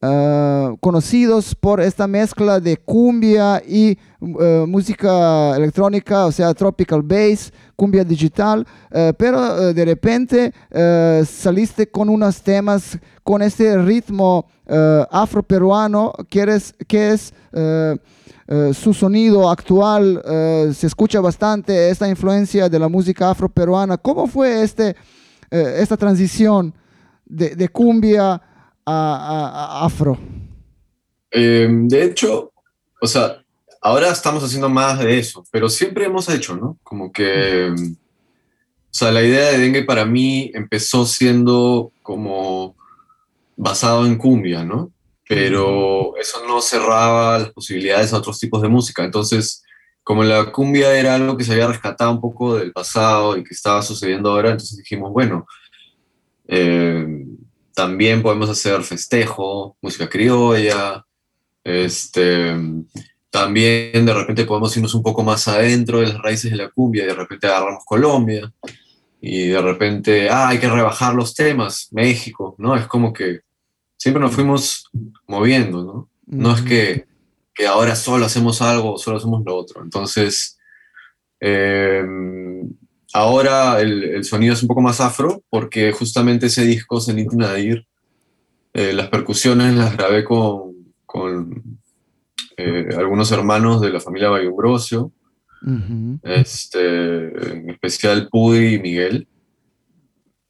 eh, 0.00 0.76
conocidos 0.80 1.54
por 1.54 1.80
esta 1.80 2.08
mezcla 2.08 2.58
de 2.58 2.76
cumbia 2.76 3.62
y 3.64 3.96
eh, 4.40 4.64
música 4.66 5.56
electrónica, 5.56 6.26
o 6.26 6.32
sea, 6.32 6.52
tropical 6.54 7.02
bass, 7.02 7.52
cumbia 7.76 8.02
digital, 8.02 8.66
pero 9.16 9.72
de 9.72 9.84
repente 9.84 10.52
saliste 11.24 11.88
con 11.88 12.08
unos 12.08 12.42
temas 12.42 12.98
con 13.22 13.40
este 13.40 13.78
ritmo 13.80 14.48
afroperuano 15.12 16.12
que, 16.28 16.40
eres- 16.40 16.74
que 16.88 17.12
es... 17.12 17.32
eh, 18.48 18.72
su 18.72 18.94
sonido 18.94 19.50
actual 19.50 20.22
eh, 20.24 20.72
se 20.74 20.86
escucha 20.86 21.20
bastante 21.20 21.90
esta 21.90 22.08
influencia 22.08 22.68
de 22.68 22.78
la 22.78 22.88
música 22.88 23.30
afroperuana. 23.30 23.98
¿Cómo 23.98 24.26
fue 24.26 24.62
este, 24.62 24.96
eh, 25.50 25.74
esta 25.78 25.96
transición 25.96 26.72
de, 27.26 27.68
cumbia 27.68 28.32
a, 28.32 28.40
a- 28.86 29.84
afro? 29.84 30.18
Eh, 31.30 31.68
de 31.70 32.04
hecho, 32.04 32.52
o 33.02 33.06
sea, 33.06 33.42
ahora 33.82 34.10
estamos 34.10 34.42
haciendo 34.42 34.70
más 34.70 34.98
de 34.98 35.18
eso, 35.18 35.44
pero 35.50 35.68
siempre 35.68 36.06
hemos 36.06 36.28
hecho, 36.30 36.56
¿no? 36.56 36.78
Como 36.82 37.12
que, 37.12 37.68
o 37.70 38.90
sea, 38.90 39.12
la 39.12 39.22
idea 39.22 39.50
de 39.50 39.58
Dengue 39.58 39.84
para 39.84 40.06
mí 40.06 40.50
empezó 40.54 41.04
siendo 41.04 41.92
como 42.02 42.74
basado 43.56 44.06
en 44.06 44.16
cumbia, 44.16 44.64
¿no? 44.64 44.90
Pero 45.28 46.16
eso 46.16 46.46
no 46.46 46.60
cerraba 46.60 47.38
las 47.38 47.52
posibilidades 47.52 48.12
a 48.12 48.18
otros 48.18 48.38
tipos 48.38 48.62
de 48.62 48.68
música. 48.68 49.04
Entonces, 49.04 49.62
como 50.02 50.24
la 50.24 50.50
cumbia 50.50 50.98
era 50.98 51.14
algo 51.14 51.36
que 51.36 51.44
se 51.44 51.52
había 51.52 51.68
rescatado 51.68 52.10
un 52.10 52.20
poco 52.20 52.56
del 52.56 52.72
pasado 52.72 53.36
y 53.36 53.44
que 53.44 53.52
estaba 53.52 53.82
sucediendo 53.82 54.30
ahora, 54.30 54.50
entonces 54.52 54.78
dijimos, 54.78 55.12
bueno, 55.12 55.46
eh, 56.46 57.26
también 57.74 58.22
podemos 58.22 58.48
hacer 58.48 58.82
festejo, 58.82 59.76
música 59.82 60.08
criolla, 60.08 61.04
este, 61.62 62.56
también 63.30 64.06
de 64.06 64.14
repente 64.14 64.46
podemos 64.46 64.74
irnos 64.76 64.94
un 64.94 65.02
poco 65.02 65.22
más 65.22 65.46
adentro 65.46 66.00
de 66.00 66.06
las 66.06 66.22
raíces 66.22 66.50
de 66.50 66.56
la 66.56 66.70
cumbia 66.70 67.04
y 67.04 67.08
de 67.08 67.14
repente 67.14 67.46
agarramos 67.46 67.84
Colombia 67.84 68.50
y 69.20 69.48
de 69.48 69.60
repente, 69.60 70.30
ah, 70.30 70.48
hay 70.48 70.58
que 70.58 70.68
rebajar 70.68 71.14
los 71.14 71.34
temas, 71.34 71.88
México, 71.92 72.54
¿no? 72.58 72.74
Es 72.76 72.86
como 72.86 73.12
que 73.12 73.40
siempre 73.98 74.22
nos 74.22 74.34
fuimos 74.34 74.88
moviendo, 75.26 75.84
¿no? 75.84 76.08
No 76.26 76.54
es 76.54 76.62
que, 76.62 77.06
que 77.54 77.66
ahora 77.66 77.96
solo 77.96 78.24
hacemos 78.24 78.62
algo 78.62 78.96
solo 78.96 79.18
hacemos 79.18 79.42
lo 79.44 79.56
otro. 79.56 79.82
Entonces, 79.82 80.58
eh, 81.40 82.04
ahora 83.12 83.80
el, 83.80 84.24
sonido 84.24 84.54
es 84.54 84.62
un 84.62 84.68
poco 84.68 84.80
más 84.80 85.00
afro 85.00 85.42
porque 85.50 85.92
justamente 85.92 86.46
ese 86.46 86.64
disco, 86.64 87.00
Zenith 87.00 87.32
Nadir, 87.32 87.86
eh, 88.72 88.92
las 88.92 89.08
percusiones 89.08 89.74
las 89.74 89.96
grabé 89.96 90.24
con, 90.24 90.74
eh, 92.56 92.88
algunos 92.96 93.30
hermanos 93.32 93.80
de 93.80 93.90
la 93.90 94.00
familia 94.00 94.30
Bayumbrosio, 94.30 95.12
este, 96.22 97.52
en 97.52 97.70
especial 97.70 98.28
Pudy 98.28 98.74
y 98.74 98.78
Miguel. 98.78 99.28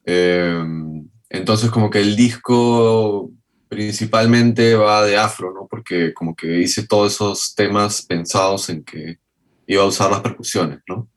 Em, 0.04 1.08
entonces 1.30 1.70
como 1.70 1.90
que 1.90 2.00
el 2.00 2.16
disco 2.16 3.30
principalmente 3.68 4.74
va 4.74 5.04
de 5.04 5.16
afro, 5.16 5.52
¿no? 5.52 5.66
Porque 5.68 6.14
como 6.14 6.34
que 6.34 6.60
hice 6.60 6.86
todos 6.86 7.14
esos 7.14 7.54
temas 7.54 8.02
pensados 8.02 8.68
en 8.70 8.82
que 8.82 9.18
iba 9.66 9.82
a 9.82 9.86
usar 9.86 10.10
las 10.10 10.20
percusiones, 10.20 10.80
¿no? 10.88 11.08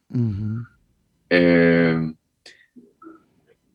Em, 1.30 2.16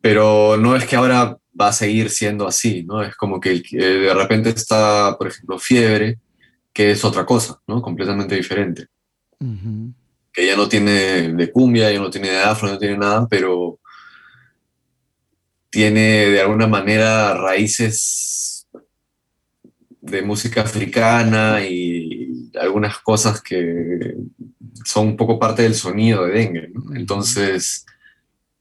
pero 0.00 0.56
no 0.58 0.76
es 0.76 0.84
que 0.84 0.96
ahora 0.96 1.38
va 1.58 1.68
a 1.68 1.72
seguir 1.72 2.10
siendo 2.10 2.46
así, 2.46 2.84
¿no? 2.84 3.02
Es 3.02 3.16
como 3.16 3.40
que 3.40 3.62
de 3.72 4.14
repente 4.14 4.50
está, 4.50 5.16
por 5.16 5.28
ejemplo, 5.28 5.58
Fiebre, 5.58 6.18
que 6.72 6.90
es 6.90 7.04
otra 7.04 7.24
cosa, 7.24 7.58
¿no? 7.66 7.80
Completamente 7.80 8.34
diferente. 8.34 8.86
Que 10.32 10.46
ya 10.46 10.56
no 10.56 10.68
tiene 10.68 11.32
de 11.32 11.50
cumbia, 11.50 11.90
ya 11.90 11.98
no 11.98 12.10
tiene 12.10 12.28
de 12.28 12.42
afro, 12.42 12.68
no 12.68 12.78
tiene 12.78 12.98
nada, 12.98 13.26
pero 13.26 13.78
tiene 15.70 16.30
de 16.30 16.40
alguna 16.40 16.66
manera 16.66 17.34
raíces 17.34 18.55
de 20.06 20.22
música 20.22 20.62
africana 20.62 21.60
y 21.66 22.50
algunas 22.60 22.98
cosas 22.98 23.42
que 23.42 24.14
son 24.84 25.08
un 25.08 25.16
poco 25.16 25.38
parte 25.38 25.62
del 25.62 25.74
sonido 25.74 26.24
de 26.24 26.32
Dengue. 26.32 26.72
Entonces, 26.94 27.84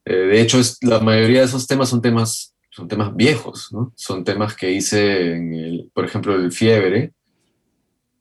eh, 0.06 0.14
de 0.14 0.42
hecho, 0.42 0.60
es, 0.60 0.78
la 0.82 1.00
mayoría 1.00 1.40
de 1.40 1.46
esos 1.46 1.68
temas 1.68 1.90
son 1.90 2.02
temas, 2.02 2.54
son 2.70 2.88
temas 2.88 3.16
viejos, 3.16 3.70
¿no? 3.72 3.94
Son 3.96 4.24
temas 4.24 4.56
que 4.56 4.72
hice, 4.72 5.36
en 5.36 5.54
el, 5.54 5.92
por 5.94 6.06
ejemplo, 6.06 6.36
el 6.36 6.52
Fiebre. 6.52 7.14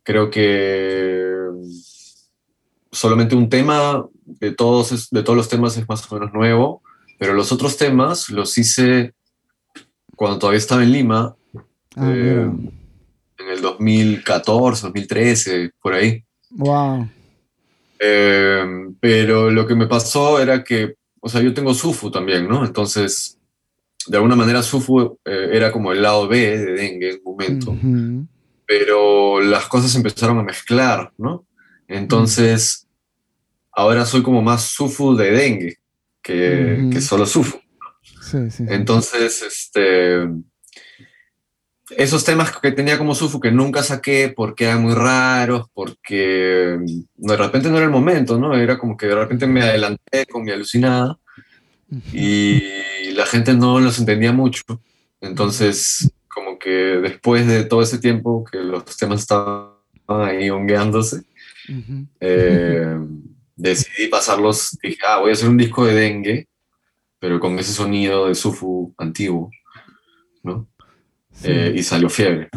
Creo 0.03 0.31
que 0.31 1.35
solamente 2.93 3.35
un 3.35 3.49
tema 3.49 4.07
de 4.25 4.53
todos, 4.53 5.11
de 5.11 5.23
todos 5.23 5.37
los 5.37 5.49
temas 5.49 5.77
es 5.77 5.89
más 5.89 6.11
o 6.11 6.15
menos 6.15 6.33
nuevo 6.33 6.83
pero 7.19 7.35
los 7.35 7.53
otros 7.53 7.77
temas 7.77 8.29
los 8.31 8.57
hice 8.59 9.15
cuando 10.17 10.39
todavía 10.39 10.59
estaba 10.59 10.83
en 10.83 10.93
Lima, 10.93 11.35
ah, 11.97 12.13
eh, 12.15 12.51
en 13.45 13.51
el 13.51 13.61
2014, 13.61 14.83
2013, 14.83 15.73
por 15.81 15.95
ahí. 15.95 16.25
Wow. 16.51 17.09
Eh, 17.99 18.65
pero 19.01 19.51
lo 19.51 19.67
que 19.67 19.75
me 19.75 19.87
pasó 19.87 20.41
era 20.41 20.65
que, 20.65 20.95
o 21.21 21.29
sea, 21.29 21.41
yo 21.41 21.55
tengo 21.55 21.75
Sufu 21.75 22.11
también, 22.11 22.49
¿no? 22.49 22.65
Entonces, 22.65 23.39
de 24.07 24.17
alguna 24.17 24.37
manera 24.37 24.63
Sufu 24.63 25.19
eh, 25.25 25.51
era 25.53 25.73
como 25.73 25.93
el 25.93 26.03
lado 26.03 26.29
B 26.29 26.59
de 26.59 26.73
Dengue 26.73 27.11
en 27.11 27.21
un 27.25 27.33
momento. 27.33 27.77
Pero 28.67 29.41
las 29.41 29.67
cosas 29.67 29.95
empezaron 29.95 30.39
a 30.39 30.43
mezclar, 30.43 31.13
¿no? 31.19 31.47
Entonces, 31.87 32.87
ahora 33.73 34.07
soy 34.07 34.23
como 34.23 34.43
más 34.43 34.63
Sufu 34.63 35.15
de 35.15 35.31
Dengue 35.31 35.79
que, 36.23 37.01
solo 37.01 37.27
sufro. 37.27 37.61
Entonces, 38.69 39.43
este, 39.43 40.27
esos 41.97 42.25
temas 42.25 42.57
que 42.59 42.73
tenía 42.73 42.99
como 42.99 43.15
Sufu 43.15 43.41
que 43.41 43.51
nunca 43.51 43.83
saqué 43.83 44.33
porque 44.35 44.65
eran 44.65 44.83
muy 44.83 44.95
raros, 44.95 45.69
porque 45.73 46.79
de 47.15 47.37
repente 47.37 47.69
no 47.69 47.77
era 47.77 47.87
el 47.87 47.93
momento, 47.93 48.39
¿no? 48.39 48.55
Era 48.55 48.79
como 48.79 48.97
que 48.97 49.07
de 49.07 49.15
repente 49.15 49.47
me 49.47 49.63
adelanté 49.63 50.27
con 50.27 50.45
mi 50.45 50.51
alucinada 50.51 51.19
y 52.13 52.63
la 53.15 53.27
gente 53.27 53.55
no 53.55 53.81
los 53.81 53.99
entendía 53.99 54.33
mucho. 54.33 54.63
Entonces, 55.21 56.11
como 56.29 56.59
que 56.59 56.71
después 56.71 57.47
de 57.47 57.65
todo 57.65 57.83
ese 57.83 57.99
tiempo 57.99 58.45
que 58.51 58.59
los 58.59 58.85
temas 58.97 59.21
estaban 59.21 59.75
ahí 60.09 60.51
hongueándose, 60.51 61.23
decidí 63.57 64.09
pasarlos, 64.09 64.77
dije, 64.83 64.99
ah, 65.07 65.21
voy 65.21 65.31
a 65.31 65.33
hacer 65.33 65.49
un 65.49 65.57
disco 65.57 65.87
de 65.87 65.95
dengue, 65.95 66.49
pero 67.19 67.41
con 67.41 67.59
ese 67.59 67.73
sonido 67.73 68.29
de 68.29 68.35
Sufu 68.35 68.95
antiguo. 68.99 69.51
Eh, 71.43 71.75
y 71.77 71.83
salió 71.83 72.09
fiebre. 72.09 72.49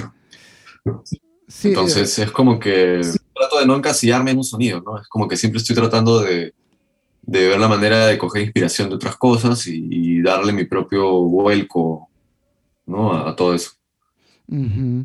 Entonces 1.64 2.20
es 2.20 2.32
como 2.32 2.60
que 2.60 3.02
trato 3.34 3.60
de 3.60 3.66
no 3.66 3.76
encasillarme 3.76 4.32
en 4.32 4.38
un 4.38 4.44
sonido, 4.44 4.82
¿no? 4.82 5.00
Es 5.00 5.08
como 5.08 5.28
que 5.28 5.38
siempre 5.38 5.60
estoy 5.60 5.76
tratando 5.76 6.22
de, 6.22 6.54
de 7.22 7.48
ver 7.50 7.60
la 7.60 7.68
manera 7.68 8.08
de 8.08 8.18
coger 8.18 8.44
inspiración 8.44 8.90
de 8.90 8.96
otras 8.96 9.18
cosas 9.18 9.68
y, 9.68 10.22
darle 10.22 10.52
mi 10.52 10.66
propio 10.66 11.22
vuelco, 11.24 12.10
¿no? 12.86 13.14
A, 13.14 13.36
todo 13.36 13.54
eso. 13.54 13.72
Eh, 14.50 15.04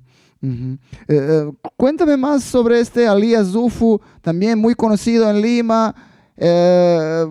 eh, 1.09 1.53
cuéntame 1.77 2.17
más 2.17 2.43
sobre 2.43 2.81
este 2.81 3.07
Alias 3.07 3.49
Zufu, 3.49 4.01
también 4.21 4.59
muy 4.59 4.75
conocido 4.75 5.29
en 5.31 5.43
Lima. 5.43 5.95
Eh, 6.37 7.27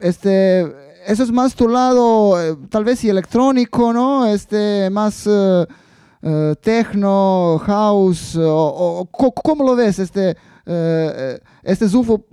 este, 0.00 0.60
eso 1.06 1.22
es 1.22 1.32
más 1.32 1.54
tu 1.54 1.68
lado, 1.68 2.36
tal 2.68 2.84
vez 2.84 3.02
y 3.04 3.08
electrónico, 3.08 3.92
¿no? 3.92 4.26
Este, 4.26 4.88
más 4.90 5.28
techno, 6.60 7.60
house, 7.64 8.36
o, 8.40 9.08
¿cómo 9.10 9.64
lo 9.64 9.76
ves? 9.76 9.98
Este, 9.98 10.36
este 11.62 11.88
Zufu, 11.88 12.24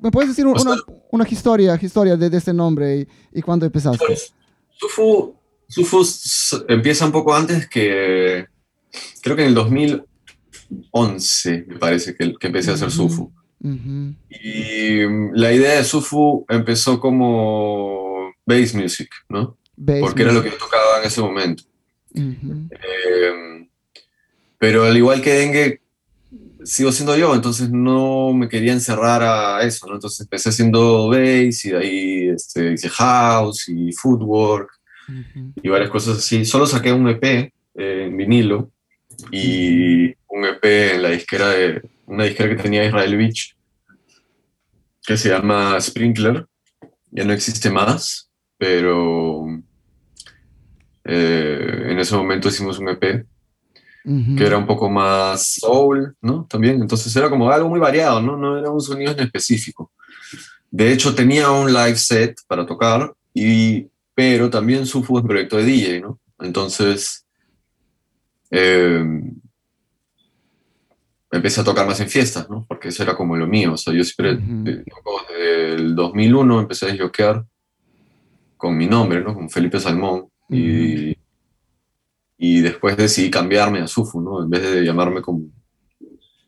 ¿me 0.00 0.10
puedes 0.10 0.30
decir 0.30 0.46
una, 0.46 0.76
una 1.10 1.28
historia, 1.28 1.78
historia 1.80 2.16
de, 2.16 2.36
este 2.36 2.52
nombre 2.52 2.98
y, 2.98 3.08
y 3.38 3.42
cuándo 3.42 3.66
empezaste? 3.66 4.04
Pues, 4.06 4.32
Zufu, 4.78 5.34
Zufu 5.70 6.06
empieza 6.68 7.06
un 7.06 7.12
poco 7.12 7.34
antes 7.34 7.68
que 7.68 8.46
creo 9.22 9.36
que 9.36 9.42
en 9.42 9.48
el 9.48 9.54
2011 9.54 11.64
me 11.68 11.76
parece 11.76 12.14
que, 12.14 12.34
empecé 12.40 12.70
a 12.70 12.74
hacer 12.74 12.90
Sufu. 12.90 13.30
Y 13.62 15.06
mm, 15.06 15.32
la 15.34 15.52
idea 15.52 15.76
de 15.76 15.84
Sufu 15.84 16.46
empezó 16.48 16.98
como 16.98 18.32
bass 18.46 18.74
music, 18.74 19.10
¿no? 19.28 19.58
Porque 20.00 20.22
era 20.22 20.32
lo 20.32 20.42
que 20.42 20.50
yo 20.50 20.58
tocaba 20.58 20.98
en 21.00 21.06
ese 21.06 21.20
momento. 21.20 21.62
Em, 22.14 23.68
pero 24.58 24.84
al 24.84 24.96
igual 24.96 25.22
que 25.22 25.32
Dengue, 25.32 25.80
sigo 26.64 26.92
siendo 26.92 27.16
yo, 27.16 27.34
entonces 27.34 27.70
no 27.70 28.32
me 28.32 28.48
quería 28.48 28.72
encerrar 28.72 29.22
a 29.22 29.62
eso, 29.62 29.86
¿no? 29.86 29.94
Entonces 29.94 30.20
empecé 30.20 30.50
haciendo 30.50 31.08
bass 31.08 31.64
y 31.64 31.70
de 31.70 31.76
ahí 31.76 32.28
este, 32.28 32.72
hice 32.72 32.88
house 32.88 33.68
y 33.68 33.92
footwork 33.92 34.70
y 35.62 35.68
varias 35.68 35.90
cosas 35.90 36.18
así. 36.18 36.44
Solo 36.44 36.66
saqué 36.66 36.92
un 36.92 37.08
EP 37.08 37.24
eh, 37.24 37.52
en 37.74 38.16
vinilo 38.16 38.70
y 39.30 40.06
un 40.28 40.44
EP 40.44 40.64
en 40.94 41.02
la 41.02 41.10
disquera 41.10 41.48
de 41.50 41.82
una 42.06 42.24
disquera 42.24 42.50
que 42.54 42.62
tenía 42.62 42.84
Israel 42.84 43.16
Beach 43.16 43.56
que 45.02 45.16
se 45.16 45.30
llama 45.30 45.80
Sprinkler. 45.80 46.46
Ya 47.10 47.24
no 47.24 47.32
existe 47.32 47.70
más, 47.70 48.30
pero 48.56 49.44
eh, 51.12 51.88
en 51.88 51.98
ese 51.98 52.14
momento 52.14 52.48
hicimos 52.48 52.78
un 52.78 52.88
EP 52.88 53.26
que 54.04 54.46
era 54.46 54.56
un 54.56 54.66
poco 54.66 54.88
más 54.88 55.56
soul, 55.60 56.16
¿no? 56.22 56.46
También, 56.48 56.80
entonces 56.80 57.14
era 57.14 57.28
como 57.28 57.50
algo 57.50 57.68
muy 57.68 57.78
variado, 57.78 58.22
¿no? 58.22 58.36
No 58.36 58.58
era 58.58 58.70
un 58.70 58.80
sonido 58.80 59.12
en 59.12 59.20
específico. 59.20 59.92
De 60.70 60.92
hecho, 60.92 61.14
tenía 61.14 61.50
un 61.50 61.72
live 61.72 61.96
set 61.96 62.40
para 62.46 62.64
tocar, 62.64 63.12
y, 63.34 63.88
pero 64.14 64.48
también 64.48 64.86
su 64.86 65.04
un 65.06 65.26
proyecto 65.26 65.58
de 65.58 65.64
DJ, 65.64 66.00
¿no? 66.00 66.18
Entonces, 66.38 67.26
eh, 68.50 69.04
empecé 71.30 71.60
a 71.60 71.64
tocar 71.64 71.86
más 71.86 72.00
en 72.00 72.08
fiestas, 72.08 72.48
¿no? 72.48 72.64
Porque 72.66 72.88
eso 72.88 73.02
era 73.02 73.14
como 73.14 73.36
lo 73.36 73.46
mío. 73.46 73.74
O 73.74 73.76
sea, 73.76 73.92
yo 73.92 74.02
siempre, 74.02 74.38
desde 74.38 75.74
el 75.74 75.94
2001 75.94 76.60
empecé 76.60 76.86
a 76.86 76.88
desbloquear 76.88 77.44
con 78.56 78.76
mi 78.76 78.86
nombre, 78.86 79.22
¿no? 79.22 79.34
Con 79.34 79.50
Felipe 79.50 79.78
Salmón. 79.78 80.29
Y, 80.50 81.16
y 82.38 82.60
después 82.60 82.96
decidí 82.96 83.30
cambiarme 83.30 83.80
a 83.80 83.86
Sufu, 83.86 84.20
¿no? 84.20 84.42
En 84.42 84.50
vez 84.50 84.62
de 84.62 84.84
llamarme 84.84 85.22
como, 85.22 85.48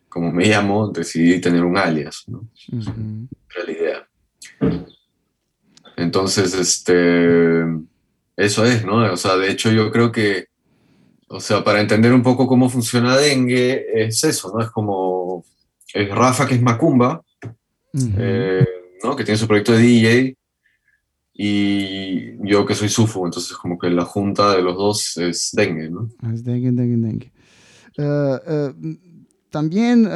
como 0.09 0.33
me 0.33 0.47
llamo, 0.47 0.89
decidí 0.89 1.41
tener 1.41 1.65
un 1.65 1.79
alias, 1.79 2.25
¿no? 2.27 2.49
Era 2.71 3.65
la 3.65 3.73
idea. 3.73 4.09
Entonces, 5.97 6.55
este, 6.55 7.63
eso 8.37 8.65
es, 8.65 8.85
¿no? 8.85 9.13
O 9.13 9.17
sea, 9.17 9.37
de 9.37 9.51
hecho 9.51 9.71
yo 9.71 9.91
creo 9.91 10.11
que 10.11 10.47
o 11.35 11.41
sea, 11.41 11.65
para 11.65 11.81
entender 11.81 12.13
un 12.13 12.23
poco 12.23 12.47
cómo 12.47 12.69
funciona 12.69 13.17
dengue, 13.17 13.87
es 13.95 14.23
eso, 14.23 14.53
¿no? 14.55 14.63
Es 14.63 14.71
como 14.71 15.47
es 15.95 16.11
Rafa, 16.11 16.47
que 16.47 16.57
es 16.57 16.63
Macumba, 16.63 17.23
eh, 18.19 18.67
¿no? 19.03 19.17
Que 19.17 19.25
tiene 19.25 19.39
su 19.39 19.47
proyecto 19.47 19.73
de 19.73 19.79
DJ, 19.79 20.37
y 21.45 22.37
yo 22.49 22.65
que 22.65 22.77
soy 22.77 22.89
Sufu, 22.89 23.27
entonces 23.27 23.57
como 23.57 23.77
que 23.77 23.91
la 23.91 24.05
junta 24.05 24.55
de 24.55 24.63
los 24.63 24.77
dos 24.77 25.17
es 25.17 25.51
dengue, 25.53 25.91
¿no? 25.91 26.09
Es 26.33 26.45
dengue, 26.45 26.71
dengue, 26.71 26.97
dengue. 27.05 27.33
Eh, 27.99 28.39
eh, 28.47 28.73
también 29.51 30.09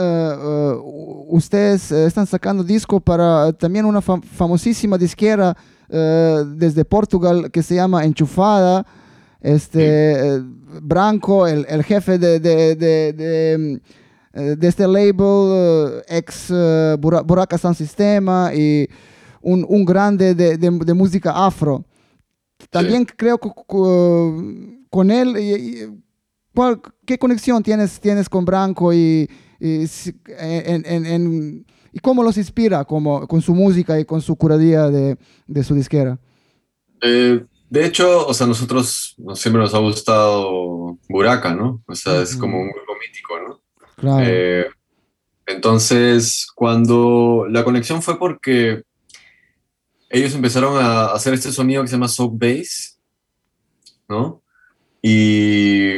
ustedes 1.27 1.91
están 1.91 2.29
sacando 2.29 2.63
disco 2.63 3.01
para 3.01 3.53
también 3.55 3.87
una 3.87 4.01
famosísima 4.01 4.97
disquera 4.97 5.57
desde 5.89 6.85
Portugal 6.85 7.51
que 7.51 7.65
se 7.65 7.75
llama 7.75 8.05
Enchufada. 8.05 8.87
Este, 9.41 10.41
Branco, 10.81 11.49
el, 11.49 11.67
el 11.69 11.83
jefe 11.83 12.19
de, 12.19 12.39
de, 12.39 12.77
de, 12.77 13.81
de, 14.33 14.69
este 14.69 14.87
label, 14.87 16.03
ex 16.07 16.53
Buraca 16.99 17.59
Sound 17.59 17.77
Sistema 17.77 18.53
y 18.55 18.89
un, 19.41 19.65
un 19.69 19.85
grande 19.85 20.35
de, 20.35 20.95
música 20.95 21.47
afro. 21.47 21.85
También 22.71 23.05
creo 23.05 23.39
que 23.39 23.51
con 24.91 25.11
él, 25.11 26.01
¿qué 27.05 27.19
conexión 27.19 27.63
tienes, 27.63 28.01
tienes 28.01 28.29
con 28.29 28.45
Branco 28.45 28.93
y, 28.93 29.29
y, 29.61 29.87
en, 30.39 31.67
y 31.93 31.99
cómo 32.01 32.23
los 32.23 32.37
inspira 32.37 32.85
como, 32.85 33.27
con 33.27 33.41
su 33.41 33.55
música 33.55 33.99
y 33.99 34.05
con 34.05 34.21
su 34.21 34.37
curadía 34.37 34.89
de, 34.89 35.17
de 35.47 35.65
su 35.65 35.75
disquera? 35.75 36.19
Eh, 37.03 37.45
de 37.71 37.85
hecho, 37.85 38.27
o 38.27 38.35
sea, 38.35 38.47
nosotros 38.47 39.17
siempre 39.35 39.63
nos 39.63 39.75
ha 39.75 39.79
gustado 39.79 40.99
Buraca, 41.09 41.55
¿no? 41.55 41.83
O 41.87 41.95
sea, 41.95 42.23
es 42.23 42.37
como 42.37 42.61
un 42.61 42.71
grupo 42.71 42.93
mítico, 43.01 43.41
¿no? 43.41 43.61
Claro. 43.97 44.25
Eh, 44.29 44.67
entonces, 45.47 46.47
cuando 46.55 47.47
la 47.49 47.65
conexión 47.65 48.03
fue 48.03 48.19
porque 48.19 48.83
ellos 50.09 50.35
empezaron 50.35 50.83
a 50.83 51.07
hacer 51.07 51.35
este 51.35 51.53
sonido 51.53 51.83
que 51.83 51.89
se 51.89 51.95
llama 51.95 52.09
soap 52.09 52.33
bass, 52.39 52.99
¿no? 54.09 54.43
Y 55.03 55.95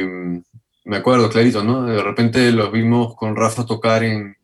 me 0.85 0.97
acuerdo 0.97 1.29
clarito, 1.29 1.63
¿no? 1.63 1.85
De 1.85 2.01
repente 2.01 2.51
los 2.51 2.71
vimos 2.71 3.15
con 3.15 3.35
Rafa 3.35 3.65
tocar 3.65 4.03
en... 4.03 4.35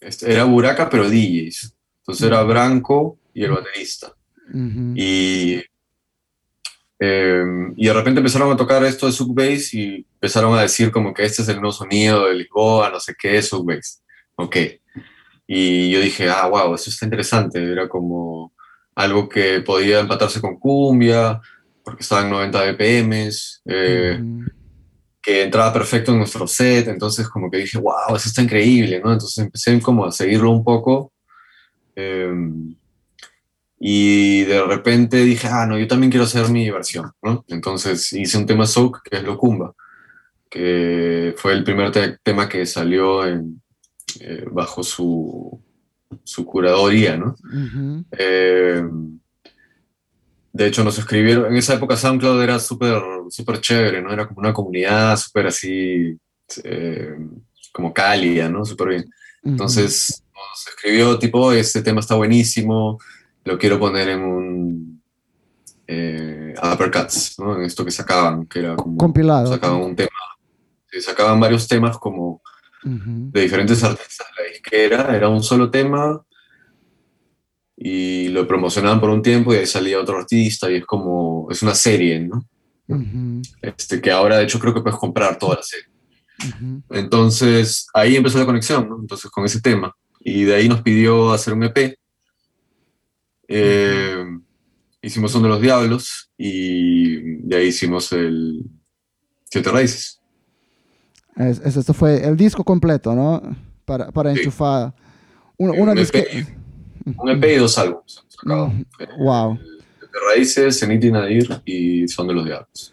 Este, 0.00 0.32
era 0.32 0.44
Buraca, 0.44 0.88
pero 0.88 1.08
DJs. 1.08 1.74
Entonces 1.98 2.26
era 2.26 2.42
Branco 2.42 3.18
y 3.34 3.44
el 3.44 3.52
baterista. 3.52 4.14
Y... 4.94 5.62
Em, 7.02 7.72
y 7.78 7.86
de 7.86 7.94
repente 7.94 8.20
empezaron 8.20 8.52
a 8.52 8.56
tocar 8.56 8.84
esto 8.84 9.06
de 9.06 9.12
soap 9.12 9.34
bass 9.34 9.72
y 9.72 10.06
empezaron 10.14 10.56
a 10.58 10.62
decir 10.62 10.90
como 10.90 11.14
que 11.14 11.24
este 11.24 11.40
es 11.40 11.48
el 11.48 11.56
nuevo 11.56 11.72
sonido 11.72 12.26
de 12.26 12.34
Lisboa, 12.34 12.90
no 12.90 13.00
sé 13.00 13.14
qué, 13.18 13.40
soap 13.40 13.66
bass. 13.66 14.02
Ok. 14.36 14.56
Y 15.46 15.90
yo 15.90 16.00
dije, 16.00 16.28
ah, 16.28 16.46
wow, 16.46 16.74
eso 16.74 16.90
está 16.90 17.06
interesante. 17.06 17.60
Era 17.62 17.88
como 17.88 18.52
algo 19.00 19.28
que 19.28 19.60
podía 19.60 20.00
empatarse 20.00 20.40
con 20.40 20.58
cumbia, 20.58 21.40
porque 21.82 22.02
estaba 22.02 22.22
en 22.22 22.30
90 22.30 22.72
BPM, 22.72 23.30
eh, 23.66 24.22
que 25.22 25.42
entraba 25.42 25.72
perfecto 25.72 26.12
en 26.12 26.18
nuestro 26.18 26.46
set, 26.46 26.88
entonces 26.88 27.28
como 27.28 27.50
que 27.50 27.58
dije, 27.58 27.78
wow, 27.78 28.14
eso 28.14 28.28
está 28.28 28.42
increíble, 28.42 29.00
¿no? 29.02 29.12
Entonces 29.12 29.38
empecé 29.38 29.80
como 29.80 30.04
a 30.04 30.12
seguirlo 30.12 30.50
un 30.50 30.64
poco. 30.64 31.12
Em, 31.94 32.74
y 33.78 34.44
de 34.44 34.62
repente 34.64 35.18
dije, 35.18 35.48
ah, 35.48 35.66
no, 35.66 35.78
yo 35.78 35.86
también 35.88 36.10
quiero 36.10 36.24
hacer 36.24 36.48
mi 36.50 36.70
versión, 36.70 37.10
¿no? 37.22 37.44
Entonces 37.48 38.12
hice 38.12 38.38
un 38.38 38.46
tema 38.46 38.66
soak, 38.66 39.02
que 39.02 39.16
es 39.16 39.22
Locumba, 39.22 39.74
que 40.50 41.34
fue 41.38 41.52
el 41.52 41.64
primer 41.64 41.90
tema 42.22 42.48
que 42.48 42.66
salió 42.66 43.26
en, 43.26 43.62
eh, 44.20 44.44
bajo 44.50 44.82
su, 44.82 45.62
su 46.24 46.44
curaduría, 46.44 47.16
¿no? 47.16 47.36
Eh, 48.18 48.82
de 50.52 50.66
hecho, 50.66 50.82
nos 50.82 50.98
escribieron, 50.98 51.46
en 51.46 51.56
esa 51.56 51.74
época 51.74 51.96
SoundCloud 51.96 52.42
era 52.42 52.58
súper 52.58 53.00
súper 53.30 53.60
chévere, 53.60 54.02
¿no? 54.02 54.12
Era 54.12 54.26
como 54.26 54.40
una 54.40 54.52
comunidad 54.52 55.16
súper 55.16 55.46
así, 55.46 56.18
eh, 56.64 57.16
como 57.72 57.94
cálida, 57.94 58.48
¿no? 58.48 58.64
Súper 58.64 58.88
bien. 58.88 59.10
Entonces 59.42 60.22
nos 60.34 60.66
escribió 60.68 61.18
tipo, 61.18 61.52
este 61.52 61.82
tema 61.82 62.00
está 62.00 62.14
buenísimo, 62.14 62.98
lo 63.44 63.58
quiero 63.58 63.78
poner 63.78 64.08
en 64.08 64.22
un 64.22 65.02
eh, 65.86 66.54
Uppercuts, 66.62 67.38
¿no? 67.38 67.56
En 67.56 67.62
esto 67.62 67.84
que 67.84 67.90
sacaban, 67.90 68.46
que 68.46 68.58
era 68.58 68.76
como... 68.76 68.96
Compilado. 68.98 69.46
Sacaban 69.46 69.80
un 69.80 69.96
tema, 69.96 70.10
sacaban 71.00 71.40
varios 71.40 71.66
temas 71.66 71.96
como 71.98 72.42
de 72.82 73.40
diferentes 73.40 73.82
artistas 73.84 74.26
de 74.36 74.42
la 74.42 74.50
disquera, 74.50 75.16
era 75.16 75.28
un 75.28 75.42
solo 75.42 75.70
tema 75.70 76.20
y 77.76 78.28
lo 78.28 78.46
promocionaban 78.46 79.00
por 79.00 79.10
un 79.10 79.22
tiempo 79.22 79.52
y 79.52 79.58
ahí 79.58 79.66
salía 79.66 80.00
otro 80.00 80.18
artista 80.18 80.70
y 80.70 80.76
es 80.76 80.86
como, 80.86 81.48
es 81.50 81.62
una 81.62 81.74
serie, 81.74 82.20
¿no? 82.20 82.44
este, 83.62 84.00
que 84.00 84.10
ahora 84.10 84.38
de 84.38 84.44
hecho 84.44 84.58
creo 84.58 84.74
que 84.74 84.80
puedes 84.80 84.98
comprar 84.98 85.38
toda 85.38 85.56
la 85.56 85.62
serie. 85.62 85.86
Entonces 86.90 87.86
ahí 87.92 88.16
empezó 88.16 88.38
la 88.38 88.46
conexión, 88.46 88.88
¿no? 88.88 88.98
Entonces 89.00 89.30
con 89.30 89.44
ese 89.44 89.60
tema. 89.60 89.94
Y 90.20 90.44
de 90.44 90.54
ahí 90.54 90.68
nos 90.68 90.82
pidió 90.82 91.32
hacer 91.32 91.54
un 91.54 91.64
EP. 91.64 91.98
Eh, 93.48 94.24
hicimos 95.02 95.32
Son 95.32 95.42
de 95.42 95.48
los 95.48 95.60
Diablos 95.60 96.30
y 96.36 97.16
de 97.46 97.56
ahí 97.56 97.66
hicimos 97.68 98.12
el 98.12 98.64
Siete 99.50 99.70
Raíces. 99.70 100.19
Es, 101.40 101.76
esto 101.76 101.94
fue 101.94 102.22
el 102.26 102.36
disco 102.36 102.62
completo, 102.62 103.14
¿no? 103.14 103.40
Para, 103.86 104.10
para 104.10 104.30
enchufar. 104.30 104.94
un, 105.56 105.70
EP, 105.98 106.46
un 107.16 107.28
EP 107.30 107.44
y 107.44 107.56
dos 107.56 107.78
álbumes. 107.78 108.22
Wow. 108.44 109.58
De 109.58 110.18
Raíces, 110.34 110.78
Zenit 110.78 111.04
y 111.04 111.10
Nadir 111.10 111.62
y 111.64 112.08
Son 112.08 112.28
de 112.28 112.34
los 112.34 112.44
Diablos. 112.44 112.92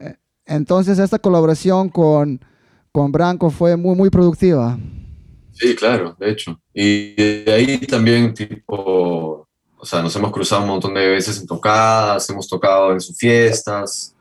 Eh, 0.00 0.16
entonces, 0.46 0.98
esta 0.98 1.18
colaboración 1.18 1.90
con, 1.90 2.40
con 2.92 3.12
Branco 3.12 3.50
fue 3.50 3.76
muy, 3.76 3.94
muy 3.94 4.08
productiva. 4.08 4.78
Sí, 5.52 5.74
claro, 5.74 6.16
de 6.18 6.30
hecho. 6.30 6.58
Y 6.72 7.14
de 7.14 7.52
ahí 7.52 7.78
también, 7.80 8.32
tipo, 8.32 9.46
o 9.76 9.84
sea, 9.84 10.00
nos 10.00 10.16
hemos 10.16 10.32
cruzado 10.32 10.62
un 10.62 10.68
montón 10.68 10.94
de 10.94 11.08
veces 11.08 11.38
en 11.38 11.46
tocadas, 11.46 12.28
hemos 12.30 12.48
tocado 12.48 12.92
en 12.92 13.00
sus 13.00 13.18
fiestas. 13.18 14.16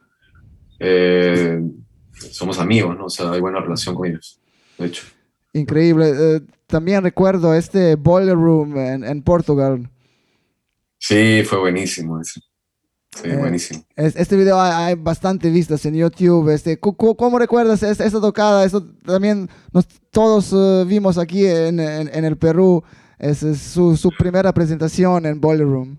Eh, 0.78 1.62
somos 2.32 2.59
amigos, 2.59 2.97
¿no? 2.97 3.05
O 3.05 3.09
sea, 3.09 3.32
hay 3.32 3.41
buena 3.41 3.59
relación 3.59 3.95
con 3.95 4.07
ellos, 4.07 4.39
de 4.78 4.88
hecho. 4.88 5.03
Increíble. 5.53 6.11
Eh, 6.15 6.41
también 6.67 7.03
recuerdo 7.03 7.53
este 7.55 7.95
Boiler 7.95 8.36
Room 8.36 8.78
en, 8.78 9.03
en 9.03 9.22
Portugal. 9.24 9.89
Sí, 10.99 11.43
fue 11.45 11.59
buenísimo 11.59 12.22
ese. 12.22 12.41
Sí, 13.15 13.28
eh, 13.28 13.36
buenísimo. 13.38 13.84
este 13.95 14.36
video 14.36 14.61
hay, 14.61 14.95
bastante 14.95 15.49
vistas 15.49 15.84
en 15.86 15.95
YouTube. 15.95 16.49
Este, 16.49 16.80
¿cómo, 16.80 17.39
recuerdas 17.39 17.82
esta, 17.82 18.22
tocada? 18.22 18.63
Eso 18.63 18.84
también 19.05 19.49
nos, 19.72 19.88
todos 20.11 20.53
eh, 20.53 20.86
vimos 20.88 21.17
aquí 21.17 21.45
en, 21.45 21.80
en, 21.80 22.26
el 22.26 22.38
Perú. 22.38 22.84
Es, 23.17 23.39
su, 23.39 23.97
su, 23.97 24.11
primera 24.11 24.53
presentación 24.53 25.26
en 25.26 25.41
Boiler 25.41 25.67
Room. 25.67 25.97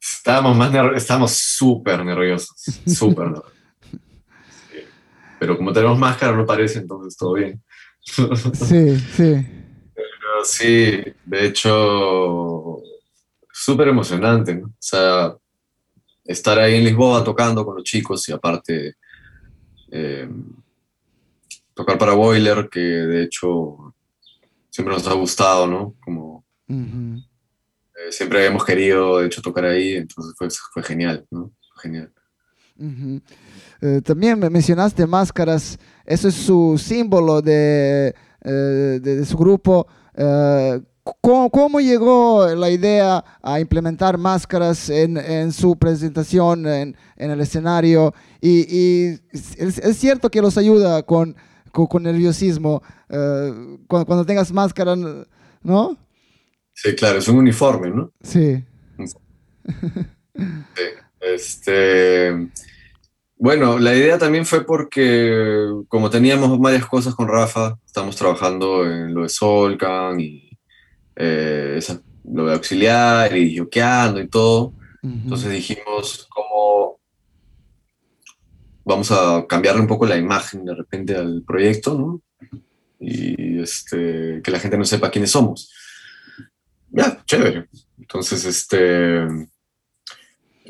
Estábamos 0.00 0.56
más 0.56 0.74
estábamos 0.96 1.32
súper 1.32 2.04
nerviosos, 2.04 2.56
súper 2.86 3.26
nerviosos. 3.26 3.52
Pero 5.40 5.56
como 5.56 5.72
tenemos 5.72 5.98
máscara 5.98 6.36
no 6.36 6.44
parece, 6.44 6.80
entonces 6.80 7.16
todo 7.16 7.32
bien. 7.32 7.60
Sí, 8.02 8.98
sí. 8.98 9.46
Pero 9.94 10.44
sí, 10.44 11.02
de 11.24 11.46
hecho, 11.46 12.82
súper 13.50 13.88
emocionante, 13.88 14.54
¿no? 14.54 14.66
O 14.66 14.74
sea, 14.78 15.34
estar 16.24 16.58
ahí 16.58 16.76
en 16.76 16.84
Lisboa 16.84 17.24
tocando 17.24 17.64
con 17.64 17.76
los 17.76 17.84
chicos 17.84 18.28
y 18.28 18.32
aparte 18.32 18.96
eh, 19.90 20.28
tocar 21.74 21.96
para 21.96 22.12
Boiler, 22.12 22.68
que 22.70 22.80
de 22.80 23.22
hecho 23.24 23.94
siempre 24.68 24.94
nos 24.94 25.06
ha 25.06 25.14
gustado, 25.14 25.66
¿no? 25.66 25.94
Como 26.04 26.44
eh, 26.68 28.12
siempre 28.12 28.44
hemos 28.44 28.64
querido, 28.64 29.20
de 29.20 29.26
hecho, 29.26 29.40
tocar 29.40 29.64
ahí, 29.64 29.94
entonces 29.94 30.34
fue, 30.36 30.48
fue 30.50 30.82
genial, 30.82 31.26
¿no? 31.30 31.50
Genial. 31.82 32.12
Eh, 33.82 34.00
también 34.04 34.38
me 34.38 34.50
mencionaste 34.50 35.06
máscaras, 35.06 35.78
eso 36.04 36.28
es 36.28 36.34
su 36.34 36.78
símbolo 36.78 37.40
de, 37.40 38.14
eh, 38.42 38.50
de, 38.50 39.24
su 39.24 39.38
grupo. 39.38 39.86
Eh, 40.14 40.80
¿cómo, 41.22 41.80
llegó 41.80 42.46
la 42.54 42.68
idea 42.68 43.24
a 43.42 43.58
implementar 43.58 44.18
máscaras 44.18 44.90
en, 44.90 45.16
en 45.16 45.50
su 45.52 45.76
presentación 45.76 46.66
en, 46.66 46.96
en, 47.16 47.30
el 47.30 47.40
escenario? 47.40 48.12
Y, 48.42 49.08
es, 49.32 49.96
cierto 49.96 50.30
que 50.30 50.42
los 50.42 50.58
ayuda 50.58 51.02
con, 51.02 51.34
con, 51.72 52.02
nerviosismo 52.02 52.82
cuando, 53.08 54.06
cuando, 54.06 54.26
tengas 54.26 54.52
máscara, 54.52 54.94
¿no? 55.62 55.96
Sí, 56.74 56.94
claro, 56.94 57.18
es 57.18 57.28
un 57.28 57.38
uniforme, 57.38 57.90
¿no? 57.90 58.12
Sí. 58.22 58.62
sí. 60.36 60.82
Este, 61.20 62.50
bueno, 63.40 63.78
la 63.78 63.94
idea 63.94 64.18
también 64.18 64.46
fue 64.46 64.64
porque 64.64 65.66
como 65.88 66.10
teníamos 66.10 66.58
varias 66.58 66.86
cosas 66.86 67.14
con 67.14 67.26
Rafa, 67.26 67.76
estamos 67.84 68.14
trabajando 68.14 68.86
en 68.86 69.12
lo 69.12 69.22
de 69.22 69.28
Solcan 69.28 70.20
y 70.20 70.50
eh, 71.16 71.80
lo 72.24 72.46
de 72.46 72.54
auxiliar 72.54 73.36
y 73.36 73.54
yoqueando 73.54 74.20
y 74.20 74.28
todo. 74.28 74.74
Entonces 75.02 75.50
dijimos, 75.50 76.28
¿cómo 76.28 77.00
vamos 78.84 79.10
a 79.10 79.46
cambiarle 79.48 79.80
un 79.80 79.88
poco 79.88 80.06
la 80.06 80.16
imagen 80.16 80.64
de 80.64 80.74
repente 80.74 81.16
al 81.16 81.42
proyecto, 81.44 81.94
¿no? 81.94 82.20
y 83.00 83.58
este, 83.60 84.42
que 84.44 84.50
la 84.50 84.60
gente 84.60 84.76
no 84.76 84.84
sepa 84.84 85.10
quiénes 85.10 85.30
somos. 85.30 85.72
Ya, 86.90 87.22
chévere. 87.24 87.68
Entonces, 87.98 88.44
este, 88.44 89.26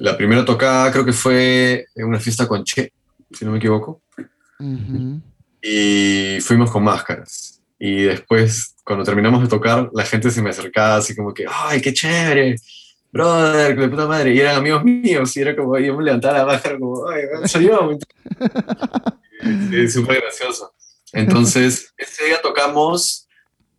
la 0.01 0.17
primera 0.17 0.45
tocada 0.47 0.91
creo 0.91 1.05
que 1.05 1.13
fue 1.13 1.87
en 1.95 2.07
una 2.07 2.19
fiesta 2.19 2.49
con 2.49 2.65
Che, 2.65 2.91
si 3.31 3.45
no 3.45 3.53
me 3.53 3.59
equivoco. 3.59 4.03
Y 5.63 6.39
fuimos 6.41 6.71
con 6.71 6.85
máscaras. 6.85 7.61
Y 7.79 8.05
después, 8.05 8.77
cuando 8.83 9.05
terminamos 9.05 9.43
de 9.43 9.49
tocar, 9.49 9.91
la 9.93 10.05
gente 10.05 10.31
se 10.31 10.41
me 10.41 10.51
acercaba 10.51 10.97
así 10.97 11.15
como 11.15 11.35
que, 11.35 11.45
¡ay, 11.47 11.83
qué 11.83 11.93
chévere! 11.93 12.57
Brother, 13.13 13.79
de 13.79 13.89
puta 13.89 14.07
madre. 14.07 14.35
Y 14.35 14.41
eran 14.41 14.57
amigos 14.57 14.85
míos. 14.85 15.37
Y 15.37 15.41
era 15.41 15.55
como, 15.55 15.79
yo 15.79 15.95
me 15.95 16.05
levantaba 16.05 16.39
la 16.39 16.47
máscara 16.47 16.79
como, 16.79 17.07
¡ay, 17.07 17.25
soy 17.47 17.67
yo! 17.67 17.91
sí, 19.71 19.89
súper 19.89 20.23
gracioso. 20.23 20.73
Entonces, 21.13 21.93
ese 21.99 22.25
día 22.25 22.41
tocamos 22.43 23.29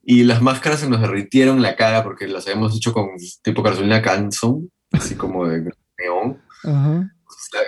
y 0.03 0.23
las 0.23 0.39
máscaras 0.39 0.81
se 0.81 0.89
nos 0.89 1.01
derritieron 1.01 1.63
la 1.63 1.75
cara 1.75 2.03
porque 2.03 2.27
las 2.27 2.45
habíamos 2.45 2.75
hecho 2.75 2.93
con 2.93 3.09
tipo 3.41 3.63
Carolina 3.63 4.03
Canson, 4.03 4.69
así 4.91 5.15
como 5.15 5.47
de 5.47 5.71
neón. 6.11 6.41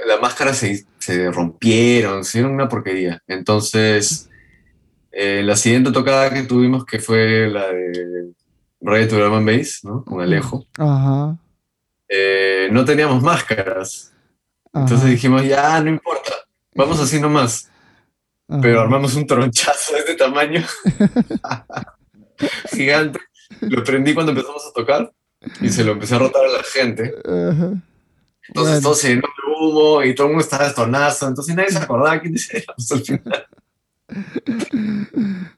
Las 0.07 0.21
máscaras 0.21 0.57
se, 0.57 0.85
se, 0.99 1.31
rompieron, 1.31 2.23
se 2.23 2.37
hicieron 2.37 2.53
una 2.53 2.69
porquería. 2.69 3.21
Entonces, 3.27 4.29
eh, 5.11 5.41
la 5.43 5.55
siguiente 5.55 5.91
tocada 5.91 6.33
que 6.33 6.43
tuvimos, 6.43 6.85
que 6.85 6.99
fue 6.99 7.49
la 7.49 7.67
de 7.67 8.31
Ray 8.81 9.07
to 9.07 9.17
Drum 9.17 9.45
Bass, 9.45 9.81
¿no? 9.83 10.03
Con 10.03 10.21
Alejo, 10.21 10.65
eh, 12.07 12.69
no 12.71 12.85
teníamos 12.85 13.21
máscaras. 13.21 14.13
Entonces 14.73 15.09
dijimos, 15.09 15.45
ya, 15.45 15.79
no 15.81 15.89
importa, 15.89 16.33
vamos 16.73 16.99
así 16.99 17.19
nomás. 17.19 17.69
Pero 18.61 18.81
armamos 18.81 19.15
un 19.15 19.25
tronchazo 19.25 19.93
de 19.93 19.99
este 19.99 20.15
tamaño. 20.15 20.63
gigante. 22.71 23.19
Lo 23.61 23.83
prendí 23.83 24.13
cuando 24.13 24.31
empezamos 24.31 24.65
a 24.67 24.73
tocar 24.73 25.11
y 25.61 25.69
se 25.69 25.83
lo 25.83 25.93
empecé 25.93 26.15
a 26.15 26.19
rotar 26.19 26.45
a 26.45 26.49
la 26.49 26.63
gente. 26.63 27.13
Entonces 28.47 28.81
todo 28.81 28.93
se 28.93 29.09
llenó 29.09 29.21
de 29.21 29.53
humo 29.53 30.03
y 30.03 30.13
todo 30.13 30.27
el 30.27 30.33
mundo 30.33 30.43
estaba 30.43 30.67
estonazo. 30.67 31.27
Entonces 31.27 31.55
nadie 31.55 31.71
se 31.71 31.77
acordaba 31.77 32.19
quién 32.19 32.35
éramos 32.51 32.91
al 32.91 33.01
final. 33.01 33.47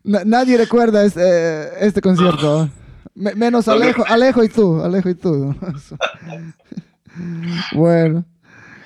nadie 0.03 0.57
recuerda 0.57 1.05
este, 1.05 1.85
este 1.85 2.01
concierto. 2.01 2.69
menos 3.13 3.67
Alejo, 3.67 4.03
Alejo 4.07 4.43
y 4.43 4.49
tú, 4.49 4.81
Alejo 4.81 5.09
y 5.09 5.15
tú. 5.15 5.55
bueno. 7.73 8.25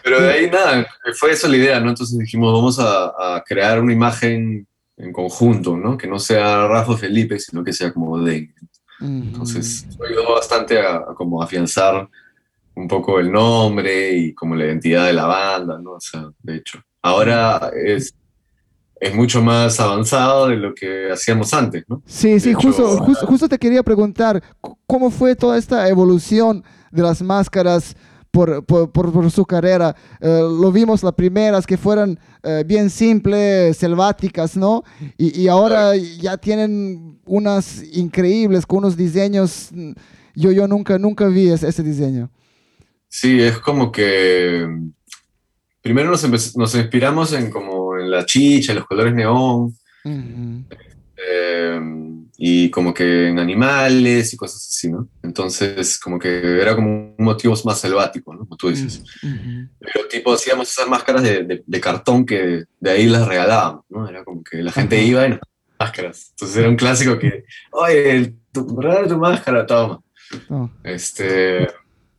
Pero 0.03 0.21
de 0.21 0.31
ahí 0.31 0.49
nada, 0.49 0.87
fue 1.13 1.31
esa 1.31 1.47
la 1.47 1.57
idea, 1.57 1.79
¿no? 1.79 1.89
Entonces 1.89 2.17
dijimos, 2.17 2.53
vamos 2.53 2.79
a, 2.79 3.35
a 3.35 3.43
crear 3.43 3.81
una 3.81 3.91
imagen 3.91 4.65
en 4.99 5.13
conjunto, 5.13 5.77
¿no? 5.77 5.97
Que 5.97 6.07
no 6.07 6.19
sea 6.19 6.67
Rafa 6.67 6.97
Felipe, 6.97 7.39
sino 7.39 7.63
que 7.63 7.73
sea 7.73 7.93
como 7.93 8.19
Dengue. 8.19 8.53
Entonces, 9.01 9.87
ayudó 10.05 10.33
bastante 10.33 10.77
a, 10.79 11.05
como 11.15 11.41
afianzar 11.41 12.09
un 12.79 12.87
poco 12.87 13.19
el 13.19 13.31
nombre 13.31 14.13
y 14.13 14.33
como 14.33 14.55
la 14.55 14.65
identidad 14.65 15.05
de 15.05 15.13
la 15.13 15.25
banda, 15.25 15.77
¿no? 15.81 15.93
O 15.93 15.99
sea, 15.99 16.29
de 16.41 16.55
hecho, 16.55 16.79
ahora 17.01 17.71
es, 17.75 18.15
es 18.99 19.13
mucho 19.13 19.41
más 19.41 19.79
avanzado 19.79 20.47
de 20.47 20.55
lo 20.55 20.73
que 20.73 21.11
hacíamos 21.11 21.53
antes, 21.53 21.83
¿no? 21.87 22.01
Sí, 22.05 22.39
sí, 22.39 22.53
justo, 22.53 22.97
justo, 22.99 23.27
justo 23.27 23.49
te 23.49 23.57
quería 23.57 23.83
preguntar, 23.83 24.41
¿cómo 24.87 25.11
fue 25.11 25.35
toda 25.35 25.57
esta 25.57 25.89
evolución 25.89 26.63
de 26.91 27.01
las 27.03 27.21
máscaras? 27.21 27.95
por, 28.31 28.63
por, 28.63 28.91
por, 28.91 29.31
su 29.31 29.43
carrera. 29.43 29.95
Eh, 30.21 30.41
lo 30.41 30.71
vimos 30.71 31.01
las 31.01 31.13
primeras 31.13 31.65
que 31.65 31.77
fueran 31.77 32.19
eh, 32.43 32.63
bien 32.63 32.91
simples, 32.91 33.75
selváticas, 33.75 34.55
¿no? 34.55 34.83
Y, 35.17 35.41
y, 35.41 35.47
ahora 35.47 35.95
ya 35.95 36.37
tienen 36.37 37.19
unas 37.25 37.83
increíbles, 37.91 38.67
con 38.67 38.79
unos 38.79 38.95
diseños. 38.95 39.71
Yo, 40.35 40.51
yo 40.51 40.67
nunca, 40.67 40.99
nunca 40.99 41.25
vi 41.25 41.49
ese, 41.49 41.67
ese 41.67 41.81
diseño. 41.81 42.29
Sí, 43.09 43.41
es 43.41 43.57
como 43.57 43.91
que 43.91 44.67
primero 45.81 46.11
nos, 46.11 46.55
nos, 46.55 46.75
inspiramos 46.75 47.33
en 47.33 47.49
como 47.49 47.97
en 47.97 48.11
la 48.11 48.25
chicha, 48.25 48.71
en 48.71 48.77
los 48.79 48.87
colores 48.87 49.13
neón 49.13 49.75
y 52.41 52.71
como 52.71 52.93
que 52.93 53.27
en 53.27 53.37
animales 53.37 54.33
y 54.33 54.37
cosas 54.37 54.65
así, 54.65 54.89
¿no? 54.89 55.09
Entonces, 55.21 55.99
como 55.99 56.17
que 56.17 56.61
era 56.61 56.73
como 56.73 57.13
un 57.17 57.25
motivo 57.25 57.53
más 57.65 57.79
selvático, 57.81 58.33
¿no? 58.33 58.39
Como 58.39 58.55
tú 58.55 58.69
dices. 58.69 59.03
Pero 59.21 60.07
tipo, 60.07 60.31
hacíamos 60.31 60.69
esas 60.69 60.87
máscaras 60.87 61.21
de, 61.21 61.63
de, 61.65 61.81
cartón 61.81 62.25
que 62.25 62.63
de 62.79 62.89
ahí 62.89 63.07
las 63.07 63.27
regalábamos, 63.27 63.83
¿no? 63.89 64.07
Era 64.07 64.23
como 64.23 64.41
que 64.41 64.63
la 64.63 64.71
gente 64.71 65.03
iba 65.03 65.25
y 65.27 65.31
nos 65.31 65.39
máscaras. 65.77 66.29
Entonces 66.29 66.57
era 66.57 66.69
un 66.69 66.77
clásico 66.77 67.19
que, 67.19 67.43
oye, 67.71 68.35
tu, 68.53 68.65
tu 68.65 69.17
máscara, 69.17 69.65
toma. 69.65 69.99
Oh. 70.47 70.69
Este, 70.83 71.67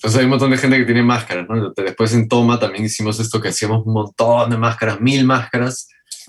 entonces 0.00 0.18
hay 0.18 0.24
un 0.24 0.30
montón 0.30 0.50
de 0.50 0.56
gente 0.56 0.78
que 0.78 0.86
tiene 0.86 1.02
máscaras, 1.02 1.46
¿no? 1.46 1.74
Después 1.76 2.14
en 2.14 2.26
Toma 2.26 2.58
también 2.58 2.86
hicimos 2.86 3.20
esto 3.20 3.38
que 3.38 3.48
hacíamos 3.48 3.84
un 3.84 3.92
montón 3.92 4.48
de 4.48 4.56
máscaras, 4.56 4.98
mil 4.98 5.26
máscaras, 5.26 5.88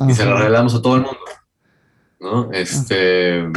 y 0.09 0.13
se 0.13 0.25
las 0.25 0.37
regalamos 0.37 0.75
a 0.75 0.81
todo 0.81 0.97
el 0.97 1.03
mundo. 1.03 1.19
¿no? 2.19 2.51
Este, 2.51 3.47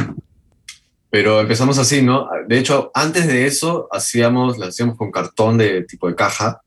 pero 1.09 1.41
empezamos 1.41 1.77
así, 1.79 2.01
¿no? 2.01 2.29
De 2.47 2.57
hecho, 2.57 2.91
antes 2.93 3.27
de 3.27 3.45
eso, 3.45 3.89
hacíamos, 3.91 4.57
las 4.57 4.69
hacíamos 4.69 4.95
con 4.95 5.11
cartón 5.11 5.57
de 5.57 5.83
tipo 5.83 6.07
de 6.07 6.15
caja 6.15 6.61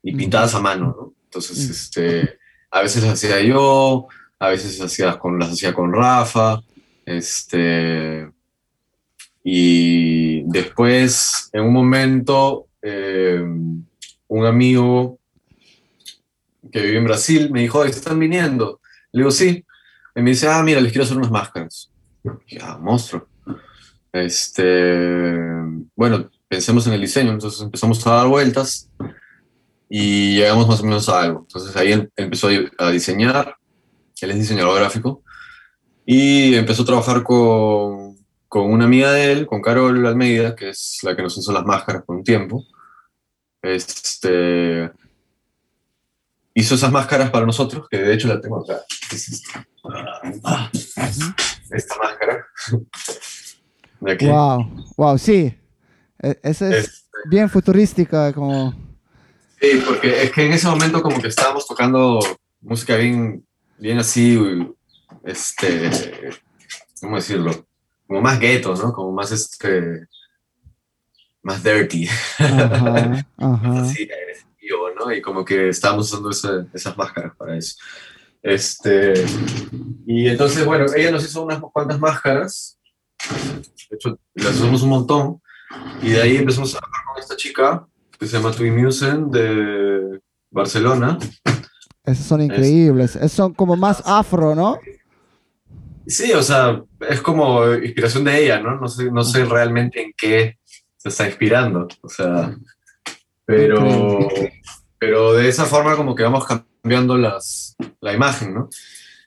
y 0.00 0.14
pintadas 0.14 0.54
a 0.54 0.60
mano, 0.60 0.94
¿no? 0.96 1.14
Entonces, 1.24 1.68
este, 1.68 2.38
a 2.70 2.80
veces 2.80 3.02
las 3.02 3.14
hacía 3.14 3.40
yo, 3.40 4.06
a 4.38 4.50
veces 4.50 4.78
las 4.78 4.92
hacía 4.92 5.18
con, 5.18 5.36
las 5.36 5.50
hacía 5.50 5.74
con 5.74 5.92
Rafa, 5.92 6.62
este, 7.04 8.30
y 9.42 10.42
después, 10.44 11.50
en 11.52 11.64
un 11.64 11.72
momento, 11.72 12.68
eh, 12.86 13.42
un 14.28 14.46
amigo 14.46 15.18
que 16.70 16.82
vive 16.82 16.98
en 16.98 17.04
Brasil 17.04 17.50
me 17.50 17.62
dijo, 17.62 17.84
¿están 17.84 18.18
viniendo? 18.18 18.80
Le 19.12 19.20
digo, 19.20 19.30
sí. 19.30 19.64
Y 20.14 20.22
me 20.22 20.30
dice, 20.30 20.48
ah, 20.48 20.62
mira, 20.62 20.80
les 20.80 20.92
quiero 20.92 21.04
hacer 21.04 21.16
unas 21.16 21.30
máscaras. 21.30 21.90
Ya, 22.48 22.72
ah, 22.72 22.78
monstruo. 22.78 23.26
Este, 24.12 25.42
bueno, 25.96 26.30
pensemos 26.46 26.86
en 26.86 26.92
el 26.92 27.00
diseño, 27.00 27.32
entonces 27.32 27.60
empezamos 27.62 28.06
a 28.06 28.12
dar 28.12 28.28
vueltas 28.28 28.90
y 29.88 30.36
llegamos 30.36 30.68
más 30.68 30.80
o 30.80 30.84
menos 30.84 31.08
a 31.08 31.22
algo. 31.22 31.40
Entonces 31.40 31.74
ahí 31.76 31.92
em, 31.92 32.08
empezó 32.16 32.48
a 32.78 32.90
diseñar, 32.90 33.56
él 34.20 34.30
es 34.30 34.38
diseñador 34.38 34.78
gráfico, 34.78 35.22
y 36.06 36.54
empezó 36.54 36.82
a 36.82 36.86
trabajar 36.86 37.22
con, 37.22 38.16
con 38.48 38.70
una 38.70 38.84
amiga 38.84 39.10
de 39.12 39.32
él, 39.32 39.46
con 39.46 39.60
Carol 39.60 40.06
Almeida, 40.06 40.54
que 40.54 40.68
es 40.68 41.00
la 41.02 41.16
que 41.16 41.22
nos 41.22 41.36
hizo 41.36 41.52
las 41.52 41.64
máscaras 41.64 42.04
por 42.04 42.16
un 42.16 42.24
tiempo. 42.24 42.64
Este, 43.64 44.90
hizo 46.52 46.74
esas 46.74 46.92
máscaras 46.92 47.30
para 47.30 47.46
nosotros, 47.46 47.88
que 47.88 47.98
de 47.98 48.14
hecho 48.14 48.28
la 48.28 48.40
tengo 48.40 48.62
acá. 48.62 48.82
esta 51.70 51.96
máscara. 51.96 52.46
Wow, 54.00 54.84
wow, 54.96 55.18
sí. 55.18 55.58
E, 56.22 56.38
esa 56.42 56.68
es 56.68 56.84
este. 56.84 57.00
bien 57.30 57.48
futurística, 57.48 58.32
como. 58.34 58.74
Sí, 59.60 59.82
porque 59.86 60.24
es 60.24 60.30
que 60.30 60.44
en 60.44 60.52
ese 60.52 60.68
momento 60.68 61.00
como 61.00 61.20
que 61.22 61.28
estábamos 61.28 61.66
tocando 61.66 62.20
música 62.60 62.96
bien, 62.96 63.46
bien 63.78 63.98
así, 63.98 64.38
este, 65.24 65.90
¿cómo 67.00 67.16
decirlo? 67.16 67.66
Como 68.06 68.20
más 68.20 68.38
gueto, 68.38 68.74
¿no? 68.74 68.92
Como 68.92 69.12
más 69.12 69.32
este, 69.32 70.06
más 71.44 71.62
dirty. 71.62 72.08
Ajá, 72.38 73.26
ajá. 73.36 73.80
así, 73.82 74.08
¿no? 74.98 75.12
Y 75.12 75.22
como 75.22 75.44
que 75.44 75.68
estábamos 75.68 76.12
usando 76.12 76.30
esas 76.30 76.96
máscaras 76.96 77.36
para 77.36 77.56
eso. 77.56 77.76
Este, 78.42 79.14
y 80.06 80.28
entonces, 80.28 80.64
bueno, 80.64 80.86
ella 80.94 81.10
nos 81.10 81.24
hizo 81.24 81.42
unas 81.42 81.60
cuantas 81.60 81.98
máscaras 81.98 82.78
de 83.90 83.96
hecho, 83.96 84.18
las 84.34 84.56
usamos 84.56 84.82
un 84.82 84.88
montón. 84.90 85.40
Y 86.02 86.10
de 86.10 86.22
ahí 86.22 86.36
empezamos 86.36 86.74
a 86.74 86.78
trabajar 86.78 87.04
con 87.06 87.22
esta 87.22 87.36
chica 87.36 87.86
que 88.18 88.26
se 88.26 88.36
llama 88.36 88.52
Twin 88.52 88.76
Musen 88.76 89.30
de 89.30 90.20
Barcelona. 90.50 91.18
Esas 92.04 92.26
son 92.26 92.42
increíbles. 92.42 93.16
Es, 93.16 93.32
son 93.32 93.54
como 93.54 93.76
más 93.76 94.02
afro, 94.04 94.54
¿no? 94.54 94.78
Sí, 96.06 96.32
o 96.32 96.42
sea, 96.42 96.82
es 97.08 97.22
como 97.22 97.72
inspiración 97.74 98.24
de 98.24 98.44
ella, 98.44 98.60
¿no? 98.60 98.78
No 98.78 98.88
sé, 98.88 99.10
no 99.10 99.24
sé 99.24 99.44
realmente 99.46 100.02
en 100.02 100.12
qué 100.16 100.58
se 101.04 101.08
está 101.10 101.26
inspirando. 101.26 101.86
O 102.00 102.08
sea, 102.08 102.56
pero, 103.44 104.18
pero 104.98 105.34
de 105.34 105.48
esa 105.48 105.66
forma 105.66 105.96
como 105.96 106.14
que 106.14 106.22
vamos 106.22 106.46
cambiando 106.46 107.16
las, 107.18 107.76
la 108.00 108.14
imagen, 108.14 108.54
¿no? 108.54 108.68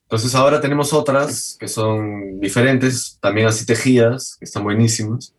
Entonces 0.02 0.34
ahora 0.36 0.60
tenemos 0.60 0.92
otras 0.94 1.56
que 1.60 1.68
son 1.68 2.40
diferentes, 2.40 3.18
también 3.22 3.46
así 3.48 3.66
tejidas, 3.66 4.38
que 4.40 4.46
están 4.46 4.64
buenísimas, 4.64 5.36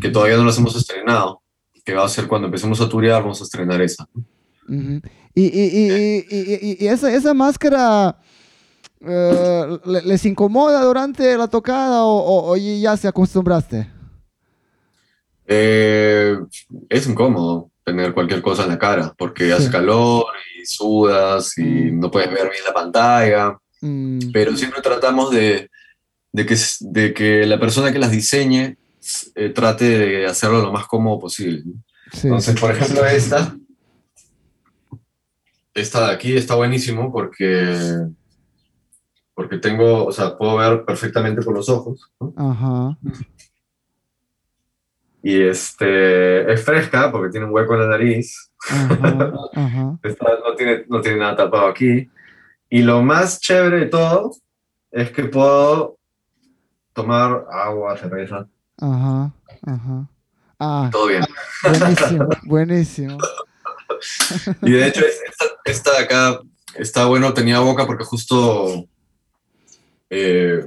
que 0.00 0.08
todavía 0.08 0.36
no 0.38 0.44
las 0.44 0.56
hemos 0.58 0.74
estrenado, 0.76 1.42
que 1.84 1.92
va 1.92 2.04
a 2.04 2.08
ser 2.08 2.26
cuando 2.26 2.46
empecemos 2.46 2.80
a 2.80 2.88
turear, 2.88 3.20
vamos 3.22 3.40
a 3.40 3.44
estrenar 3.44 3.82
esa. 3.82 4.08
Y, 5.34 5.42
y, 5.44 6.24
y, 6.30 6.76
y 6.80 6.86
esa, 6.88 7.12
esa, 7.12 7.34
máscara, 7.34 8.16
eh, 9.00 9.78
le- 9.84 10.02
¿les 10.02 10.24
incomoda 10.24 10.82
durante 10.84 11.36
la 11.36 11.48
tocada 11.48 12.02
o, 12.04 12.16
o- 12.16 12.52
o 12.52 12.56
ya 12.56 12.96
se 12.96 13.08
acostumbraste? 13.08 13.90
Eh, 15.48 16.36
es 16.88 17.06
incómodo 17.06 17.70
tener 17.84 18.12
cualquier 18.12 18.42
cosa 18.42 18.64
en 18.64 18.70
la 18.70 18.78
cara 18.78 19.14
porque 19.16 19.52
hace 19.52 19.70
calor 19.70 20.26
y 20.60 20.66
sudas 20.66 21.56
y 21.58 21.62
Mm. 21.92 22.00
no 22.00 22.10
puedes 22.10 22.30
ver 22.30 22.50
bien 22.50 22.64
la 22.66 22.74
pantalla, 22.74 23.56
Mm, 23.80 24.32
pero 24.32 24.56
siempre 24.56 24.80
tratamos 24.82 25.30
de, 25.30 25.70
de 26.32 26.46
que, 26.46 26.54
s- 26.54 26.84
de 26.90 27.12
que 27.14 27.46
la 27.46 27.60
persona 27.60 27.92
que 27.92 27.98
las 27.98 28.10
diseñe 28.10 28.76
eh, 29.36 29.50
trate 29.50 29.84
de 29.84 30.26
hacerlo 30.26 30.62
lo 30.62 30.72
más 30.72 30.86
cómodo 30.86 31.20
posible. 31.20 31.62
Entonces, 32.24 32.58
por 32.58 32.70
ejemplo, 32.72 33.06
esta, 33.06 33.54
esta 35.74 36.08
de 36.08 36.12
aquí 36.14 36.36
está 36.36 36.54
buenísimo 36.56 37.12
porque, 37.12 37.76
porque 39.34 39.58
tengo, 39.58 40.06
o 40.06 40.12
sea, 40.12 40.36
puedo 40.36 40.56
ver 40.56 40.84
perfectamente 40.84 41.42
por 41.42 41.54
los 41.54 41.68
ojos, 41.68 42.10
¿no? 42.18 42.32
Ajá. 42.36 42.98
Y 45.28 45.42
este, 45.42 46.52
es 46.52 46.64
fresca 46.64 47.10
porque 47.10 47.30
tiene 47.32 47.46
un 47.46 47.52
hueco 47.52 47.74
en 47.74 47.80
la 47.80 47.86
nariz, 47.88 48.48
Ajá. 48.70 49.32
Ajá. 49.56 49.98
Está- 50.04 50.38
no, 50.46 50.54
tiene, 50.54 50.84
no 50.88 51.00
tiene 51.00 51.18
nada 51.18 51.34
tapado 51.34 51.66
aquí. 51.66 52.08
Y 52.70 52.82
lo 52.82 53.02
más 53.02 53.40
chévere 53.40 53.80
de 53.80 53.86
todo 53.86 54.30
es 54.92 55.10
que 55.10 55.24
puedo 55.24 55.98
tomar 56.92 57.44
agua, 57.50 57.96
cerveza, 57.96 58.46
Ajá. 58.78 59.32
Ajá. 59.66 60.08
Ah, 60.60 60.90
todo 60.92 61.08
bien. 61.08 61.24
buenísimo, 61.64 62.28
buenísimo. 62.44 63.18
Y 64.62 64.70
de 64.70 64.86
hecho, 64.86 65.04
es- 65.04 65.22
esta, 65.28 65.44
esta 65.64 65.90
de 65.92 65.98
acá 66.04 66.40
está 66.76 67.06
bueno, 67.06 67.34
tenía 67.34 67.58
boca 67.58 67.84
porque 67.84 68.04
justo 68.04 68.86
eh, 70.08 70.64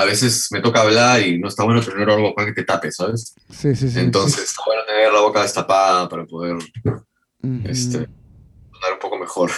a 0.00 0.04
veces 0.04 0.48
me 0.52 0.60
toca 0.60 0.80
hablar 0.82 1.20
y 1.26 1.38
no 1.38 1.48
está 1.48 1.64
bueno 1.64 1.80
tener 1.82 2.08
algo 2.08 2.32
para 2.34 2.46
que 2.46 2.52
te 2.54 2.64
tape, 2.64 2.92
¿sabes? 2.92 3.34
Sí, 3.50 3.74
sí, 3.74 3.90
sí. 3.90 3.98
Entonces 3.98 4.44
está 4.44 4.62
bueno 4.66 4.82
tener 4.86 5.12
la 5.12 5.20
boca 5.20 5.42
destapada 5.42 6.08
para 6.08 6.24
poder 6.24 6.56
este, 7.64 7.92
sonar 7.98 8.92
un 8.94 8.98
poco 9.00 9.18
mejor. 9.18 9.50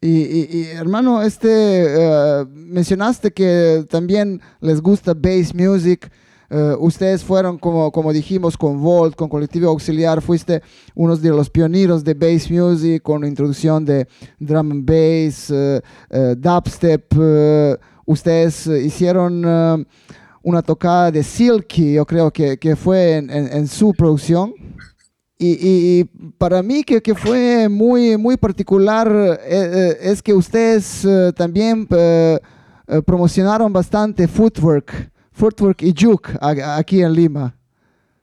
Y, 0.00 0.08
y- 0.22 0.48
y, 0.50 0.64
hermano, 0.68 1.20
este, 1.22 1.48
eh, 1.50 2.44
mencionaste 2.50 3.30
que 3.32 3.84
también 3.90 4.40
les 4.60 4.80
gusta 4.80 5.12
bass 5.14 5.54
music. 5.54 6.10
Eh, 6.50 6.74
ustedes 6.78 7.22
fueron, 7.22 7.58
como, 7.58 7.92
como 7.92 8.10
dijimos, 8.10 8.56
con 8.56 8.80
Volt, 8.80 9.14
con 9.16 9.28
Colectivo 9.28 9.68
Auxiliar, 9.68 10.22
fuiste 10.22 10.62
unos 10.94 11.20
de 11.20 11.28
los 11.28 11.50
pioneros 11.50 12.02
de 12.04 12.14
bass 12.14 12.50
music, 12.50 13.02
con 13.02 13.20
la 13.20 13.28
introducción 13.28 13.84
de 13.84 14.08
drum 14.38 14.70
and 14.72 14.86
bass, 14.86 15.50
eh, 15.50 15.82
dubstep. 16.38 17.12
Ustedes 18.08 18.66
eh, 18.66 18.82
hicieron 18.82 19.42
eh, 19.46 19.84
una 20.42 20.62
tocada 20.62 21.10
de 21.10 21.22
Silky, 21.22 21.94
yo 21.94 22.06
creo 22.06 22.30
que, 22.30 22.56
que 22.58 22.74
fue 22.74 23.16
en- 23.16 23.30
en- 23.30 23.68
su 23.68 23.92
producción. 23.92 24.54
Y, 25.38 25.50
y- 25.60 26.04
para 26.38 26.62
mí 26.62 26.82
que, 26.82 27.00
que 27.00 27.14
fue 27.14 27.68
muy, 27.68 28.16
muy 28.16 28.36
particular 28.36 29.06
eh, 29.44 29.96
es 30.00 30.20
que 30.22 30.32
ustedes 30.34 31.06
también 31.36 31.86
promocionaron 33.06 33.72
bastante 33.72 34.26
Footwork, 34.26 35.10
Footwork 35.32 35.82
y 35.82 35.94
Juke 35.96 36.30
aquí 36.40 37.02
en 37.02 37.12
Lima. 37.12 37.54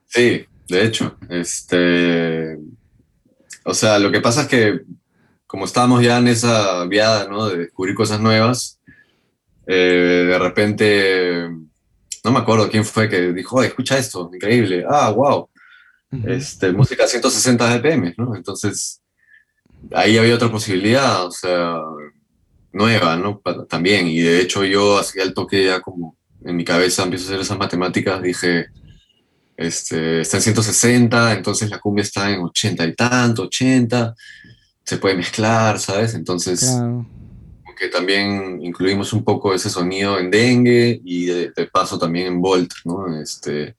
Sí, 0.07 0.45
de 0.67 0.83
hecho, 0.85 1.15
este, 1.29 2.57
o 3.63 3.73
sea, 3.73 3.99
lo 3.99 4.11
que 4.11 4.19
pasa 4.21 4.41
es 4.41 4.47
que 4.47 4.81
como 5.47 5.65
estábamos 5.65 6.03
ya 6.03 6.17
en 6.17 6.27
esa 6.27 6.83
viada, 6.85 7.27
¿no? 7.29 7.47
De 7.47 7.57
descubrir 7.59 7.95
cosas 7.95 8.19
nuevas, 8.19 8.79
eh, 9.67 10.25
de 10.27 10.39
repente, 10.39 11.49
no 12.23 12.31
me 12.31 12.39
acuerdo 12.39 12.69
quién 12.69 12.85
fue 12.85 13.09
que 13.09 13.33
dijo, 13.33 13.57
"Oye, 13.57 13.69
escucha 13.69 13.97
esto, 13.97 14.29
increíble, 14.33 14.85
ah, 14.89 15.11
wow, 15.11 15.49
Ujú. 16.11 16.27
este, 16.29 16.71
música 16.71 17.03
a 17.05 17.07
160 17.07 17.67
BPM, 17.77 18.13
¿no? 18.17 18.35
Entonces, 18.35 19.01
ahí 19.93 20.17
había 20.17 20.35
otra 20.35 20.51
posibilidad, 20.51 21.25
o 21.25 21.31
sea, 21.31 21.77
nueva, 22.71 23.15
¿no? 23.15 23.41
También, 23.69 24.07
y 24.07 24.19
de 24.19 24.41
hecho 24.41 24.63
yo 24.65 24.97
hacía 24.97 25.23
el 25.23 25.33
toque 25.33 25.65
ya 25.65 25.81
como 25.81 26.17
en 26.43 26.55
mi 26.55 26.63
cabeza 26.65 27.03
empiezo 27.03 27.25
a 27.25 27.27
hacer 27.29 27.41
esas 27.41 27.57
matemáticas, 27.57 28.21
dije, 28.21 28.67
este, 29.57 30.21
está 30.21 30.37
en 30.37 30.43
160, 30.43 31.33
entonces 31.33 31.69
la 31.69 31.79
cumbia 31.79 32.03
está 32.03 32.29
en 32.29 32.41
80 32.41 32.85
y 32.85 32.93
tanto, 32.93 33.43
80, 33.43 34.13
se 34.83 34.97
puede 34.97 35.15
mezclar, 35.15 35.79
¿sabes? 35.79 36.13
Entonces, 36.13 36.59
Claro. 36.59 37.05
Que 37.75 37.87
también 37.89 38.59
incluimos 38.61 39.13
un 39.13 39.23
poco 39.23 39.53
ese 39.53 39.69
sonido 39.69 40.17
en 40.19 40.31
dengue 40.31 41.01
y 41.03 41.25
de, 41.25 41.51
paso 41.71 41.97
también 41.99 42.27
en 42.27 42.41
Volt, 42.41 42.71
¿no? 42.85 43.19
Este, 43.21 43.75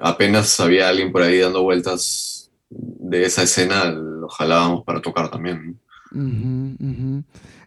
apenas 0.00 0.58
había 0.60 0.88
alguien 0.88 1.12
por 1.12 1.22
ahí 1.22 1.38
dando 1.38 1.62
vueltas 1.62 2.50
de 2.68 3.24
esa 3.24 3.42
escena, 3.44 3.84
lo 3.86 4.28
jalábamos 4.28 4.84
para 4.84 5.00
tocar 5.00 5.30
también. 5.30 5.78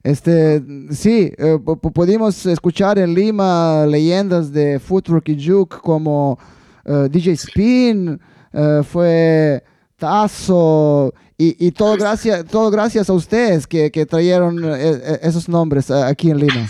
Este, 0.03 0.61
sí, 0.91 1.31
eh, 1.37 1.57
pu- 1.59 1.79
pu- 1.79 1.91
pudimos 1.93 2.45
escuchar 2.45 2.97
en 2.99 3.13
Lima 3.13 3.85
leyendas 3.85 4.51
de 4.51 4.79
Footwork 4.79 5.27
y 5.29 5.47
Juke 5.47 5.77
como 5.81 6.39
eh, 6.85 7.07
DJ 7.11 7.33
Spin, 7.33 8.19
eh, 8.53 8.81
fue 8.83 9.63
Tazo, 9.99 11.13
y, 11.37 11.55
y 11.67 11.71
todo, 11.71 11.95
gracias, 11.95 12.45
todo 12.45 12.71
gracias 12.71 13.09
a 13.09 13.13
ustedes 13.13 13.67
que, 13.67 13.91
que 13.91 14.05
trajeron 14.05 14.63
eh, 14.65 14.69
eh, 14.79 15.19
esos 15.23 15.47
nombres 15.47 15.91
aquí 15.91 16.31
en 16.31 16.37
Lima. 16.39 16.67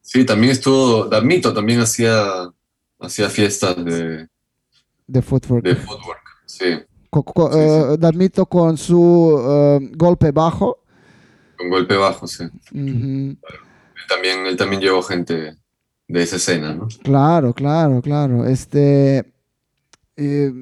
Sí, 0.00 0.24
también 0.24 0.52
estuvo, 0.52 1.04
Damito 1.04 1.52
también 1.54 1.80
hacía, 1.80 2.24
hacía 3.00 3.28
fiestas 3.30 3.76
de, 3.84 4.28
De 5.06 5.22
Footwork. 5.22 5.64
de 5.64 5.76
footwork, 5.76 6.20
sí, 6.46 6.64
Co- 7.10 7.22
co- 7.22 7.48
sí, 7.52 7.58
sí. 7.58 7.64
eh, 7.64 7.96
Damito 7.98 8.44
con 8.46 8.76
su 8.76 9.80
golpe 9.94 10.32
bajo. 10.32 10.78
con 11.56 11.70
golpe 11.70 11.96
bajo, 11.96 12.26
sí. 12.26 12.44
Él 12.72 13.38
también, 14.08 14.46
él 14.46 14.56
también 14.56 14.82
llevó 14.82 15.02
gente 15.02 15.56
de 16.08 16.22
esa 16.22 16.36
escena, 16.36 16.74
¿no? 16.74 16.88
Claro, 17.02 17.54
claro, 17.54 18.02
claro. 18.02 18.44
Este, 18.46 19.32
eh, 20.16 20.52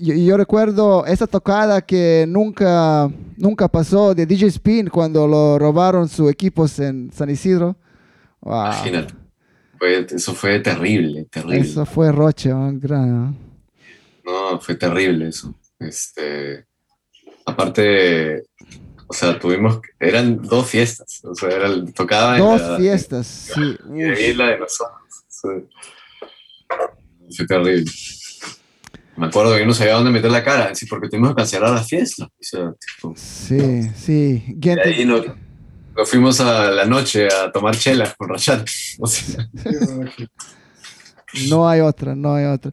yo, 0.00 0.14
yo 0.14 0.36
recuerdo 0.36 1.04
esa 1.06 1.26
tocada 1.26 1.80
que 1.82 2.24
nunca, 2.28 3.10
nunca 3.36 3.68
pasó 3.68 4.14
de 4.14 4.26
DJ 4.26 4.46
Spin 4.48 4.88
cuando 4.88 5.26
lo 5.26 5.58
robaron 5.58 6.08
sus 6.08 6.30
equipos 6.30 6.78
en 6.78 7.10
San 7.12 7.30
Isidro. 7.30 7.76
Wow. 8.40 8.66
Imagínate. 8.66 9.14
Fue- 9.78 10.06
eso 10.10 10.34
fue 10.34 10.60
terrible, 10.60 11.24
terrible. 11.30 11.58
Eso 11.58 11.84
fue 11.86 12.10
Roche, 12.12 12.48
¿no? 12.50 12.70
Gran, 12.78 13.36
¿no? 14.24 14.60
Fue 14.60 14.74
terrible 14.76 15.28
eso. 15.28 15.54
Este, 15.78 16.64
aparte, 17.44 18.44
o 19.06 19.12
sea, 19.12 19.38
tuvimos, 19.38 19.80
eran 20.00 20.40
dos 20.42 20.66
fiestas, 20.68 21.20
o 21.24 21.34
sea, 21.34 21.50
era, 21.50 21.68
tocaba 21.94 22.36
en 22.38 22.42
Dos 22.44 22.60
la- 22.62 22.76
fiestas, 22.78 23.26
sí. 23.26 23.60
ahí 23.60 24.30
Ush. 24.32 24.36
la 24.36 24.46
de 24.48 24.58
nosotros. 24.58 24.98
Fue, 25.28 25.66
fue 27.36 27.46
terrible. 27.46 27.90
Me 29.16 29.26
acuerdo 29.26 29.56
que 29.56 29.64
no 29.66 29.72
sabía 29.74 29.94
dónde 29.94 30.10
meter 30.10 30.30
la 30.30 30.42
cara, 30.42 30.74
sí, 30.74 30.86
porque 30.86 31.08
tuvimos 31.08 31.30
que 31.30 31.36
cancelar 31.36 31.70
la 31.70 31.82
fiesta. 31.84 32.24
O 32.24 32.30
sea, 32.40 32.72
tipo, 32.72 33.14
Sí, 33.16 33.88
sí. 33.96 34.44
de 34.56 34.80
ahí 34.82 35.04
nos, 35.04 35.22
nos 35.96 36.08
fuimos 36.10 36.40
a 36.40 36.70
la 36.70 36.84
noche 36.84 37.28
a 37.28 37.52
tomar 37.52 37.76
chelas 37.76 38.14
con 38.16 38.28
Rachat. 38.28 38.66
O 38.98 39.06
sea, 39.06 39.48
No 41.48 41.68
hay 41.68 41.80
otra, 41.80 42.14
no 42.14 42.34
hay 42.34 42.44
otra. 42.46 42.72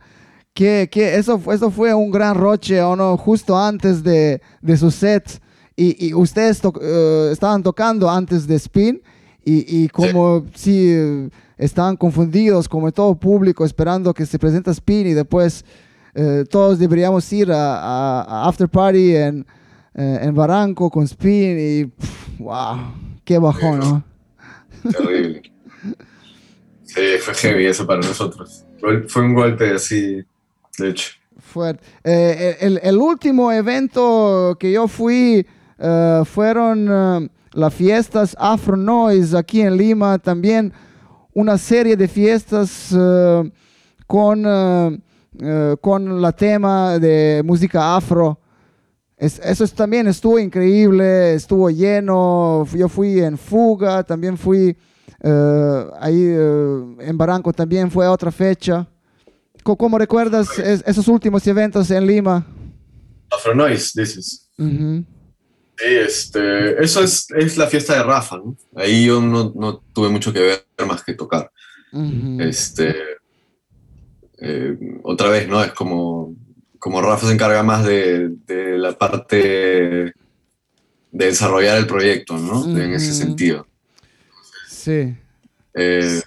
Que, 0.54 0.90
que 0.92 1.16
eso, 1.16 1.40
fue- 1.40 1.56
eso 1.56 1.72
fue 1.72 1.94
un 1.94 2.12
gran 2.12 2.36
roche, 2.36 2.82
¿o 2.82 2.96
no? 2.96 3.18
Justo 3.18 3.58
antes 3.58 4.04
de, 4.04 4.42
de 4.62 4.78
su 4.78 4.92
set. 4.92 5.42
Y, 5.76 6.08
y 6.08 6.14
ustedes 6.14 6.60
to- 6.60 6.74
eh, 6.82 7.30
estaban 7.32 7.64
tocando 7.64 8.10
antes 8.10 8.46
de 8.48 8.56
Spin. 8.56 9.02
Y, 9.44 9.84
y 9.84 9.88
como 9.90 10.46
si 10.54 10.90
eh, 10.92 11.30
estaban 11.58 11.98
confundidos, 11.98 12.70
como 12.70 12.92
todo 12.92 13.16
público, 13.16 13.66
esperando 13.66 14.14
que 14.14 14.26
se 14.26 14.38
presente 14.38 14.70
Spin. 14.72 15.08
Y 15.08 15.14
después 15.14 15.66
eh, 16.16 16.44
todos 16.50 16.78
deberíamos 16.80 17.32
ir 17.34 17.52
a, 17.52 17.76
a- 17.78 18.22
a 18.24 18.48
After 18.48 18.68
Party 18.70 19.16
en, 19.16 19.46
eh, 19.96 20.20
en 20.24 20.36
Barranco 20.36 20.90
con 20.90 21.04
Spin. 21.04 21.58
Y 21.60 21.86
pff, 21.86 22.40
wow, 22.40 22.78
qué 23.24 23.38
bajón, 23.38 23.80
¿no? 23.80 24.04
terrible. 24.92 25.42
Sí, 26.84 27.02
fue 27.22 27.34
heavy 27.36 27.66
eso 27.68 27.86
para 27.88 28.02
nosotros. 28.02 28.66
Fue 29.08 29.22
un 29.22 29.34
golpe 29.34 29.72
así, 29.72 30.24
de 30.78 30.90
hecho. 30.90 31.12
Fuerte. 31.40 31.84
Eh, 32.04 32.58
el, 32.62 32.80
el 32.84 32.98
último 32.98 33.52
evento 33.52 34.58
que 34.60 34.72
yo 34.72 34.88
fui 34.88 35.46
eh, 35.80 36.22
fueron 36.26 36.88
eh, 36.90 37.30
las 37.54 37.74
fiestas 37.74 38.36
Afro 38.40 38.76
Noise 38.78 39.38
aquí 39.38 39.62
en 39.62 39.78
Lima. 39.78 40.18
También 40.20 40.74
una 41.34 41.58
serie 41.58 41.96
de 41.96 42.08
fiestas 42.08 42.94
eh, 42.98 43.52
con, 44.08 44.44
eh, 45.40 45.76
con 45.80 46.22
la 46.22 46.34
tema 46.34 47.00
de 47.00 47.42
música 47.46 47.96
afro. 47.96 48.38
eso 49.18 49.68
también 49.70 50.08
estuvo 50.08 50.38
increíble, 50.38 51.34
estuvo 51.36 51.70
lleno. 51.70 52.66
Yo 52.74 52.90
fui 52.90 53.20
en 53.20 53.38
Fuga, 53.38 54.04
también 54.04 54.38
fui 54.38 54.76
eh, 55.24 55.86
ahí 56.00 56.22
eh, 56.22 56.96
en 57.00 57.18
Barranco, 57.18 57.54
también 57.54 57.90
fue 57.90 58.06
a 58.06 58.12
otra 58.12 58.32
fecha. 58.32 58.88
¿Cómo, 59.64 59.98
recuerdas 59.98 60.58
esos 60.58 61.08
últimos 61.08 61.46
eventos 61.46 61.92
en 61.92 62.08
Lima? 62.08 62.46
Afronoise, 63.30 63.92
dices. 63.96 64.50
Sí, 64.58 65.06
este, 65.88 66.84
eso 66.84 67.04
es, 67.04 67.28
es, 67.36 67.58
la 67.58 67.68
fiesta 67.68 67.96
de 67.96 68.04
Rafa, 68.04 68.38
¿no? 68.38 68.58
Ahí 68.76 69.06
yo 69.06 69.22
no, 69.22 69.54
no, 69.56 69.84
tuve 69.94 70.10
mucho 70.10 70.34
que 70.34 70.40
ver 70.40 70.88
más 70.88 71.04
que 71.04 71.14
tocar. 71.14 71.52
Este, 72.40 72.96
eh, 74.42 74.78
otra 75.04 75.30
vez, 75.30 75.48
¿no? 75.48 75.64
Es 75.64 75.72
como 75.72 76.36
como 76.82 77.00
Rafa 77.00 77.28
se 77.28 77.34
encarga 77.34 77.62
más 77.62 77.86
de, 77.86 78.32
la 78.48 78.98
parte 78.98 79.38
de 79.38 80.14
desarrollar 81.12 81.78
el 81.78 81.86
proyecto, 81.86 82.40
¿no? 82.40 82.66
En 82.76 82.96
ese 82.96 83.14
sentido. 83.14 83.68
Sí. 84.68 85.16
Eh, 85.76 86.22